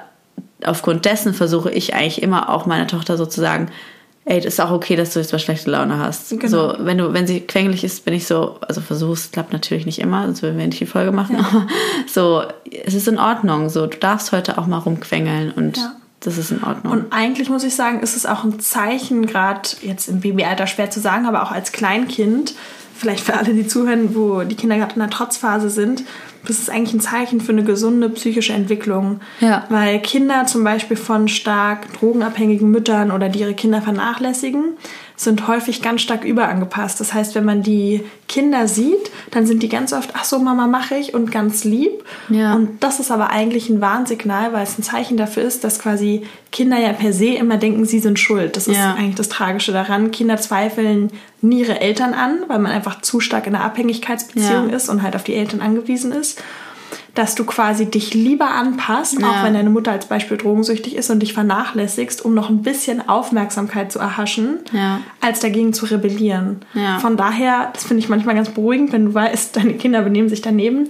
aufgrund 0.65 1.06
dessen 1.06 1.34
versuche 1.34 1.71
ich 1.71 1.93
eigentlich 1.93 2.21
immer 2.23 2.50
auch 2.50 2.65
meiner 2.65 2.88
Tochter 2.88 3.15
so 3.17 3.26
zu 3.26 3.41
sagen, 3.41 3.67
ey, 4.28 4.42
das 4.42 4.54
ist 4.56 4.60
auch 4.60 4.72
okay, 4.72 4.96
dass 4.96 5.13
du 5.13 5.20
jetzt 5.20 5.32
mal 5.32 5.40
schlechte 5.40 5.72
Laune 5.72 6.00
hast. 6.00 6.30
Genau. 6.30 6.48
So, 6.48 6.76
wenn 6.80 6.98
du, 6.98 7.13
wenn 7.13 7.26
sie 7.28 7.40
quengelig 7.42 7.84
ist, 7.84 8.04
bin 8.06 8.13
ich 8.13 8.28
so, 8.28 8.58
also 8.68 8.82
versuch's, 8.82 9.32
klappt 9.32 9.54
natürlich 9.54 9.86
nicht 9.86 10.00
immer, 10.00 10.26
sonst 10.26 10.42
würden 10.42 10.58
wir 10.58 10.68
nicht 10.68 10.80
die 10.80 10.86
Folge 10.86 11.12
machen. 11.12 11.38
Aber 11.38 11.68
so, 12.08 12.44
es 12.86 12.94
ist 12.94 13.08
in 13.08 13.18
Ordnung. 13.20 13.70
So, 13.70 13.88
du 13.88 13.98
darfst 13.98 14.32
heute 14.34 14.58
auch 14.58 14.68
mal 14.68 14.80
rumquengeln 14.80 15.52
und 15.52 15.78
Ja. 15.78 15.96
das 16.20 16.38
ist 16.38 16.52
in 16.52 16.63
Ordnung. 16.63 16.92
Und 16.92 17.06
eigentlich 17.13 17.50
muss 17.50 17.63
ich 17.63 17.74
sagen, 17.76 18.02
ist 18.02 18.18
es 18.18 18.26
auch 18.26 18.44
ein 18.44 18.60
Zeichen, 18.60 19.26
gerade 19.28 19.62
jetzt 19.82 20.10
im 20.10 20.20
Babyalter 20.20 20.68
schwer 20.68 20.90
zu 20.90 21.00
sagen, 21.00 21.26
aber 21.26 21.44
auch 21.44 21.52
als 21.52 21.72
Kleinkind, 21.72 22.54
vielleicht 22.97 23.23
für 23.23 23.36
alle, 23.36 23.53
die 23.53 23.67
zuhören, 23.67 24.15
wo 24.15 24.43
die 24.43 24.55
Kinder 24.55 24.77
gerade 24.77 24.93
in 24.93 24.99
der 24.99 25.10
Trotzphase 25.10 25.69
sind, 25.69 26.03
das 26.45 26.60
ist 26.60 26.69
eigentlich 26.69 26.93
ein 26.93 27.01
Zeichen 27.01 27.41
für 27.41 27.51
eine 27.51 27.63
gesunde 27.63 28.10
psychische 28.10 28.53
Entwicklung. 28.53 29.19
Ja. 29.39 29.65
Weil 29.69 29.99
Kinder 29.99 30.45
zum 30.45 30.63
Beispiel 30.63 30.97
von 30.97 31.27
stark 31.27 31.91
drogenabhängigen 31.93 32.69
Müttern 32.71 33.12
oder 33.12 33.29
die 33.29 33.39
ihre 33.39 33.53
Kinder 33.53 33.81
vernachlässigen, 33.81 34.77
sind 35.19 35.47
häufig 35.47 35.82
ganz 35.82 36.01
stark 36.01 36.23
überangepasst. 36.23 36.99
Das 36.99 37.12
heißt, 37.12 37.34
wenn 37.34 37.43
man 37.43 37.63
die 37.63 38.03
Kinder 38.27 38.67
sieht, 38.67 39.10
dann 39.32 39.47
sind 39.47 39.63
die 39.63 39.67
ganz 39.67 39.91
oft, 39.91 40.12
ach 40.13 40.23
so, 40.23 40.38
Mama, 40.38 40.67
mache 40.67 40.93
ich 40.95 41.15
und 41.15 41.32
ganz 41.32 41.63
lieb. 41.63 42.06
Ja. 42.30 42.53
Und 42.53 42.84
das 42.84 42.99
ist 42.99 43.10
aber 43.10 43.32
eigentlich 43.32 43.67
ein 43.69 43.82
Warnsignal, 43.82 44.53
weil 44.53 44.62
es 44.63 44.77
ein 44.77 44.84
Zeichen 44.84 45.17
dafür 45.17 45.41
ist, 45.41 45.63
dass 45.63 45.80
quasi 45.80 46.27
Kinder 46.51 46.77
ja 46.80 46.93
per 46.93 47.13
se 47.13 47.30
immer 47.30 47.58
denken, 47.58 47.86
sie 47.86 47.97
sind 47.99 48.19
schuld. 48.19 48.56
Das 48.56 48.67
ist 48.67 48.77
Ja. 48.77 48.93
eigentlich 48.93 49.15
das 49.15 49.30
Tragische 49.30 49.71
daran. 49.71 50.12
Kinder 50.12 50.38
zweifeln 50.38 51.12
nie 51.41 51.62
ihre 51.62 51.82
Eltern 51.82 52.13
an, 52.13 52.38
weil 52.47 52.60
man 52.60 52.71
einfach 52.71 53.01
zu 53.01 53.19
stark 53.19 53.47
in 53.47 53.56
einer 53.56 53.63
Abhängigkeitsbeziehung 53.65 54.69
Ja. 54.69 54.75
ist 54.75 54.88
und 54.88 55.01
halt 55.01 55.15
auf 55.15 55.23
die 55.23 55.34
Eltern 55.34 55.62
angewiesen 55.62 56.12
ist. 56.12 56.41
Dass 57.15 57.36
du 57.36 57.43
quasi 57.45 57.86
dich 57.86 58.13
lieber 58.13 58.50
anpasst, 58.52 59.19
Ja. 59.19 59.28
auch 59.30 59.43
wenn 59.43 59.54
deine 59.54 59.69
Mutter 59.69 59.91
als 59.91 60.06
Beispiel 60.06 60.38
drogensüchtig 60.38 60.96
ist 60.96 61.10
und 61.10 61.19
dich 61.19 61.33
vernachlässigst, 61.33 62.23
um 62.23 62.33
noch 62.33 62.50
ein 62.50 62.62
bisschen 62.62 63.08
Aufmerksamkeit 63.10 63.92
zu 63.92 64.00
erhaschen, 64.00 64.60
Ja. 64.71 65.00
als 65.21 65.40
dagegen 65.40 65.73
zu 65.73 65.85
rebellieren. 65.85 66.62
Ja. 66.73 67.00
Von 67.00 67.17
daher, 67.17 67.69
das 67.73 67.83
finde 67.85 68.00
ich 68.04 68.10
manchmal 68.10 68.35
ganz 68.35 68.50
beruhigend, 68.50 68.92
wenn 68.94 69.06
du 69.06 69.13
weißt, 69.13 69.56
deine 69.56 69.73
Kinder 69.73 70.02
benehmen 70.02 70.29
sich 70.29 70.42
daneben. 70.42 70.90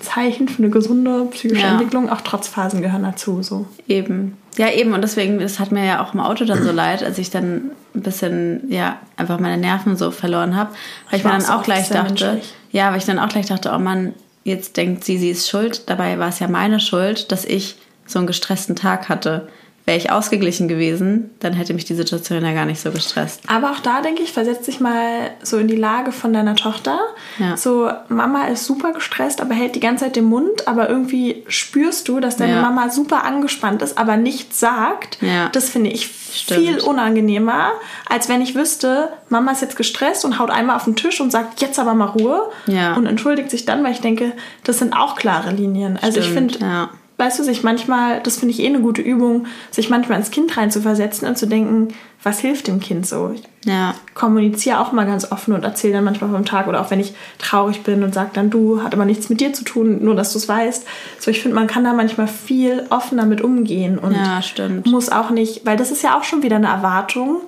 Zeichen 0.00 0.46
für 0.46 0.62
eine 0.62 0.70
gesunde 0.70 1.24
psychische. 1.32 1.66
Entwicklung, 1.66 2.08
auch 2.08 2.20
Trotzphasen 2.20 2.82
gehören 2.82 3.02
dazu. 3.02 3.42
So. 3.42 3.66
Eben. 3.88 4.36
Ja, 4.56 4.70
eben. 4.70 4.92
Und 4.92 5.02
deswegen, 5.02 5.40
das 5.40 5.58
hat 5.58 5.72
mir 5.72 5.84
ja 5.84 6.04
auch 6.04 6.14
im 6.14 6.20
Auto 6.20 6.44
dann 6.44 6.62
so 6.62 6.70
leid, 6.70 7.02
als 7.02 7.18
ich 7.18 7.30
dann 7.30 7.72
ein 7.96 8.02
bisschen, 8.02 8.62
ja, 8.70 8.98
einfach 9.16 9.40
meine 9.40 9.56
Nerven 9.56 9.96
so 9.96 10.12
verloren 10.12 10.54
habe. 10.54 10.70
Weil 11.10 11.18
ich 11.18 11.24
mir 11.24 11.32
dann 11.32 11.46
auch 11.46 11.64
gleich 11.64 11.88
dachte, 11.88 12.24
menschlich. 12.26 12.54
ja, 12.70 12.90
weil 12.92 12.98
ich 12.98 13.06
dann 13.06 13.18
auch 13.18 13.28
gleich 13.28 13.46
dachte, 13.46 13.72
oh 13.74 13.78
Mann, 13.80 14.14
jetzt 14.48 14.76
denkt 14.76 15.04
sie, 15.04 15.18
sie 15.18 15.30
ist 15.30 15.48
schuld. 15.48 15.88
Dabei 15.88 16.18
war 16.18 16.28
es 16.28 16.40
ja 16.40 16.48
meine 16.48 16.80
Schuld, 16.80 17.30
dass 17.30 17.44
ich 17.44 17.76
so 18.06 18.18
einen 18.18 18.26
gestressten 18.26 18.74
Tag 18.74 19.08
hatte. 19.08 19.48
Wäre 19.88 19.96
ich 19.96 20.10
ausgeglichen 20.10 20.68
gewesen, 20.68 21.30
dann 21.40 21.54
hätte 21.54 21.72
mich 21.72 21.86
die 21.86 21.94
Situation 21.94 22.44
ja 22.44 22.52
gar 22.52 22.66
nicht 22.66 22.78
so 22.78 22.90
gestresst. 22.90 23.40
Aber 23.46 23.70
auch 23.70 23.80
da 23.80 24.02
denke 24.02 24.22
ich, 24.22 24.32
versetz 24.32 24.66
dich 24.66 24.80
mal 24.80 25.30
so 25.42 25.56
in 25.56 25.66
die 25.66 25.76
Lage 25.76 26.12
von 26.12 26.34
deiner 26.34 26.56
Tochter. 26.56 26.98
Ja. 27.38 27.56
So, 27.56 27.90
Mama 28.10 28.48
ist 28.48 28.66
super 28.66 28.92
gestresst, 28.92 29.40
aber 29.40 29.54
hält 29.54 29.76
die 29.76 29.80
ganze 29.80 30.04
Zeit 30.04 30.16
den 30.16 30.26
Mund, 30.26 30.68
aber 30.68 30.90
irgendwie 30.90 31.42
spürst 31.48 32.06
du, 32.06 32.20
dass 32.20 32.36
deine 32.36 32.56
ja. 32.56 32.60
Mama 32.60 32.90
super 32.90 33.24
angespannt 33.24 33.80
ist, 33.80 33.96
aber 33.96 34.18
nichts 34.18 34.60
sagt. 34.60 35.22
Ja. 35.22 35.48
Das 35.48 35.70
finde 35.70 35.88
ich 35.88 36.10
Stimmt. 36.34 36.60
viel 36.60 36.80
unangenehmer, 36.80 37.72
als 38.10 38.28
wenn 38.28 38.42
ich 38.42 38.54
wüsste, 38.54 39.08
Mama 39.30 39.52
ist 39.52 39.62
jetzt 39.62 39.78
gestresst 39.78 40.22
und 40.26 40.38
haut 40.38 40.50
einmal 40.50 40.76
auf 40.76 40.84
den 40.84 40.96
Tisch 40.96 41.18
und 41.18 41.30
sagt, 41.30 41.62
jetzt 41.62 41.78
aber 41.78 41.94
mal 41.94 42.08
Ruhe. 42.08 42.50
Ja. 42.66 42.94
Und 42.94 43.06
entschuldigt 43.06 43.50
sich 43.50 43.64
dann, 43.64 43.82
weil 43.82 43.92
ich 43.92 44.02
denke, 44.02 44.32
das 44.64 44.80
sind 44.80 44.92
auch 44.92 45.16
klare 45.16 45.50
Linien. 45.50 45.98
Also 46.02 46.20
Stimmt, 46.20 46.52
ich 46.52 46.58
finde, 46.58 46.66
ja 46.66 46.90
weißt 47.18 47.40
du, 47.40 47.42
sich 47.42 47.64
manchmal, 47.64 48.20
das 48.22 48.38
finde 48.38 48.54
ich 48.54 48.60
eh 48.60 48.66
eine 48.66 48.80
gute 48.80 49.02
Übung, 49.02 49.46
sich 49.72 49.90
manchmal 49.90 50.18
ins 50.18 50.30
Kind 50.30 50.56
reinzuversetzen 50.56 51.26
und 51.28 51.36
zu 51.36 51.46
denken, 51.46 51.88
was 52.22 52.38
hilft 52.38 52.68
dem 52.68 52.78
Kind 52.78 53.06
so? 53.06 53.32
Ich 53.34 53.42
ja. 53.68 53.94
kommuniziere 54.14 54.80
auch 54.80 54.92
mal 54.92 55.04
ganz 55.04 55.30
offen 55.30 55.52
und 55.52 55.64
erzähle 55.64 55.94
dann 55.94 56.04
manchmal 56.04 56.30
vom 56.30 56.44
Tag 56.44 56.68
oder 56.68 56.80
auch 56.80 56.90
wenn 56.90 57.00
ich 57.00 57.14
traurig 57.38 57.82
bin 57.82 58.04
und 58.04 58.14
sage 58.14 58.30
dann, 58.32 58.50
du, 58.50 58.82
hat 58.82 58.94
aber 58.94 59.04
nichts 59.04 59.28
mit 59.28 59.40
dir 59.40 59.52
zu 59.52 59.64
tun, 59.64 60.02
nur 60.02 60.14
dass 60.14 60.32
du 60.32 60.38
es 60.38 60.48
weißt. 60.48 60.86
So, 61.18 61.30
ich 61.30 61.42
finde, 61.42 61.56
man 61.56 61.66
kann 61.66 61.84
da 61.84 61.92
manchmal 61.92 62.28
viel 62.28 62.86
offener 62.90 63.26
mit 63.26 63.40
umgehen 63.40 63.98
und 63.98 64.14
ja, 64.14 64.40
muss 64.84 65.10
auch 65.10 65.30
nicht, 65.30 65.66
weil 65.66 65.76
das 65.76 65.90
ist 65.90 66.02
ja 66.02 66.16
auch 66.16 66.24
schon 66.24 66.44
wieder 66.44 66.56
eine 66.56 66.68
Erwartung, 66.68 67.42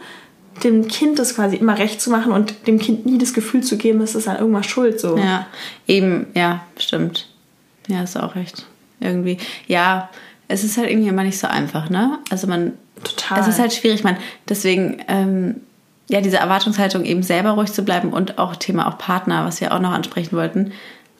dem 0.65 0.89
Kind 0.89 1.21
das 1.21 1.37
quasi 1.37 1.57
immer 1.57 1.79
recht 1.79 2.01
zu 2.01 2.11
machen 2.11 2.33
und 2.33 2.67
dem 2.67 2.81
Kind 2.81 3.07
nie 3.07 3.19
das 3.19 3.35
Gefühl 3.35 3.63
zu 3.63 3.77
geben, 3.77 4.01
es 4.01 4.17
ist 4.17 4.27
an 4.27 4.39
irgendwas 4.39 4.67
schuld. 4.67 5.01
So. 5.01 5.17
Ja, 5.17 5.47
eben, 5.87 6.27
ja, 6.35 6.63
stimmt. 6.77 7.29
Ja, 7.87 8.03
ist 8.03 8.19
auch 8.19 8.35
recht 8.35 8.67
irgendwie. 9.01 9.39
Ja, 9.67 10.11
es 10.49 10.65
ist 10.65 10.77
halt 10.77 10.91
irgendwie 10.91 11.09
immer 11.09 11.25
nicht 11.25 11.39
so 11.39 11.47
einfach, 11.47 11.91
ne? 11.91 12.19
Also 12.31 12.47
man. 12.47 12.73
Total. 13.03 13.41
Es 13.41 13.49
ist 13.49 13.59
halt 13.59 13.73
schwierig, 13.73 14.05
man. 14.05 14.17
Deswegen, 14.49 15.03
ähm, 15.09 15.63
ja, 16.09 16.21
diese 16.21 16.37
Erwartungshaltung 16.37 17.05
eben 17.05 17.23
selber 17.23 17.51
ruhig 17.51 17.73
zu 17.73 17.83
bleiben 17.83 18.13
und 18.13 18.39
auch 18.39 18.57
Thema 18.57 18.89
auch 18.89 18.99
Partner, 18.99 19.47
was 19.47 19.61
wir 19.63 19.73
auch 19.73 19.81
noch 19.81 19.93
ansprechen 19.93 20.37
wollten, 20.37 20.73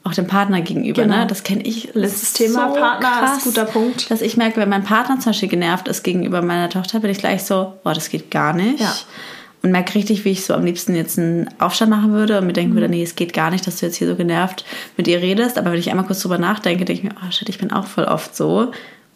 auch 0.03 0.13
dem 0.13 0.27
Partner 0.27 0.61
gegenüber, 0.61 1.01
ne? 1.01 1.07
genau. 1.07 1.21
ne? 1.21 1.27
Das 1.27 1.43
kenne 1.43 1.63
ich. 1.63 1.93
Letztes 1.93 2.33
Thema 2.33 2.69
so 2.69 2.79
Partner 2.79 3.09
krass, 3.09 3.37
ist 3.37 3.43
guter 3.45 3.65
Punkt. 3.65 4.11
Dass 4.11 4.21
ich 4.21 4.37
merke, 4.37 4.59
wenn 4.59 4.69
mein 4.69 4.83
Partner 4.83 5.19
zum 5.19 5.31
Beispiel 5.31 5.49
genervt 5.49 5.87
ist 5.87 6.03
gegenüber 6.03 6.41
meiner 6.41 6.69
Tochter, 6.69 6.99
bin 6.99 7.09
ich 7.09 7.17
gleich 7.17 7.43
so, 7.43 7.73
boah, 7.83 7.93
das 7.93 8.09
geht 8.09 8.29
gar 8.29 8.53
nicht. 8.53 8.79
Ja 8.79 8.93
und 9.63 9.71
merke 9.71 9.95
richtig, 9.95 10.25
wie 10.25 10.31
ich 10.31 10.45
so 10.45 10.53
am 10.53 10.65
liebsten 10.65 10.95
jetzt 10.95 11.19
einen 11.19 11.49
Aufstand 11.59 11.91
machen 11.91 12.11
würde 12.13 12.39
und 12.39 12.47
mir 12.47 12.53
denken 12.53 12.73
würde, 12.73 12.87
mhm. 12.87 12.95
nee, 12.95 13.03
es 13.03 13.15
geht 13.15 13.33
gar 13.33 13.51
nicht, 13.51 13.65
dass 13.67 13.77
du 13.77 13.85
jetzt 13.85 13.95
hier 13.95 14.07
so 14.07 14.15
genervt 14.15 14.65
mit 14.97 15.07
ihr 15.07 15.21
redest. 15.21 15.57
Aber 15.57 15.71
wenn 15.71 15.79
ich 15.79 15.89
einmal 15.89 16.05
kurz 16.05 16.21
drüber 16.21 16.37
nachdenke, 16.37 16.85
denke 16.85 17.01
ich 17.01 17.03
mir, 17.03 17.15
oh 17.21 17.31
shit, 17.31 17.49
ich 17.49 17.59
bin 17.59 17.71
auch 17.71 17.85
voll 17.85 18.05
oft 18.05 18.35
so. 18.35 18.71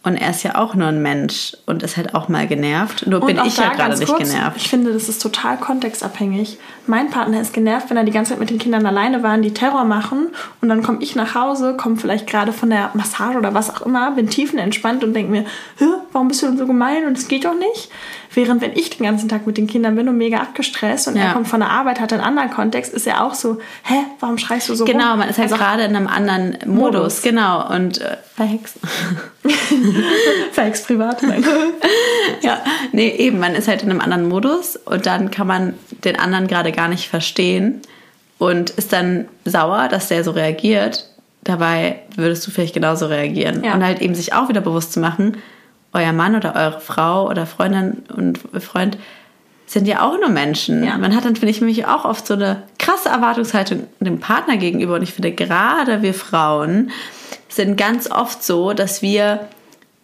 Und 0.05 0.17
er 0.17 0.29
ist 0.29 0.43
ja 0.43 0.53
auch 0.53 0.75
nur 0.75 0.89
ein 0.89 1.01
Mensch 1.01 1.57
und 1.65 1.81
ist 1.81 1.97
halt 1.97 2.13
auch 2.13 2.29
mal 2.29 2.45
genervt. 2.45 3.07
Nur 3.07 3.21
und 3.21 3.25
bin 3.25 3.43
ich 3.43 3.57
ja 3.57 3.73
gerade 3.73 3.97
nicht 3.97 4.07
kurz, 4.07 4.29
genervt. 4.29 4.57
Ich 4.57 4.69
finde, 4.69 4.93
das 4.93 5.09
ist 5.09 5.19
total 5.19 5.57
kontextabhängig. 5.57 6.59
Mein 6.85 7.09
Partner 7.09 7.41
ist 7.41 7.53
genervt, 7.53 7.89
wenn 7.89 7.97
er 7.97 8.03
die 8.03 8.11
ganze 8.11 8.33
Zeit 8.33 8.39
mit 8.39 8.51
den 8.51 8.59
Kindern 8.59 8.85
alleine 8.85 9.23
war, 9.23 9.35
die 9.39 9.51
Terror 9.51 9.83
machen. 9.83 10.27
Und 10.61 10.69
dann 10.69 10.83
komme 10.83 10.99
ich 11.01 11.15
nach 11.15 11.33
Hause, 11.33 11.75
komme 11.75 11.97
vielleicht 11.97 12.27
gerade 12.27 12.53
von 12.53 12.69
der 12.69 12.91
Massage 12.93 13.35
oder 13.35 13.55
was 13.55 13.75
auch 13.75 13.81
immer, 13.81 14.11
bin 14.11 14.29
tiefenentspannt 14.29 15.03
und 15.03 15.15
denke 15.15 15.31
mir, 15.31 15.45
warum 16.11 16.27
bist 16.27 16.43
du 16.43 16.45
denn 16.45 16.59
so 16.59 16.67
gemein 16.67 17.07
und 17.07 17.17
es 17.17 17.27
geht 17.27 17.45
doch 17.45 17.57
nicht. 17.57 17.89
Während 18.33 18.61
wenn 18.61 18.73
ich 18.73 18.89
den 18.89 19.05
ganzen 19.05 19.29
Tag 19.29 19.45
mit 19.47 19.57
den 19.57 19.67
Kindern 19.67 19.95
bin 19.95 20.09
und 20.09 20.17
mega 20.17 20.37
abgestresst 20.39 21.07
und 21.07 21.15
ja. 21.15 21.23
er 21.23 21.33
kommt 21.33 21.47
von 21.47 21.59
der 21.59 21.69
Arbeit, 21.69 21.99
hat 21.99 22.11
einen 22.13 22.21
anderen 22.21 22.49
Kontext, 22.49 22.93
ist 22.93 23.07
er 23.07 23.23
auch 23.23 23.33
so, 23.33 23.59
hä, 23.83 23.95
warum 24.19 24.37
schreist 24.37 24.69
du 24.69 24.75
so 24.75 24.85
Genau, 24.85 25.11
rum? 25.11 25.19
man 25.19 25.29
ist 25.29 25.37
halt 25.37 25.51
also 25.51 25.63
gerade 25.63 25.83
in 25.83 25.95
einem 25.95 26.07
anderen 26.07 26.57
Modus, 26.65 26.93
Modus. 26.93 27.21
genau. 27.21 27.69
Und 27.73 28.01
äh, 28.01 28.17
verhext. 28.35 28.77
verhext 30.51 30.87
privat. 30.87 31.21
Ja, 32.41 32.59
nee, 32.91 33.09
eben, 33.09 33.39
man 33.39 33.55
ist 33.55 33.67
halt 33.67 33.83
in 33.83 33.89
einem 33.89 34.01
anderen 34.01 34.27
Modus 34.27 34.75
und 34.75 35.05
dann 35.05 35.31
kann 35.31 35.47
man 35.47 35.73
den 36.03 36.19
anderen 36.19 36.47
gerade 36.47 36.71
gar 36.71 36.87
nicht 36.87 37.07
verstehen 37.07 37.81
und 38.37 38.71
ist 38.71 38.93
dann 38.93 39.27
sauer, 39.45 39.87
dass 39.87 40.07
der 40.07 40.23
so 40.23 40.31
reagiert. 40.31 41.07
Dabei 41.43 41.99
würdest 42.15 42.45
du 42.45 42.51
vielleicht 42.51 42.73
genauso 42.73 43.05
reagieren. 43.05 43.63
Ja. 43.63 43.73
Und 43.75 43.83
halt 43.83 44.01
eben 44.01 44.15
sich 44.15 44.33
auch 44.33 44.49
wieder 44.49 44.61
bewusst 44.61 44.93
zu 44.93 44.99
machen, 44.99 45.37
euer 45.95 46.13
Mann 46.13 46.35
oder 46.35 46.55
eure 46.55 46.79
Frau 46.79 47.29
oder 47.29 47.45
Freundin 47.45 48.03
und 48.15 48.39
Freund 48.61 48.97
sind 49.65 49.87
ja 49.87 50.01
auch 50.01 50.19
nur 50.19 50.29
Menschen. 50.29 50.83
Ja. 50.83 50.97
Man 50.97 51.15
hat 51.15 51.25
dann, 51.25 51.35
finde 51.35 51.49
ich, 51.49 51.59
nämlich 51.59 51.87
auch 51.87 52.05
oft 52.05 52.27
so 52.27 52.35
eine 52.35 52.63
krasse 52.77 53.09
Erwartungshaltung 53.09 53.87
dem 53.99 54.19
Partner 54.19 54.57
gegenüber. 54.57 54.95
Und 54.95 55.01
ich 55.01 55.13
finde, 55.13 55.31
gerade 55.31 56.03
wir 56.03 56.13
Frauen 56.13 56.91
sind 57.49 57.77
ganz 57.77 58.11
oft 58.11 58.43
so, 58.43 58.73
dass 58.73 59.01
wir 59.01 59.47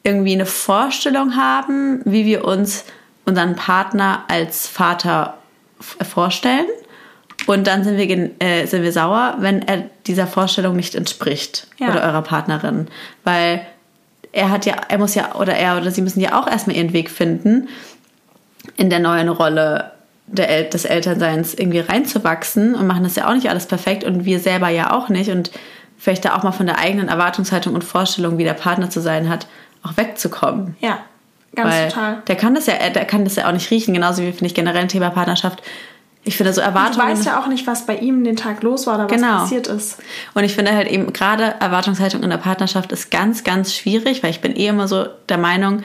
irgendwie 0.03 0.33
eine 0.33 0.47
Vorstellung 0.47 1.35
haben, 1.35 2.01
wie 2.05 2.25
wir 2.25 2.45
uns 2.45 2.85
unseren 3.25 3.55
Partner 3.55 4.23
als 4.27 4.67
Vater 4.67 5.37
vorstellen. 5.79 6.65
Und 7.45 7.67
dann 7.67 7.83
sind 7.83 7.97
wir, 7.97 8.31
äh, 8.39 8.65
sind 8.65 8.83
wir 8.83 8.91
sauer, 8.91 9.35
wenn 9.39 9.61
er 9.67 9.83
dieser 10.07 10.27
Vorstellung 10.27 10.75
nicht 10.75 10.95
entspricht 10.95 11.67
ja. 11.77 11.89
oder 11.89 12.03
eurer 12.03 12.21
Partnerin. 12.21 12.87
Weil 13.23 13.65
er 14.31 14.49
hat 14.49 14.65
ja, 14.65 14.75
er 14.87 14.97
muss 14.97 15.15
ja, 15.15 15.35
oder 15.35 15.53
er 15.53 15.77
oder 15.77 15.91
sie 15.91 16.01
müssen 16.01 16.21
ja 16.21 16.39
auch 16.39 16.47
erstmal 16.47 16.75
ihren 16.75 16.93
Weg 16.93 17.09
finden, 17.09 17.67
in 18.77 18.89
der 18.89 18.99
neuen 18.99 19.29
Rolle 19.29 19.91
der 20.27 20.63
des 20.63 20.85
Elternseins 20.85 21.53
irgendwie 21.53 21.79
reinzuwachsen 21.79 22.75
und 22.75 22.87
machen 22.87 23.03
das 23.03 23.15
ja 23.15 23.27
auch 23.27 23.33
nicht 23.33 23.49
alles 23.49 23.65
perfekt 23.65 24.03
und 24.03 24.23
wir 24.23 24.39
selber 24.39 24.69
ja 24.69 24.93
auch 24.93 25.09
nicht 25.09 25.29
und 25.29 25.51
vielleicht 25.97 26.25
da 26.25 26.35
auch 26.35 26.43
mal 26.43 26.51
von 26.51 26.65
der 26.65 26.79
eigenen 26.79 27.09
Erwartungshaltung 27.09 27.75
und 27.75 27.83
Vorstellung, 27.83 28.37
wie 28.37 28.43
der 28.43 28.53
Partner 28.53 28.89
zu 28.89 29.01
sein 29.01 29.29
hat, 29.29 29.47
auch 29.83 29.97
wegzukommen. 29.97 30.75
Ja, 30.79 30.99
ganz 31.55 31.73
Weil 31.73 31.87
total. 31.89 32.23
Der 32.27 32.35
kann 32.35 32.55
das 32.55 32.65
ja, 32.67 32.75
der 32.89 33.05
kann 33.05 33.23
das 33.23 33.35
ja 33.35 33.47
auch 33.47 33.51
nicht 33.51 33.69
riechen, 33.71 33.93
genauso 33.93 34.21
wie 34.21 34.31
finde 34.31 34.45
ich 34.45 34.55
generell 34.55 34.81
ein 34.81 34.87
Thema 34.87 35.09
Partnerschaft 35.09 35.61
ich 36.23 36.37
finde 36.37 36.53
so 36.53 36.61
Erwartungen. 36.61 37.07
Du 37.07 37.13
weißt 37.13 37.25
ja 37.25 37.39
auch 37.39 37.47
nicht, 37.47 37.65
was 37.65 37.85
bei 37.85 37.97
ihm 37.97 38.23
den 38.23 38.35
Tag 38.35 38.61
los 38.61 38.85
war 38.85 38.95
oder 38.95 39.05
was 39.05 39.11
genau. 39.11 39.39
passiert 39.39 39.67
ist. 39.67 39.97
Und 40.33 40.43
ich 40.43 40.53
finde 40.53 40.73
halt 40.73 40.87
eben 40.87 41.13
gerade 41.13 41.55
Erwartungshaltung 41.59 42.21
in 42.21 42.29
der 42.29 42.37
Partnerschaft 42.37 42.91
ist 42.91 43.09
ganz, 43.09 43.43
ganz 43.43 43.73
schwierig, 43.73 44.21
weil 44.21 44.29
ich 44.29 44.41
bin 44.41 44.55
eh 44.55 44.67
immer 44.67 44.87
so 44.87 45.07
der 45.29 45.39
Meinung, 45.39 45.81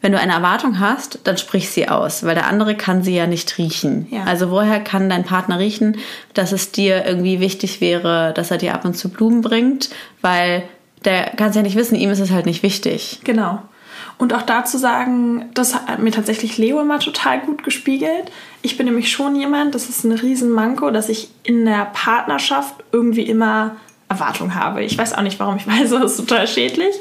wenn 0.00 0.12
du 0.12 0.18
eine 0.18 0.32
Erwartung 0.32 0.78
hast, 0.78 1.20
dann 1.24 1.36
sprich 1.36 1.70
sie 1.70 1.88
aus, 1.88 2.24
weil 2.24 2.34
der 2.34 2.46
andere 2.46 2.74
kann 2.74 3.02
sie 3.02 3.14
ja 3.14 3.26
nicht 3.26 3.58
riechen. 3.58 4.06
Ja. 4.10 4.24
Also 4.24 4.50
woher 4.50 4.80
kann 4.80 5.10
dein 5.10 5.24
Partner 5.24 5.58
riechen, 5.58 5.98
dass 6.32 6.52
es 6.52 6.70
dir 6.70 7.04
irgendwie 7.04 7.40
wichtig 7.40 7.80
wäre, 7.80 8.32
dass 8.34 8.50
er 8.50 8.58
dir 8.58 8.74
ab 8.74 8.84
und 8.84 8.94
zu 8.94 9.08
Blumen 9.08 9.42
bringt, 9.42 9.90
weil 10.22 10.62
der 11.04 11.24
kann 11.36 11.50
es 11.50 11.56
ja 11.56 11.62
nicht 11.62 11.76
wissen, 11.76 11.96
ihm 11.96 12.10
ist 12.10 12.20
es 12.20 12.30
halt 12.30 12.46
nicht 12.46 12.62
wichtig. 12.62 13.20
Genau. 13.24 13.62
Und 14.18 14.32
auch 14.32 14.42
dazu 14.42 14.78
sagen, 14.78 15.50
das 15.52 15.74
hat 15.74 15.98
mir 15.98 16.10
tatsächlich 16.10 16.56
Leo 16.56 16.80
immer 16.80 16.98
total 16.98 17.40
gut 17.40 17.62
gespiegelt. 17.62 18.30
Ich 18.62 18.78
bin 18.78 18.86
nämlich 18.86 19.12
schon 19.12 19.36
jemand, 19.36 19.74
das 19.74 19.90
ist 19.90 20.04
ein 20.04 20.12
Riesenmanko, 20.12 20.90
dass 20.90 21.10
ich 21.10 21.28
in 21.42 21.66
der 21.66 21.86
Partnerschaft 21.92 22.74
irgendwie 22.92 23.22
immer 23.22 23.76
Erwartung 24.08 24.54
habe. 24.54 24.82
Ich 24.82 24.96
weiß 24.96 25.12
auch 25.14 25.22
nicht 25.22 25.38
warum, 25.38 25.56
ich 25.56 25.66
weiß, 25.66 25.90
das 25.90 26.12
ist 26.12 26.16
total 26.28 26.46
schädlich. 26.46 26.94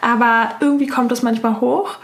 Aber 0.00 0.50
irgendwie 0.60 0.86
kommt 0.86 1.10
das 1.10 1.22
manchmal 1.22 1.60
hoch. 1.60 1.96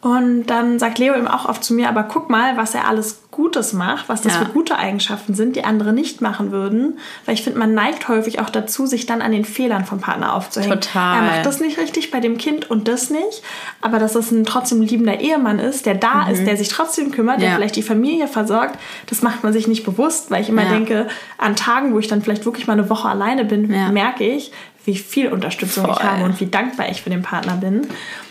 Und 0.00 0.46
dann 0.46 0.78
sagt 0.78 0.98
Leo 0.98 1.14
eben 1.14 1.26
auch 1.26 1.46
oft 1.46 1.64
zu 1.64 1.74
mir, 1.74 1.88
aber 1.88 2.04
guck 2.04 2.30
mal, 2.30 2.56
was 2.56 2.74
er 2.74 2.86
alles 2.86 3.22
Gutes 3.30 3.72
macht, 3.72 4.08
was 4.08 4.22
das 4.22 4.34
ja. 4.34 4.40
für 4.40 4.46
gute 4.46 4.78
Eigenschaften 4.78 5.34
sind, 5.34 5.56
die 5.56 5.64
andere 5.64 5.92
nicht 5.92 6.20
machen 6.20 6.52
würden. 6.52 6.98
Weil 7.24 7.34
ich 7.34 7.42
finde, 7.42 7.58
man 7.58 7.74
neigt 7.74 8.08
häufig 8.08 8.40
auch 8.40 8.48
dazu, 8.48 8.86
sich 8.86 9.06
dann 9.06 9.20
an 9.20 9.32
den 9.32 9.44
Fehlern 9.44 9.84
vom 9.84 10.00
Partner 10.00 10.34
aufzuhängen. 10.34 10.80
Total. 10.80 11.16
Er 11.16 11.22
macht 11.22 11.46
das 11.46 11.60
nicht 11.60 11.78
richtig 11.78 12.10
bei 12.10 12.20
dem 12.20 12.38
Kind 12.38 12.70
und 12.70 12.88
das 12.88 13.10
nicht. 13.10 13.42
Aber 13.80 13.98
dass 13.98 14.14
es 14.14 14.30
ein 14.30 14.44
trotzdem 14.44 14.80
liebender 14.80 15.20
Ehemann 15.20 15.58
ist, 15.58 15.86
der 15.86 15.94
da 15.94 16.24
mhm. 16.24 16.32
ist, 16.32 16.46
der 16.46 16.56
sich 16.56 16.68
trotzdem 16.68 17.10
kümmert, 17.10 17.40
ja. 17.40 17.48
der 17.48 17.56
vielleicht 17.56 17.76
die 17.76 17.82
Familie 17.82 18.28
versorgt, 18.28 18.78
das 19.06 19.22
macht 19.22 19.42
man 19.42 19.52
sich 19.52 19.66
nicht 19.66 19.84
bewusst, 19.84 20.30
weil 20.30 20.42
ich 20.42 20.48
immer 20.48 20.64
ja. 20.64 20.70
denke, 20.70 21.08
an 21.36 21.56
Tagen, 21.56 21.92
wo 21.92 21.98
ich 21.98 22.08
dann 22.08 22.22
vielleicht 22.22 22.44
wirklich 22.44 22.66
mal 22.66 22.74
eine 22.74 22.88
Woche 22.88 23.08
alleine 23.08 23.44
bin, 23.44 23.68
merke 23.92 24.24
ich, 24.24 24.52
wie 24.86 24.96
viel 24.96 25.28
Unterstützung 25.32 25.84
Voll. 25.84 25.96
ich 25.98 26.04
habe 26.04 26.24
und 26.24 26.40
wie 26.40 26.46
dankbar 26.46 26.88
ich 26.88 27.02
für 27.02 27.10
den 27.10 27.22
Partner 27.22 27.56
bin. 27.56 27.88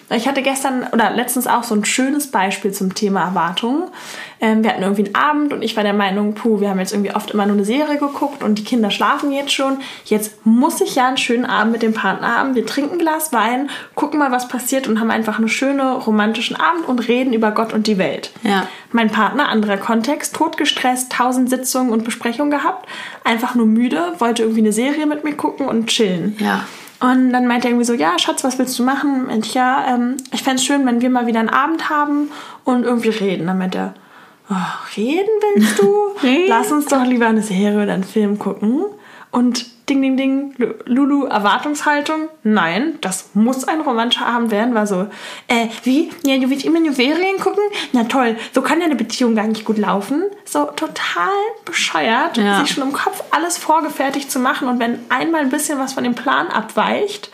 Ich 0.10 0.28
hatte 0.28 0.43
gestern 0.43 0.88
oder 0.91 1.10
letztens 1.12 1.47
auch 1.47 1.64
so 1.64 1.74
ein 1.74 1.84
schönes 1.84 2.28
Beispiel 2.28 2.72
zum 2.72 2.93
Thema 2.93 3.24
Erwartungen. 3.24 3.86
Ähm, 4.39 4.64
wir 4.64 4.70
hatten 4.70 4.84
irgendwie 4.84 5.06
einen 5.06 5.16
Abend 5.16 5.53
und 5.53 5.64
ich 5.64 5.76
war 5.76 5.84
der 5.84 5.93
Meinung, 5.93 6.36
puh, 6.36 6.60
wir 6.60 6.70
haben 6.70 6.80
jetzt 6.80 6.93
irgendwie 6.93 7.16
oft 7.16 7.32
immer 7.32 7.45
nur 7.47 7.56
eine 7.56 7.66
Serie 7.66 7.97
geguckt 7.97 8.43
und 8.43 8.60
die 8.60 8.64
Kinder 8.64 8.91
schlafen 8.91 9.32
jetzt 9.32 9.51
schon. 9.51 9.78
Jetzt 10.06 10.45
muss 10.45 10.80
ich 10.82 10.95
ja 10.95 11.08
einen 11.08 11.18
schönen 11.18 11.45
Abend 11.45 11.72
mit 11.72 11.82
dem 11.82 11.93
Partner 11.93 12.38
haben. 12.38 12.53
Wir 12.53 12.66
trinken 12.66 12.93
ein 12.93 12.99
Glas 12.99 13.34
Wein, 13.34 13.70
gucken 13.95 14.20
mal, 14.20 14.32
was 14.32 14.47
passiert 14.47 14.88
und 14.88 14.99
haben 14.99 15.10
einfach 15.10 15.39
einen 15.39 15.49
schönen 15.49 15.82
romantischen 15.82 16.56
Abend 16.56 16.88
und 16.88 17.08
reden 17.08 17.34
über 17.34 17.51
Gott 17.51 17.74
und 17.74 17.88
die 17.88 17.97
Welt. 17.97 18.32
Ja. 18.43 18.68
Mein 18.91 19.10
Partner, 19.10 19.49
anderer 19.49 19.78
Kontext, 19.78 20.36
totgestresst, 20.36 21.12
tausend 21.12 21.49
Sitzungen 21.49 21.91
und 21.91 22.03
Besprechungen 22.03 22.51
gehabt, 22.51 22.88
einfach 23.24 23.56
nur 23.56 23.66
müde, 23.66 24.14
wollte 24.20 24.43
irgendwie 24.43 24.62
eine 24.62 24.72
Serie 24.72 25.08
mit 25.08 25.24
mir 25.24 25.34
gucken 25.34 25.68
und 25.68 25.88
chillen. 25.88 26.38
Ja. 26.39 26.66
Und 26.99 27.31
dann 27.33 27.47
meinte 27.47 27.67
er 27.67 27.71
irgendwie 27.71 27.85
so, 27.85 27.93
ja, 27.93 28.17
Schatz, 28.17 28.43
was 28.43 28.57
willst 28.57 28.77
du 28.79 28.83
machen? 28.83 29.27
Und 29.27 29.45
ich, 29.45 29.53
ja, 29.53 29.85
ähm, 29.93 30.17
ich 30.31 30.43
fände 30.43 30.57
es 30.57 30.65
schön, 30.65 30.85
wenn 30.85 31.01
wir 31.01 31.09
mal 31.09 31.27
wieder 31.27 31.39
einen 31.39 31.49
Abend 31.49 31.89
haben 31.89 32.31
und 32.63 32.83
irgendwie 32.83 33.09
reden. 33.09 33.47
Dann 33.47 33.57
meinte 33.57 33.77
er, 33.77 33.93
oh, 34.49 34.97
reden 34.97 35.29
willst 35.53 35.79
du? 35.79 36.15
Lass 36.47 36.71
uns 36.71 36.85
doch 36.85 37.03
lieber 37.03 37.27
eine 37.27 37.41
Serie 37.41 37.83
oder 37.83 37.93
einen 37.93 38.03
Film 38.03 38.39
gucken. 38.39 38.85
Und 39.36 39.65
ding, 39.89 40.01
ding, 40.01 40.15
ding, 40.15 40.55
Lulu, 40.86 41.25
Erwartungshaltung. 41.25 42.29
Nein, 42.43 42.93
das 43.01 43.31
muss 43.33 43.67
ein 43.67 43.81
romantischer 43.81 44.25
Abend 44.25 44.49
werden. 44.49 44.73
War 44.73 44.88
so, 44.88 45.07
äh, 45.49 45.67
wie? 45.83 46.09
Ja, 46.25 46.38
du 46.38 46.49
willst 46.49 46.63
immer 46.63 46.79
nur 46.79 46.93
Serien 46.93 47.38
gucken? 47.38 47.61
Na 47.91 48.05
toll, 48.05 48.38
so 48.53 48.61
kann 48.61 48.79
ja 48.79 48.86
eine 48.86 48.95
Beziehung 48.95 49.36
gar 49.36 49.45
nicht 49.45 49.65
gut 49.65 49.77
laufen. 49.77 50.23
So 50.45 50.63
total 50.63 51.33
bescheuert, 51.65 52.38
ja. 52.38 52.61
sich 52.61 52.73
schon 52.73 52.83
im 52.83 52.93
Kopf 52.93 53.25
alles 53.31 53.57
vorgefertigt 53.57 54.31
zu 54.31 54.39
machen. 54.39 54.69
Und 54.69 54.79
wenn 54.79 54.99
einmal 55.09 55.41
ein 55.41 55.49
bisschen 55.49 55.79
was 55.79 55.91
von 55.91 56.05
dem 56.05 56.15
Plan 56.15 56.47
abweicht, 56.47 57.29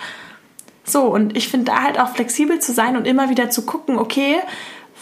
so, 0.84 1.04
und 1.04 1.38
ich 1.38 1.49
finde 1.49 1.72
da 1.72 1.84
halt 1.84 1.99
auch 1.99 2.16
flexibel 2.16 2.58
zu 2.58 2.74
sein 2.74 2.97
und 2.97 3.06
immer 3.06 3.30
wieder 3.30 3.52
zu 3.52 3.64
gucken, 3.64 3.99
okay, 3.99 4.38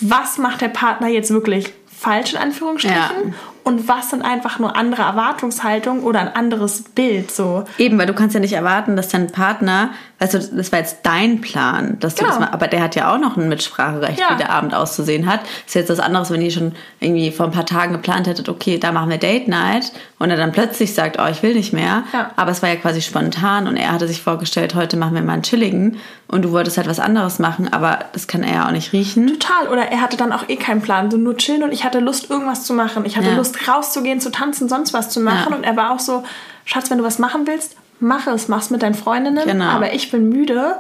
was 0.02 0.38
macht 0.38 0.60
der 0.60 0.68
Partner 0.68 1.08
jetzt 1.08 1.32
wirklich 1.32 1.72
falsch 1.88 2.34
in 2.34 2.39
Anführungsstrichen 2.39 2.97
ja 2.97 3.34
und 3.64 3.88
was 3.88 4.10
sind 4.10 4.22
einfach 4.22 4.60
nur 4.60 4.76
andere 4.76 5.03
Erwartungshaltungen 5.03 6.03
oder 6.03 6.20
ein 6.20 6.36
anderes 6.36 6.84
Bild 6.84 7.32
so. 7.32 7.66
Eben, 7.78 7.97
weil 7.97 8.07
du 8.07 8.14
kannst 8.14 8.34
ja 8.34 8.39
nicht 8.39 8.53
erwarten, 8.53 8.95
dass 8.95 9.10
dein 9.10 9.28
Partner, 9.28 9.91
weißt 10.20 10.34
du, 10.34 10.40
das 10.40 10.72
war 10.72 10.80
jetzt 10.80 11.00
dein 11.04 11.42
Plan, 11.42 11.98
dass 12.00 12.16
du 12.16 12.24
genau. 12.24 12.36
das 12.36 12.40
mal, 12.40 12.54
aber 12.54 12.68
der 12.68 12.82
hat 12.82 12.96
ja 12.96 13.14
auch 13.14 13.18
noch 13.18 13.38
ein 13.38 13.50
Mitspracherecht, 13.50 14.20
ja. 14.20 14.32
wie 14.32 14.38
der 14.38 14.52
Abend 14.52 14.74
auszusehen 14.74 15.26
hat. 15.26 15.42
Ist 15.66 15.76
jetzt 15.76 15.90
was 15.90 16.00
anderes, 16.00 16.30
wenn 16.30 16.42
ihr 16.42 16.52
schon 16.52 16.74
irgendwie 17.00 17.32
vor 17.32 17.46
ein 17.46 17.52
paar 17.52 17.66
Tagen 17.66 17.94
geplant 17.94 18.28
hättet, 18.28 18.50
okay, 18.50 18.78
da 18.78 18.92
machen 18.92 19.10
wir 19.10 19.18
Date 19.18 19.48
Night 19.48 19.92
und 20.20 20.30
er 20.30 20.38
dann 20.38 20.52
plötzlich 20.52 20.94
sagt, 20.94 21.18
oh, 21.20 21.28
ich 21.30 21.42
will 21.42 21.56
nicht 21.56 21.74
mehr. 21.74 22.04
Ja. 22.14 22.32
Aber 22.36 22.52
es 22.52 22.62
war 22.62 22.70
ja 22.70 22.76
quasi 22.76 23.02
spontan 23.02 23.68
und 23.68 23.78
er 23.78 23.92
hatte 23.92 24.08
sich 24.08 24.22
vorgestellt, 24.22 24.76
heute 24.76 24.98
machen 24.98 25.16
wir 25.16 25.22
mal 25.22 25.34
einen 25.34 25.44
chilligen 25.44 25.98
und 26.28 26.44
du 26.44 26.52
wolltest 26.52 26.78
halt 26.78 26.88
was 26.88 27.00
anderes 27.00 27.40
machen, 27.40 27.72
aber 27.72 28.00
das 28.12 28.28
kann 28.28 28.44
er 28.44 28.54
ja 28.54 28.68
auch 28.68 28.72
nicht 28.72 28.94
riechen. 28.94 29.28
Total, 29.28 29.68
oder 29.70 29.84
er 29.84 30.02
hatte 30.02 30.18
dann 30.18 30.34
auch 30.34 30.48
eh 30.50 30.58
keinen 30.58 30.82
Plan, 30.82 31.10
so 31.10 31.18
nur 31.18 31.38
chillen 31.38 31.64
und 31.64 31.72
ich 31.72 31.84
hatte 31.86 32.00
Lust, 32.00 32.30
irgendwas 32.30 32.66
zu 32.66 32.74
machen. 32.74 33.06
Ich 33.06 33.18
hatte 33.18 33.30
ja. 33.30 33.36
Lust, 33.36 33.68
rauszugehen, 33.68 34.20
zu 34.20 34.32
tanzen, 34.32 34.70
sonst 34.70 34.94
was 34.94 35.10
zu 35.10 35.22
machen. 35.22 35.54
Und 35.54 35.64
er 35.64 35.76
war 35.76 35.92
auch 35.92 36.00
so, 36.00 36.24
Schatz, 36.66 36.92
wenn 36.92 37.00
du 37.00 37.04
was 37.04 37.20
machen 37.20 37.48
willst, 37.48 37.76
mach 38.00 38.28
es, 38.28 38.47
mach's 38.47 38.70
mit 38.70 38.82
deinen 38.82 38.95
Freundinnen. 38.95 39.45
Genau. 39.45 39.66
Aber 39.66 39.93
ich 39.93 40.12
bin 40.12 40.30
müde. 40.30 40.76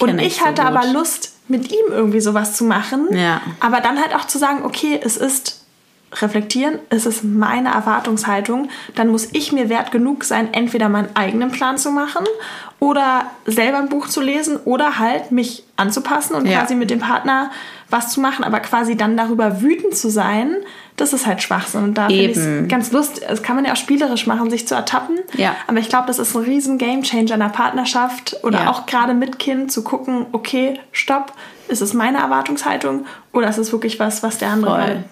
Und 0.00 0.08
Kenn 0.08 0.18
ich, 0.18 0.44
hatte 0.44 0.62
so 0.62 0.68
aber 0.68 0.86
Lust, 0.86 1.32
mit 1.48 1.70
ihm 1.70 1.84
irgendwie 1.90 2.20
sowas 2.20 2.56
zu 2.56 2.64
machen. 2.64 3.08
Ja. 3.12 3.40
Aber 3.60 3.80
dann 3.80 4.00
halt 4.00 4.14
auch 4.14 4.26
zu 4.26 4.38
sagen, 4.38 4.64
okay, 4.64 4.98
es 5.02 5.16
ist 5.16 5.62
reflektieren, 6.20 6.78
es 6.90 7.06
ist 7.06 7.24
meine 7.24 7.70
Erwartungshaltung, 7.70 8.68
dann 8.94 9.08
muss 9.08 9.28
ich 9.32 9.52
mir 9.52 9.68
wert 9.68 9.92
genug 9.92 10.24
sein, 10.24 10.52
entweder 10.52 10.88
meinen 10.88 11.14
eigenen 11.16 11.50
Plan 11.50 11.78
zu 11.78 11.90
machen 11.90 12.26
oder 12.78 13.26
selber 13.46 13.78
ein 13.78 13.88
Buch 13.88 14.08
zu 14.08 14.20
lesen 14.20 14.58
oder 14.64 14.98
halt 14.98 15.32
mich 15.32 15.64
anzupassen 15.76 16.34
und 16.34 16.46
ja. 16.46 16.60
quasi 16.60 16.74
mit 16.74 16.90
dem 16.90 16.98
Partner 16.98 17.50
was 17.88 18.12
zu 18.12 18.20
machen, 18.20 18.44
aber 18.44 18.60
quasi 18.60 18.96
dann 18.96 19.16
darüber 19.16 19.62
wütend 19.62 19.96
zu 19.96 20.10
sein, 20.10 20.56
das 20.96 21.12
ist 21.12 21.26
halt 21.26 21.42
Schwachsinn. 21.42 21.84
Und 21.84 21.94
da 21.94 22.08
finde 22.08 22.24
ich 22.24 22.36
es 22.36 22.68
ganz 22.68 22.92
lustig. 22.92 23.24
Das 23.26 23.42
kann 23.42 23.56
man 23.56 23.64
ja 23.64 23.72
auch 23.72 23.76
spielerisch 23.76 24.26
machen, 24.26 24.50
sich 24.50 24.68
zu 24.68 24.74
ertappen. 24.74 25.18
Ja. 25.36 25.56
Aber 25.66 25.78
ich 25.78 25.88
glaube, 25.88 26.06
das 26.06 26.18
ist 26.18 26.36
ein 26.36 26.42
riesen 26.42 26.78
Gamechanger 26.78 27.34
in 27.34 27.40
der 27.40 27.48
Partnerschaft 27.48 28.36
oder 28.42 28.60
ja. 28.60 28.70
auch 28.70 28.86
gerade 28.86 29.14
mit 29.14 29.38
Kind 29.38 29.72
zu 29.72 29.82
gucken, 29.82 30.26
okay, 30.32 30.78
stopp, 30.92 31.32
ist 31.68 31.80
es 31.80 31.94
meine 31.94 32.18
Erwartungshaltung 32.18 33.06
oder 33.32 33.48
ist 33.48 33.58
es 33.58 33.72
wirklich 33.72 33.98
was, 33.98 34.22
was 34.22 34.38
der 34.38 34.48
andere 34.48 34.84
Voll. 34.84 35.04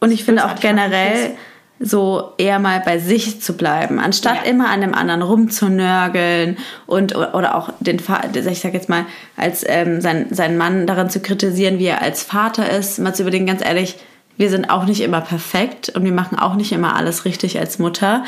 Und 0.00 0.12
ich 0.12 0.24
finde 0.24 0.44
auch 0.44 0.54
generell 0.56 1.36
so 1.78 2.32
eher 2.38 2.58
mal 2.58 2.80
bei 2.84 2.98
sich 2.98 3.42
zu 3.42 3.54
bleiben, 3.54 3.98
anstatt 3.98 4.44
ja. 4.44 4.50
immer 4.50 4.70
an 4.70 4.80
dem 4.80 4.94
anderen 4.94 5.22
rumzunörgeln 5.22 6.56
und 6.86 7.14
oder 7.14 7.54
auch 7.54 7.70
den 7.80 8.00
Vater, 8.00 8.46
ich 8.46 8.60
sag 8.60 8.72
jetzt 8.72 8.88
mal, 8.88 9.04
als 9.36 9.64
ähm, 9.66 10.00
sein, 10.00 10.26
seinen 10.30 10.56
Mann 10.56 10.86
daran 10.86 11.10
zu 11.10 11.20
kritisieren, 11.20 11.78
wie 11.78 11.86
er 11.86 12.00
als 12.00 12.22
Vater 12.22 12.70
ist, 12.70 12.98
mal 12.98 13.14
zu 13.14 13.22
überlegen, 13.22 13.46
ganz 13.46 13.62
ehrlich, 13.62 13.96
wir 14.36 14.50
sind 14.50 14.70
auch 14.70 14.84
nicht 14.84 15.00
immer 15.00 15.20
perfekt 15.20 15.90
und 15.90 16.04
wir 16.04 16.12
machen 16.12 16.38
auch 16.38 16.54
nicht 16.54 16.72
immer 16.72 16.94
alles 16.94 17.24
richtig 17.24 17.58
als 17.58 17.78
Mutter. 17.78 18.24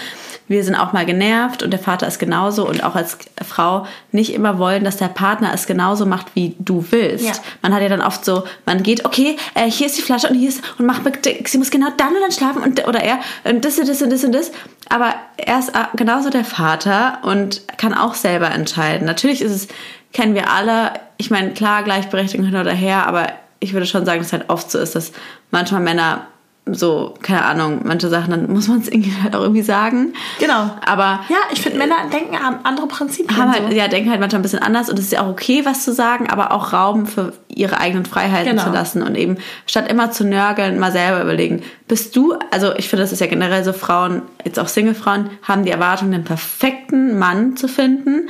Wir 0.46 0.64
sind 0.64 0.74
auch 0.74 0.92
mal 0.92 1.04
genervt 1.04 1.62
und 1.62 1.70
der 1.70 1.78
Vater 1.78 2.06
ist 2.06 2.18
genauso 2.18 2.66
und 2.66 2.82
auch 2.82 2.94
als 2.94 3.18
Frau 3.46 3.86
nicht 4.12 4.32
immer 4.32 4.58
wollen, 4.58 4.84
dass 4.84 4.96
der 4.96 5.08
Partner 5.08 5.52
es 5.52 5.66
genauso 5.66 6.06
macht, 6.06 6.34
wie 6.34 6.56
du 6.58 6.84
willst. 6.90 7.26
Ja. 7.26 7.32
Man 7.60 7.74
hat 7.74 7.82
ja 7.82 7.88
dann 7.88 8.00
oft 8.00 8.24
so, 8.24 8.44
man 8.64 8.82
geht, 8.82 9.04
okay, 9.04 9.36
äh, 9.54 9.70
hier 9.70 9.86
ist 9.86 9.98
die 9.98 10.02
Flasche 10.02 10.28
und 10.28 10.34
hier 10.34 10.48
ist 10.48 10.62
und 10.78 10.86
macht, 10.86 11.02
sie 11.46 11.58
muss 11.58 11.70
genau 11.70 11.88
dann 11.96 12.14
und 12.14 12.22
dann 12.22 12.32
schlafen 12.32 12.62
und 12.62 12.86
oder 12.88 13.00
er 13.00 13.20
und 13.44 13.64
das 13.64 13.78
und 13.78 13.88
das 13.88 14.00
und 14.00 14.10
das 14.10 14.24
und 14.24 14.32
das. 14.32 14.50
Aber 14.88 15.14
er 15.36 15.58
ist 15.58 15.70
äh, 15.70 15.84
genauso 15.94 16.30
der 16.30 16.44
Vater 16.44 17.18
und 17.22 17.62
kann 17.76 17.92
auch 17.92 18.14
selber 18.14 18.50
entscheiden. 18.50 19.06
Natürlich 19.06 19.42
ist 19.42 19.52
es, 19.52 19.68
kennen 20.14 20.34
wir 20.34 20.50
alle, 20.50 20.92
ich 21.18 21.30
meine, 21.30 21.50
klar, 21.52 21.82
Gleichberechtigung 21.82 22.46
hin 22.46 22.56
oder 22.56 22.72
her, 22.72 23.06
aber 23.06 23.26
ich 23.60 23.72
würde 23.72 23.86
schon 23.86 24.04
sagen, 24.04 24.18
dass 24.18 24.28
es 24.28 24.32
halt 24.32 24.50
oft 24.50 24.70
so 24.70 24.78
ist, 24.78 24.94
dass 24.94 25.12
manchmal 25.50 25.80
Männer 25.80 26.26
so, 26.72 27.14
keine 27.22 27.44
Ahnung, 27.44 27.80
manche 27.84 28.08
Sachen, 28.08 28.30
dann 28.30 28.52
muss 28.52 28.68
man 28.68 28.80
es 28.80 28.88
irgendwie 28.88 29.12
halt 29.22 29.34
auch 29.34 29.42
irgendwie 29.42 29.62
sagen. 29.62 30.12
Genau. 30.38 30.70
Aber. 30.84 31.20
Ja, 31.28 31.38
ich 31.50 31.62
finde, 31.62 31.78
Männer 31.78 31.96
denken 32.12 32.38
haben 32.38 32.58
andere 32.64 32.86
Prinzipien. 32.86 33.36
Haben 33.36 33.52
halt, 33.52 33.70
so. 33.70 33.74
Ja, 33.76 33.88
denken 33.88 34.10
halt 34.10 34.20
manchmal 34.20 34.40
ein 34.40 34.42
bisschen 34.42 34.58
anders 34.60 34.90
und 34.90 34.98
es 34.98 35.06
ist 35.06 35.12
ja 35.12 35.22
auch 35.22 35.28
okay, 35.28 35.64
was 35.64 35.84
zu 35.84 35.92
sagen, 35.92 36.28
aber 36.28 36.52
auch 36.52 36.72
Raum 36.72 37.06
für 37.06 37.32
ihre 37.48 37.80
eigenen 37.80 38.04
Freiheiten 38.04 38.50
genau. 38.50 38.64
zu 38.64 38.70
lassen 38.70 39.02
und 39.02 39.16
eben 39.16 39.38
statt 39.66 39.90
immer 39.90 40.10
zu 40.10 40.24
nörgeln, 40.24 40.78
mal 40.78 40.92
selber 40.92 41.22
überlegen. 41.22 41.62
Bist 41.86 42.14
du, 42.16 42.34
also 42.50 42.74
ich 42.76 42.88
finde, 42.88 43.02
das 43.04 43.12
ist 43.12 43.20
ja 43.20 43.26
generell 43.26 43.64
so, 43.64 43.72
Frauen, 43.72 44.22
jetzt 44.44 44.58
auch 44.58 44.68
Single-Frauen, 44.68 45.30
haben 45.42 45.64
die 45.64 45.70
Erwartung, 45.70 46.10
den 46.10 46.24
perfekten 46.24 47.18
Mann 47.18 47.56
zu 47.56 47.68
finden 47.68 48.28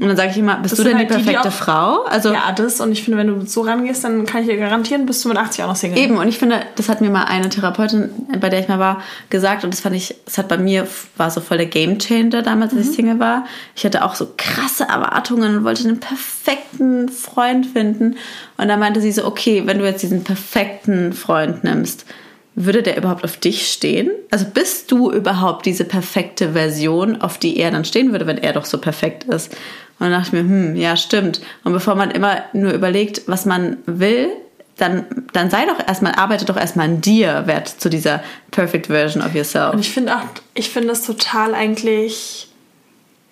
und 0.00 0.08
dann 0.08 0.16
sage 0.16 0.30
ich 0.30 0.38
immer, 0.38 0.56
bist 0.56 0.72
das 0.72 0.78
du 0.78 0.84
denn 0.84 0.96
halt 0.96 1.10
die 1.10 1.14
perfekte 1.14 1.42
die, 1.42 1.48
die 1.48 1.54
Frau? 1.54 2.04
Also 2.04 2.32
ja, 2.32 2.50
das. 2.52 2.80
Und 2.80 2.90
ich 2.90 3.04
finde, 3.04 3.18
wenn 3.18 3.26
du 3.26 3.44
so 3.44 3.60
rangehst, 3.60 4.02
dann 4.02 4.24
kann 4.24 4.40
ich 4.40 4.48
dir 4.48 4.56
garantieren, 4.56 5.04
bist 5.04 5.22
du 5.24 5.28
mit 5.28 5.36
80 5.36 5.64
auch 5.64 5.68
noch 5.68 5.76
Single. 5.76 5.98
Eben. 5.98 6.16
Und 6.16 6.26
ich 6.26 6.38
finde, 6.38 6.62
das 6.76 6.88
hat 6.88 7.02
mir 7.02 7.10
mal 7.10 7.24
eine 7.24 7.50
Therapeutin, 7.50 8.08
bei 8.40 8.48
der 8.48 8.60
ich 8.60 8.68
mal 8.68 8.78
war, 8.78 9.02
gesagt. 9.28 9.62
Und 9.62 9.74
das 9.74 9.80
fand 9.80 9.94
ich, 9.94 10.14
das 10.24 10.38
hat 10.38 10.48
bei 10.48 10.56
mir, 10.56 10.88
war 11.18 11.30
so 11.30 11.42
voll 11.42 11.58
der 11.58 11.66
Gamechanger 11.66 12.40
damals, 12.40 12.72
als 12.72 12.84
mhm. 12.84 12.90
ich 12.90 12.96
Single 12.96 13.18
war. 13.20 13.44
Ich 13.76 13.84
hatte 13.84 14.02
auch 14.02 14.14
so 14.14 14.28
krasse 14.38 14.84
Erwartungen 14.84 15.58
und 15.58 15.64
wollte 15.64 15.86
einen 15.86 16.00
perfekten 16.00 17.10
Freund 17.10 17.66
finden. 17.66 18.16
Und 18.56 18.68
dann 18.68 18.80
meinte 18.80 19.02
sie 19.02 19.12
so, 19.12 19.26
okay, 19.26 19.64
wenn 19.66 19.78
du 19.78 19.84
jetzt 19.84 20.02
diesen 20.02 20.24
perfekten 20.24 21.12
Freund 21.12 21.62
nimmst, 21.62 22.06
würde 22.54 22.82
der 22.82 22.96
überhaupt 22.96 23.24
auf 23.24 23.36
dich 23.36 23.70
stehen? 23.70 24.10
Also 24.30 24.46
bist 24.46 24.90
du 24.90 25.10
überhaupt 25.10 25.66
diese 25.66 25.84
perfekte 25.84 26.52
Version, 26.52 27.20
auf 27.20 27.38
die 27.38 27.58
er 27.58 27.70
dann 27.70 27.84
stehen 27.84 28.12
würde, 28.12 28.26
wenn 28.26 28.38
er 28.38 28.52
doch 28.52 28.64
so 28.64 28.78
perfekt 28.78 29.24
ist? 29.24 29.52
Und 29.98 30.06
dann 30.06 30.12
dachte 30.12 30.28
ich 30.28 30.32
mir, 30.32 30.40
hm, 30.40 30.76
ja, 30.76 30.96
stimmt. 30.96 31.40
Und 31.62 31.72
bevor 31.72 31.94
man 31.94 32.10
immer 32.10 32.42
nur 32.52 32.72
überlegt, 32.72 33.22
was 33.26 33.44
man 33.44 33.76
will, 33.86 34.30
dann, 34.78 35.04
dann 35.32 35.50
sei 35.50 35.66
doch 35.66 35.78
erstmal, 35.86 36.14
arbeite 36.14 36.46
doch 36.46 36.56
erstmal 36.56 36.86
an 36.86 37.00
dir, 37.00 37.46
wert 37.46 37.68
zu 37.68 37.90
dieser 37.90 38.22
perfect 38.50 38.86
version 38.86 39.22
of 39.22 39.34
yourself. 39.34 39.74
Und 39.74 39.80
ich 39.80 39.90
finde 39.90 40.16
auch, 40.16 40.22
ich 40.54 40.70
finde 40.70 40.92
es 40.92 41.02
total 41.02 41.54
eigentlich 41.54 42.48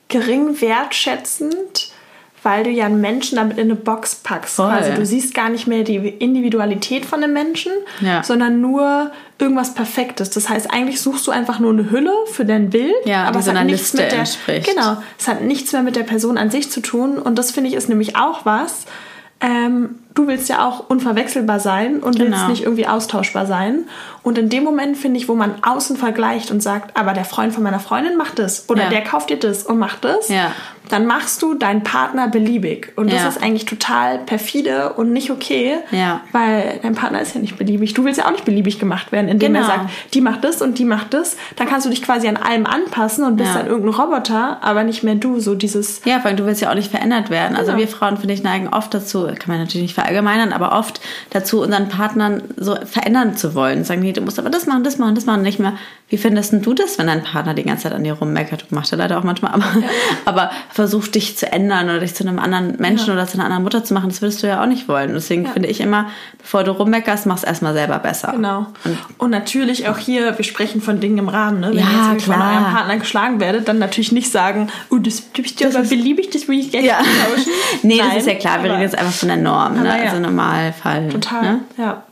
gering 0.09 0.61
wertschätzend, 0.61 1.93
weil 2.43 2.65
du 2.65 2.71
ja 2.71 2.87
einen 2.87 3.01
Menschen 3.01 3.37
damit 3.37 3.59
in 3.59 3.65
eine 3.65 3.75
Box 3.75 4.17
packst. 4.17 4.57
Voll. 4.57 4.71
Also 4.71 4.93
du 4.93 5.05
siehst 5.05 5.35
gar 5.35 5.49
nicht 5.49 5.67
mehr 5.67 5.83
die 5.83 5.97
Individualität 5.97 7.05
von 7.05 7.23
einem 7.23 7.33
Menschen, 7.33 7.73
ja. 8.01 8.23
sondern 8.23 8.61
nur 8.61 9.11
irgendwas 9.39 9.75
Perfektes. 9.75 10.31
Das 10.31 10.49
heißt, 10.49 10.71
eigentlich 10.73 11.01
suchst 11.01 11.27
du 11.27 11.31
einfach 11.31 11.59
nur 11.59 11.73
eine 11.73 11.91
Hülle 11.91 12.13
für 12.33 12.45
dein 12.45 12.71
Bild, 12.71 12.95
ja, 13.05 13.25
aber 13.25 13.41
es 13.41 13.49
hat 13.49 13.55
nichts 13.65 13.93
Liste 13.93 14.03
mit 14.03 14.13
der, 14.13 14.19
entspricht. 14.21 14.69
Genau, 14.69 14.97
es 15.19 15.29
hat 15.29 15.43
nichts 15.43 15.73
mehr 15.73 15.83
mit 15.83 15.97
der 15.97 16.05
Person 16.05 16.39
an 16.39 16.51
sich 16.51 16.71
zu 16.71 16.81
tun. 16.81 17.19
Und 17.19 17.39
das 17.39 17.51
finde 17.51 17.71
ich 17.71 17.77
ist 17.77 17.89
nämlich 17.89 18.17
auch 18.17 18.45
was. 18.45 18.87
Ähm, 19.41 20.01
du 20.15 20.27
willst 20.27 20.49
ja 20.49 20.67
auch 20.67 20.91
unverwechselbar 20.91 21.61
sein 21.61 22.01
und 22.01 22.19
genau. 22.19 22.37
willst 22.37 22.49
nicht 22.49 22.63
irgendwie 22.65 22.89
austauschbar 22.89 23.47
sein. 23.47 23.85
Und 24.29 24.37
in 24.37 24.51
dem 24.51 24.63
Moment 24.63 24.99
finde 24.99 25.19
ich, 25.19 25.27
wo 25.27 25.35
man 25.35 25.55
außen 25.63 25.97
vergleicht 25.97 26.51
und 26.51 26.63
sagt, 26.63 26.95
aber 26.99 27.15
der 27.15 27.25
Freund 27.25 27.55
von 27.55 27.63
meiner 27.63 27.81
Freundin 27.81 28.19
macht 28.19 28.39
das 28.39 28.69
oder 28.69 28.83
ja. 28.83 28.91
der 28.91 29.03
kauft 29.03 29.31
dir 29.31 29.39
das 29.39 29.63
und 29.63 29.79
macht 29.79 30.05
das, 30.05 30.29
ja. 30.29 30.53
dann 30.91 31.07
machst 31.07 31.41
du 31.41 31.55
deinen 31.55 31.83
Partner 31.83 32.29
beliebig. 32.29 32.93
Und 32.97 33.11
das 33.11 33.23
ja. 33.23 33.29
ist 33.29 33.43
eigentlich 33.43 33.65
total 33.65 34.19
perfide 34.19 34.93
und 34.93 35.15
nicht 35.15 35.31
okay, 35.31 35.79
weil 36.33 36.79
dein 36.83 36.95
Partner 36.95 37.23
ist 37.23 37.37
ja 37.37 37.41
nicht 37.41 37.57
beliebig. 37.57 37.95
Du 37.95 38.05
willst 38.05 38.19
ja 38.19 38.27
auch 38.27 38.33
nicht 38.33 38.45
beliebig 38.45 38.79
gemacht 38.79 39.11
werden, 39.13 39.29
indem 39.29 39.55
genau. 39.55 39.65
er 39.65 39.77
sagt, 39.79 39.91
die 40.13 40.21
macht 40.21 40.45
das 40.45 40.61
und 40.61 40.79
die 40.79 40.85
macht 40.85 41.15
das. 41.15 41.39
Dann 41.57 41.67
kannst 41.67 41.87
du 41.87 41.91
dich 41.91 42.03
quasi 42.03 42.29
an 42.29 42.37
allem 42.37 42.67
anpassen 42.67 43.25
und 43.25 43.37
bist 43.37 43.55
dann 43.55 43.67
irgendein 43.67 43.95
Roboter, 43.95 44.59
aber 44.61 44.85
nicht 44.85 45.03
mehr 45.03 45.15
du. 45.15 45.41
So 45.41 45.55
dieses. 45.55 46.03
Ja, 46.05 46.23
weil 46.23 46.37
du 46.37 46.45
willst 46.45 46.61
ja 46.61 46.69
auch 46.69 46.75
nicht 46.75 46.91
verändert 46.91 47.31
werden. 47.31 47.57
Also 47.57 47.79
wir 47.79 47.89
Frauen, 47.89 48.19
finde 48.19 48.35
ich, 48.35 48.43
neigen 48.43 48.69
oft 48.69 48.93
dazu, 48.93 49.25
kann 49.25 49.39
man 49.47 49.59
natürlich 49.61 49.85
nicht 49.85 49.95
verallgemeinern, 49.95 50.53
aber 50.53 50.73
oft 50.73 51.01
dazu, 51.31 51.63
unseren 51.63 51.89
Partnern 51.89 52.43
so 52.59 52.77
verändern 52.85 53.35
zu 53.35 53.55
wollen. 53.55 53.85
Sagen, 53.85 54.03
nee, 54.03 54.18
du 54.19 54.25
musst 54.25 54.39
aber 54.39 54.51
das 54.51 54.67
machen, 54.67 54.85
das 54.85 54.99
machen, 54.99 55.15
das 55.15 55.27
machen, 55.27 55.43
nicht 55.43 55.59
mehr. 55.59 55.75
Wie 56.09 56.17
findest 56.17 56.53
du 56.53 56.75
das, 56.75 56.99
wenn 56.99 57.07
dein 57.07 57.23
Partner 57.23 57.55
die 57.55 57.63
ganze 57.63 57.85
Zeit 57.85 57.93
an 57.93 58.05
dir 58.05 58.15
rummeckert? 58.15 58.71
Macht 58.73 58.91
er 58.93 58.99
leider 58.99 59.19
auch 59.19 59.25
manchmal, 59.25 59.53
aber, 59.53 59.65
ja. 59.81 59.89
aber 60.25 60.51
versucht 60.71 61.15
dich 61.15 61.37
zu 61.37 61.51
ändern 61.51 61.87
oder 61.87 62.01
dich 62.01 62.15
zu 62.15 62.27
einem 62.27 62.39
anderen 62.39 62.77
Menschen 62.79 63.09
ja. 63.09 63.15
oder 63.15 63.27
zu 63.27 63.35
einer 63.35 63.45
anderen 63.45 63.63
Mutter 63.63 63.85
zu 63.85 63.95
machen, 63.95 64.09
das 64.09 64.23
würdest 64.23 64.43
du 64.43 64.47
ja 64.47 64.63
auch 64.63 64.67
nicht 64.67 64.89
wollen. 64.89 65.13
Deswegen 65.15 65.45
ja. 65.45 65.51
finde 65.51 65.69
ich 65.69 65.81
immer, 65.81 66.09
bevor 66.39 66.65
du 66.65 66.73
rummeckerst, 66.73 67.27
mach 67.27 67.37
es 67.37 67.45
erstmal 67.45 67.75
selber 67.75 67.99
besser. 67.99 68.33
Genau. 68.33 68.67
Und, 68.85 68.99
und, 69.19 69.31
natürlich 69.31 69.89
auch 69.89 69.99
hier, 69.99 70.37
wir 70.37 70.45
sprechen 70.45 70.81
von 70.81 71.01
Dingen 71.01 71.19
im 71.19 71.29
Rahmen. 71.29 71.61
Ne? 71.61 71.69
Wenn 71.71 71.79
ja, 71.79 71.85
ihr 71.85 72.13
jetzt 72.15 72.25
klar. 72.25 72.39
von 72.39 72.47
eurem 72.47 72.73
Partner 72.73 72.97
geschlagen 72.97 73.41
werdet, 73.41 73.69
dann 73.69 73.79
natürlich 73.79 74.13
nicht 74.13 74.31
sagen, 74.31 74.69
oh, 74.91 74.97
das, 74.97 75.31
du 75.33 75.43
bist 75.43 75.61
ja 75.61 75.69
aber 75.69 75.83
beliebig, 75.83 76.31
das 76.31 76.49
will 76.49 76.59
ich 76.59 76.71
gerne 76.73 76.87
ja. 76.87 76.99
tauschen. 76.99 77.53
nee, 77.83 77.99
Nein, 77.99 78.09
das 78.09 78.19
ist 78.19 78.27
ja 78.27 78.35
klar, 78.35 78.63
wir 78.63 78.71
reden 78.71 78.83
jetzt 78.83 78.99
einfach 78.99 79.13
von 79.13 79.29
der 79.29 79.39
Norm, 79.39 79.83
ne? 79.83 79.93
also 79.93 80.19
Normalfall. 80.21 81.09
Total, 81.09 81.43
ne? 81.43 81.61
ja. 81.77 82.03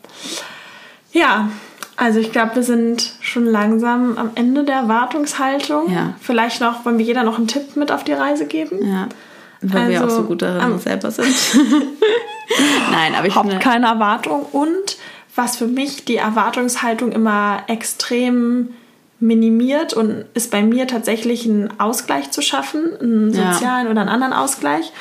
Ja, 1.12 1.48
Also 1.96 2.18
ich 2.20 2.30
glaube, 2.32 2.56
wir 2.56 2.62
sind 2.62 3.12
schon 3.20 3.46
langsam 3.46 4.18
am 4.18 4.30
Ende 4.34 4.64
der 4.64 4.76
Erwartungshaltung. 4.76 5.90
Ja. 5.92 6.14
Vielleicht 6.20 6.60
noch, 6.60 6.84
wollen 6.84 6.98
wir 6.98 7.04
jeder 7.06 7.22
noch 7.22 7.38
einen 7.38 7.48
Tipp 7.48 7.74
mit 7.76 7.90
auf 7.90 8.04
die 8.04 8.12
Reise 8.12 8.46
geben? 8.46 8.78
Ja. 8.86 9.08
Weil 9.62 9.88
wir 9.88 10.00
auch 10.00 10.04
Also, 10.04 10.16
so 10.16 10.22
gut 10.24 10.42
darin 10.42 10.60
am- 10.60 10.78
selber 10.78 11.10
sind. 11.10 11.26
Nein, 12.90 13.14
aber 13.16 13.26
ich 13.26 13.34
finde. 13.34 13.58
keine 13.58 13.86
Erwartung. 13.86 14.42
Und 14.52 14.96
was 15.34 15.56
für 15.56 15.66
mich 15.66 16.04
die 16.04 16.16
Erwartungshaltung 16.16 17.12
immer 17.12 17.62
extrem 17.66 18.70
minimiert 19.18 19.94
und 19.94 20.26
ist 20.34 20.50
bei 20.50 20.62
mir 20.62 20.86
tatsächlich 20.86 21.46
einen 21.46 21.80
Ausgleich 21.80 22.30
zu 22.30 22.42
schaffen, 22.42 22.94
einen 23.00 23.32
Ja. 23.32 23.54
sozialen 23.54 23.88
oder 23.88 24.02
einen 24.02 24.10
anderen 24.10 24.34
Ausgleich 24.34 24.92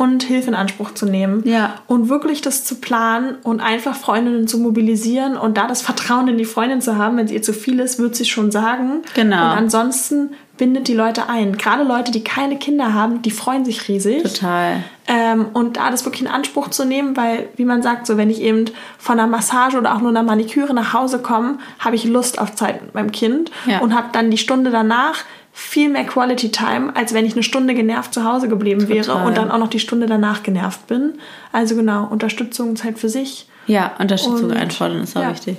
und 0.00 0.22
Hilfe 0.22 0.48
in 0.48 0.54
Anspruch 0.54 0.94
zu 0.94 1.04
nehmen. 1.04 1.42
Ja. 1.44 1.74
Und 1.86 2.08
wirklich 2.08 2.40
das 2.40 2.64
zu 2.64 2.76
planen 2.76 3.36
und 3.42 3.60
einfach 3.60 3.94
Freundinnen 3.94 4.48
zu 4.48 4.56
mobilisieren 4.58 5.36
und 5.36 5.58
da 5.58 5.66
das 5.66 5.82
Vertrauen 5.82 6.26
in 6.26 6.38
die 6.38 6.46
Freundin 6.46 6.80
zu 6.80 6.96
haben, 6.96 7.18
wenn 7.18 7.26
es 7.26 7.32
ihr 7.32 7.42
zu 7.42 7.52
viel 7.52 7.78
ist, 7.80 7.98
wird 7.98 8.16
sie 8.16 8.24
schon 8.24 8.50
sagen. 8.50 9.02
Genau. 9.12 9.36
Und 9.36 9.58
ansonsten 9.58 10.30
bindet 10.56 10.88
die 10.88 10.94
Leute 10.94 11.28
ein. 11.28 11.58
Gerade 11.58 11.84
Leute, 11.84 12.12
die 12.12 12.24
keine 12.24 12.56
Kinder 12.56 12.94
haben, 12.94 13.20
die 13.20 13.30
freuen 13.30 13.66
sich 13.66 13.88
riesig. 13.88 14.22
Total. 14.22 14.84
Ähm, 15.06 15.46
und 15.52 15.76
da 15.76 15.90
das 15.90 16.06
wirklich 16.06 16.22
in 16.22 16.28
Anspruch 16.28 16.68
zu 16.68 16.86
nehmen, 16.86 17.14
weil, 17.18 17.48
wie 17.56 17.66
man 17.66 17.82
sagt, 17.82 18.06
so 18.06 18.16
wenn 18.16 18.30
ich 18.30 18.40
eben 18.40 18.66
von 18.96 19.18
einer 19.20 19.28
Massage 19.28 19.76
oder 19.76 19.94
auch 19.94 20.00
nur 20.00 20.08
einer 20.10 20.22
Maniküre 20.22 20.72
nach 20.72 20.94
Hause 20.94 21.18
komme, 21.18 21.58
habe 21.78 21.96
ich 21.96 22.04
Lust 22.04 22.38
auf 22.38 22.54
Zeit 22.54 22.80
mit 22.82 22.94
meinem 22.94 23.12
Kind 23.12 23.50
Ja. 23.66 23.80
und 23.80 23.94
habe 23.94 24.08
dann 24.12 24.30
die 24.30 24.38
Stunde 24.38 24.70
danach 24.70 25.24
viel 25.60 25.90
mehr 25.90 26.04
Quality 26.04 26.50
Time, 26.50 26.96
als 26.96 27.12
wenn 27.12 27.26
ich 27.26 27.34
eine 27.34 27.42
Stunde 27.42 27.74
genervt 27.74 28.14
zu 28.14 28.24
Hause 28.24 28.48
geblieben 28.48 28.88
wäre 28.88 29.04
Total. 29.06 29.26
und 29.26 29.36
dann 29.36 29.50
auch 29.50 29.58
noch 29.58 29.68
die 29.68 29.78
Stunde 29.78 30.06
danach 30.06 30.42
genervt 30.42 30.86
bin. 30.86 31.12
Also 31.52 31.76
genau, 31.76 32.06
Unterstützung, 32.06 32.76
Zeit 32.76 32.98
für 32.98 33.10
sich. 33.10 33.46
Ja, 33.66 33.92
Unterstützung 33.98 34.50
Und- 34.50 34.56
einfordern 34.56 35.02
ist 35.02 35.16
auch 35.16 35.22
ja. 35.22 35.30
wichtig. 35.30 35.58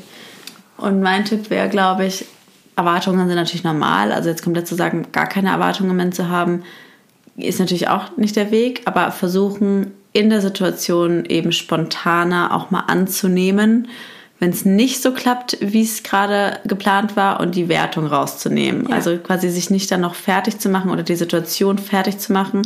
Und 0.78 1.02
mein 1.02 1.24
Tipp 1.24 1.52
wäre, 1.52 1.70
glaube 1.70 2.06
ich, 2.08 2.26
Erwartungen 2.76 3.28
sind 3.28 3.36
natürlich 3.36 3.64
normal. 3.64 4.12
Also 4.12 4.30
jetzt 4.30 4.44
komplett 4.44 4.68
zu 4.68 4.74
sagen, 4.74 5.06
gar 5.12 5.28
keine 5.28 5.50
Erwartungen 5.50 5.90
Moment 5.90 6.16
zu 6.16 6.30
haben, 6.30 6.64
ist 7.38 7.60
natürlich 7.60 7.88
auch 7.88 8.18
nicht 8.18 8.36
der 8.36 8.50
Weg, 8.50 8.82
aber 8.86 9.12
versuchen 9.12 9.92
in 10.14 10.30
der 10.32 10.42
Situation 10.42 11.26
eben 11.26 11.52
spontaner 11.52 12.56
auch 12.56 12.72
mal 12.72 12.82
anzunehmen, 12.88 13.88
wenn 14.42 14.50
es 14.50 14.66
nicht 14.66 15.04
so 15.04 15.12
klappt, 15.12 15.56
wie 15.62 15.84
es 15.84 16.02
gerade 16.02 16.58
geplant 16.66 17.16
war 17.16 17.40
und 17.40 17.54
die 17.54 17.70
Wertung 17.70 18.08
rauszunehmen. 18.08 18.88
Ja. 18.90 18.96
Also 18.96 19.16
quasi 19.18 19.50
sich 19.50 19.70
nicht 19.70 19.92
dann 19.92 20.02
noch 20.02 20.16
fertig 20.16 20.58
zu 20.58 20.68
machen 20.68 20.90
oder 20.90 21.04
die 21.04 21.16
Situation 21.16 21.78
fertig 21.78 22.18
zu 22.18 22.34
machen, 22.34 22.64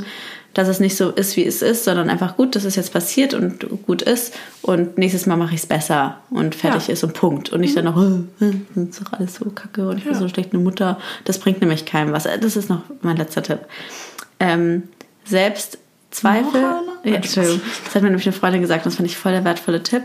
dass 0.54 0.70
es 0.70 0.80
nicht 0.80 0.96
so 0.96 1.10
ist, 1.10 1.36
wie 1.36 1.44
es 1.46 1.62
ist, 1.62 1.84
sondern 1.84 2.10
einfach 2.10 2.38
gut, 2.38 2.56
dass 2.56 2.64
es 2.64 2.78
jetzt 2.78 2.94
passiert 2.94 3.34
und 3.34 3.66
gut 3.86 4.02
ist 4.04 4.34
und 4.62 4.98
nächstes 4.98 5.26
Mal 5.26 5.36
mache 5.36 5.54
ich 5.54 5.60
es 5.64 5.66
besser 5.66 6.20
und 6.30 6.56
fertig 6.56 6.88
Ja. 6.88 6.94
ist 6.94 7.04
und 7.04 7.14
Punkt. 7.14 7.50
Und 7.50 7.60
nicht 7.60 7.76
dann 7.76 7.84
noch, 7.84 8.02
äh, 8.02 8.06
äh, 8.46 8.54
das 8.74 8.88
ist 8.98 9.02
doch 9.02 9.12
alles 9.12 9.36
so 9.36 9.50
kacke 9.50 9.86
und 9.90 9.98
ich 9.98 10.06
bin 10.06 10.14
Ja. 10.14 10.20
so 10.20 10.30
schlecht 10.30 10.54
eine 10.54 10.64
Mutter. 10.64 10.98
Das 11.26 11.40
bringt 11.40 11.60
nämlich 11.60 11.86
keinem 11.86 12.14
was. 12.14 12.24
Das 12.24 12.56
ist 12.56 12.70
noch 12.70 12.84
mein 13.02 13.18
letzter 13.18 13.44
Tipp. 13.44 13.60
Ähm, 14.40 14.84
Selbstzweifel. 15.26 16.62
Noch 16.62 17.04
einer? 17.04 17.12
Ja, 17.12 17.16
Entschuldigung. 17.16 17.60
Das 17.84 17.96
hat 17.96 18.02
mir 18.02 18.08
nämlich 18.10 18.26
eine 18.28 18.34
Freundin 18.34 18.62
gesagt, 18.62 18.86
und 18.86 18.92
das 18.94 18.96
fand 18.96 19.10
ich 19.10 19.18
voll 19.18 19.34
der 19.34 19.44
wertvolle 19.44 19.84
Tipp. 19.84 20.04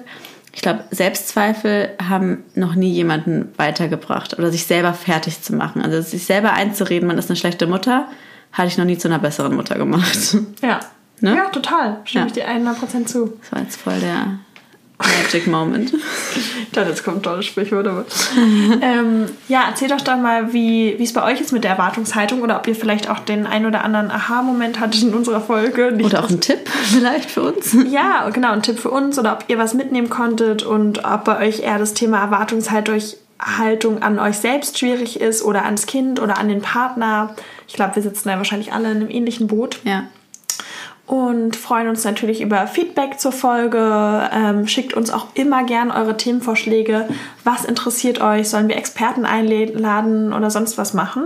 Ich 0.52 0.62
glaube, 0.62 0.84
Selbstzweifel 0.90 1.90
haben 2.02 2.44
noch 2.54 2.74
nie 2.74 2.90
jemanden 2.92 3.48
weitergebracht 3.56 4.38
oder 4.38 4.50
sich 4.50 4.66
selber 4.66 4.92
fertig 4.94 5.42
zu 5.42 5.54
machen. 5.54 5.80
Also 5.82 6.00
sich 6.02 6.24
selber 6.26 6.52
einzureden, 6.54 7.06
man 7.06 7.18
ist 7.18 7.30
eine 7.30 7.36
schlechte 7.36 7.66
Mutter, 7.66 8.08
hatte 8.52 8.68
ich 8.68 8.76
noch 8.78 8.84
nie 8.84 8.98
zu 8.98 9.06
einer 9.08 9.18
besseren 9.20 9.54
Mutter 9.54 9.76
gemacht. 9.76 10.36
Ja. 10.62 10.80
Ne? 11.20 11.36
Ja, 11.36 11.48
total. 11.50 11.98
Stimme 12.04 12.24
Ja. 12.24 12.26
ich 12.28 12.32
dir 12.32 12.48
100% 12.48 13.06
zu. 13.06 13.34
Das 13.42 13.52
war 13.52 13.60
jetzt 13.62 13.76
voll 13.80 14.00
der 14.00 14.38
Magic 15.00 15.46
Moment. 15.46 15.92
Ich 15.92 16.70
dachte, 16.72 16.90
jetzt 16.90 17.04
kommt 17.04 17.22
tolle 17.22 17.42
Sprichwörter. 17.42 18.04
ähm, 18.82 19.26
ja, 19.48 19.64
erzähl 19.68 19.88
doch 19.88 20.00
dann 20.00 20.22
mal, 20.22 20.52
wie 20.52 20.96
es 21.00 21.12
bei 21.12 21.24
euch 21.24 21.40
ist 21.40 21.52
mit 21.52 21.64
der 21.64 21.72
Erwartungshaltung 21.72 22.42
oder 22.42 22.56
ob 22.56 22.66
ihr 22.66 22.74
vielleicht 22.74 23.08
auch 23.08 23.18
den 23.18 23.46
ein 23.46 23.66
oder 23.66 23.84
anderen 23.84 24.10
Aha-Moment 24.10 24.80
hattet 24.80 25.02
in 25.02 25.14
unserer 25.14 25.40
Folge. 25.40 25.92
Nicht, 25.92 26.06
Oder 26.06 26.24
auch 26.24 26.30
ein 26.30 26.40
Tipp 26.40 26.68
vielleicht 26.84 27.30
für 27.30 27.42
uns. 27.42 27.76
Ja, 27.90 28.28
genau, 28.30 28.52
ein 28.52 28.62
Tipp 28.62 28.78
für 28.78 28.90
uns 28.90 29.18
oder 29.18 29.32
ob 29.32 29.44
ihr 29.48 29.58
was 29.58 29.74
mitnehmen 29.74 30.10
konntet 30.10 30.62
und 30.62 31.04
ob 31.04 31.24
bei 31.24 31.46
euch 31.46 31.60
eher 31.60 31.78
das 31.78 31.94
Thema 31.94 32.20
Erwartungshaltung 32.20 33.00
Haltung 33.40 34.02
an 34.02 34.18
euch 34.18 34.36
selbst 34.36 34.78
schwierig 34.78 35.20
ist 35.20 35.42
oder 35.42 35.64
ans 35.64 35.86
Kind 35.86 36.20
oder 36.20 36.38
an 36.38 36.48
den 36.48 36.60
Partner. 36.60 37.34
Ich 37.66 37.74
glaube, 37.74 37.96
wir 37.96 38.02
sitzen 38.02 38.28
da 38.28 38.36
wahrscheinlich 38.36 38.72
alle 38.72 38.90
in 38.90 38.96
einem 38.98 39.10
ähnlichen 39.10 39.46
Boot 39.46 39.80
Ja. 39.84 40.04
Und 41.10 41.56
freuen 41.56 41.88
uns 41.88 42.04
natürlich 42.04 42.40
über 42.40 42.68
Feedback 42.68 43.18
zur 43.18 43.32
Folge. 43.32 44.30
Ähm, 44.32 44.68
schickt 44.68 44.94
uns 44.94 45.10
auch 45.10 45.26
immer 45.34 45.64
gern 45.64 45.90
eure 45.90 46.16
Themenvorschläge. 46.16 47.08
Was 47.42 47.64
interessiert 47.64 48.20
euch? 48.20 48.48
Sollen 48.48 48.68
wir 48.68 48.76
Experten 48.76 49.24
einladen 49.24 50.32
oder 50.32 50.52
sonst 50.52 50.78
was 50.78 50.94
machen? 50.94 51.24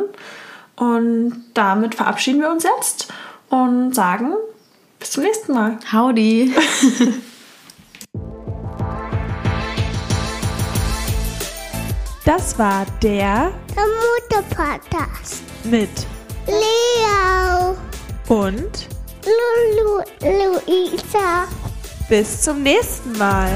Und 0.74 1.44
damit 1.52 1.96
verabschieden 1.96 2.40
wir 2.40 2.50
uns 2.50 2.64
jetzt 2.64 3.12
und 3.50 3.94
sagen 3.94 4.32
bis 4.98 5.10
zum 5.10 5.22
nächsten 5.22 5.52
Mal. 5.52 5.78
Howdy. 5.92 6.54
Das 12.26 12.58
war 12.58 12.86
der 13.02 13.52
Der 13.76 13.84
Mutter-Podcast. 14.40 15.42
mit 15.64 15.90
Leo, 16.46 17.76
und 18.28 18.88
Lulu, 19.24 20.02
Luisa. 20.20 21.48
bis 22.08 22.42
zum 22.42 22.62
nächsten 22.62 23.12
Mal. 23.18 23.50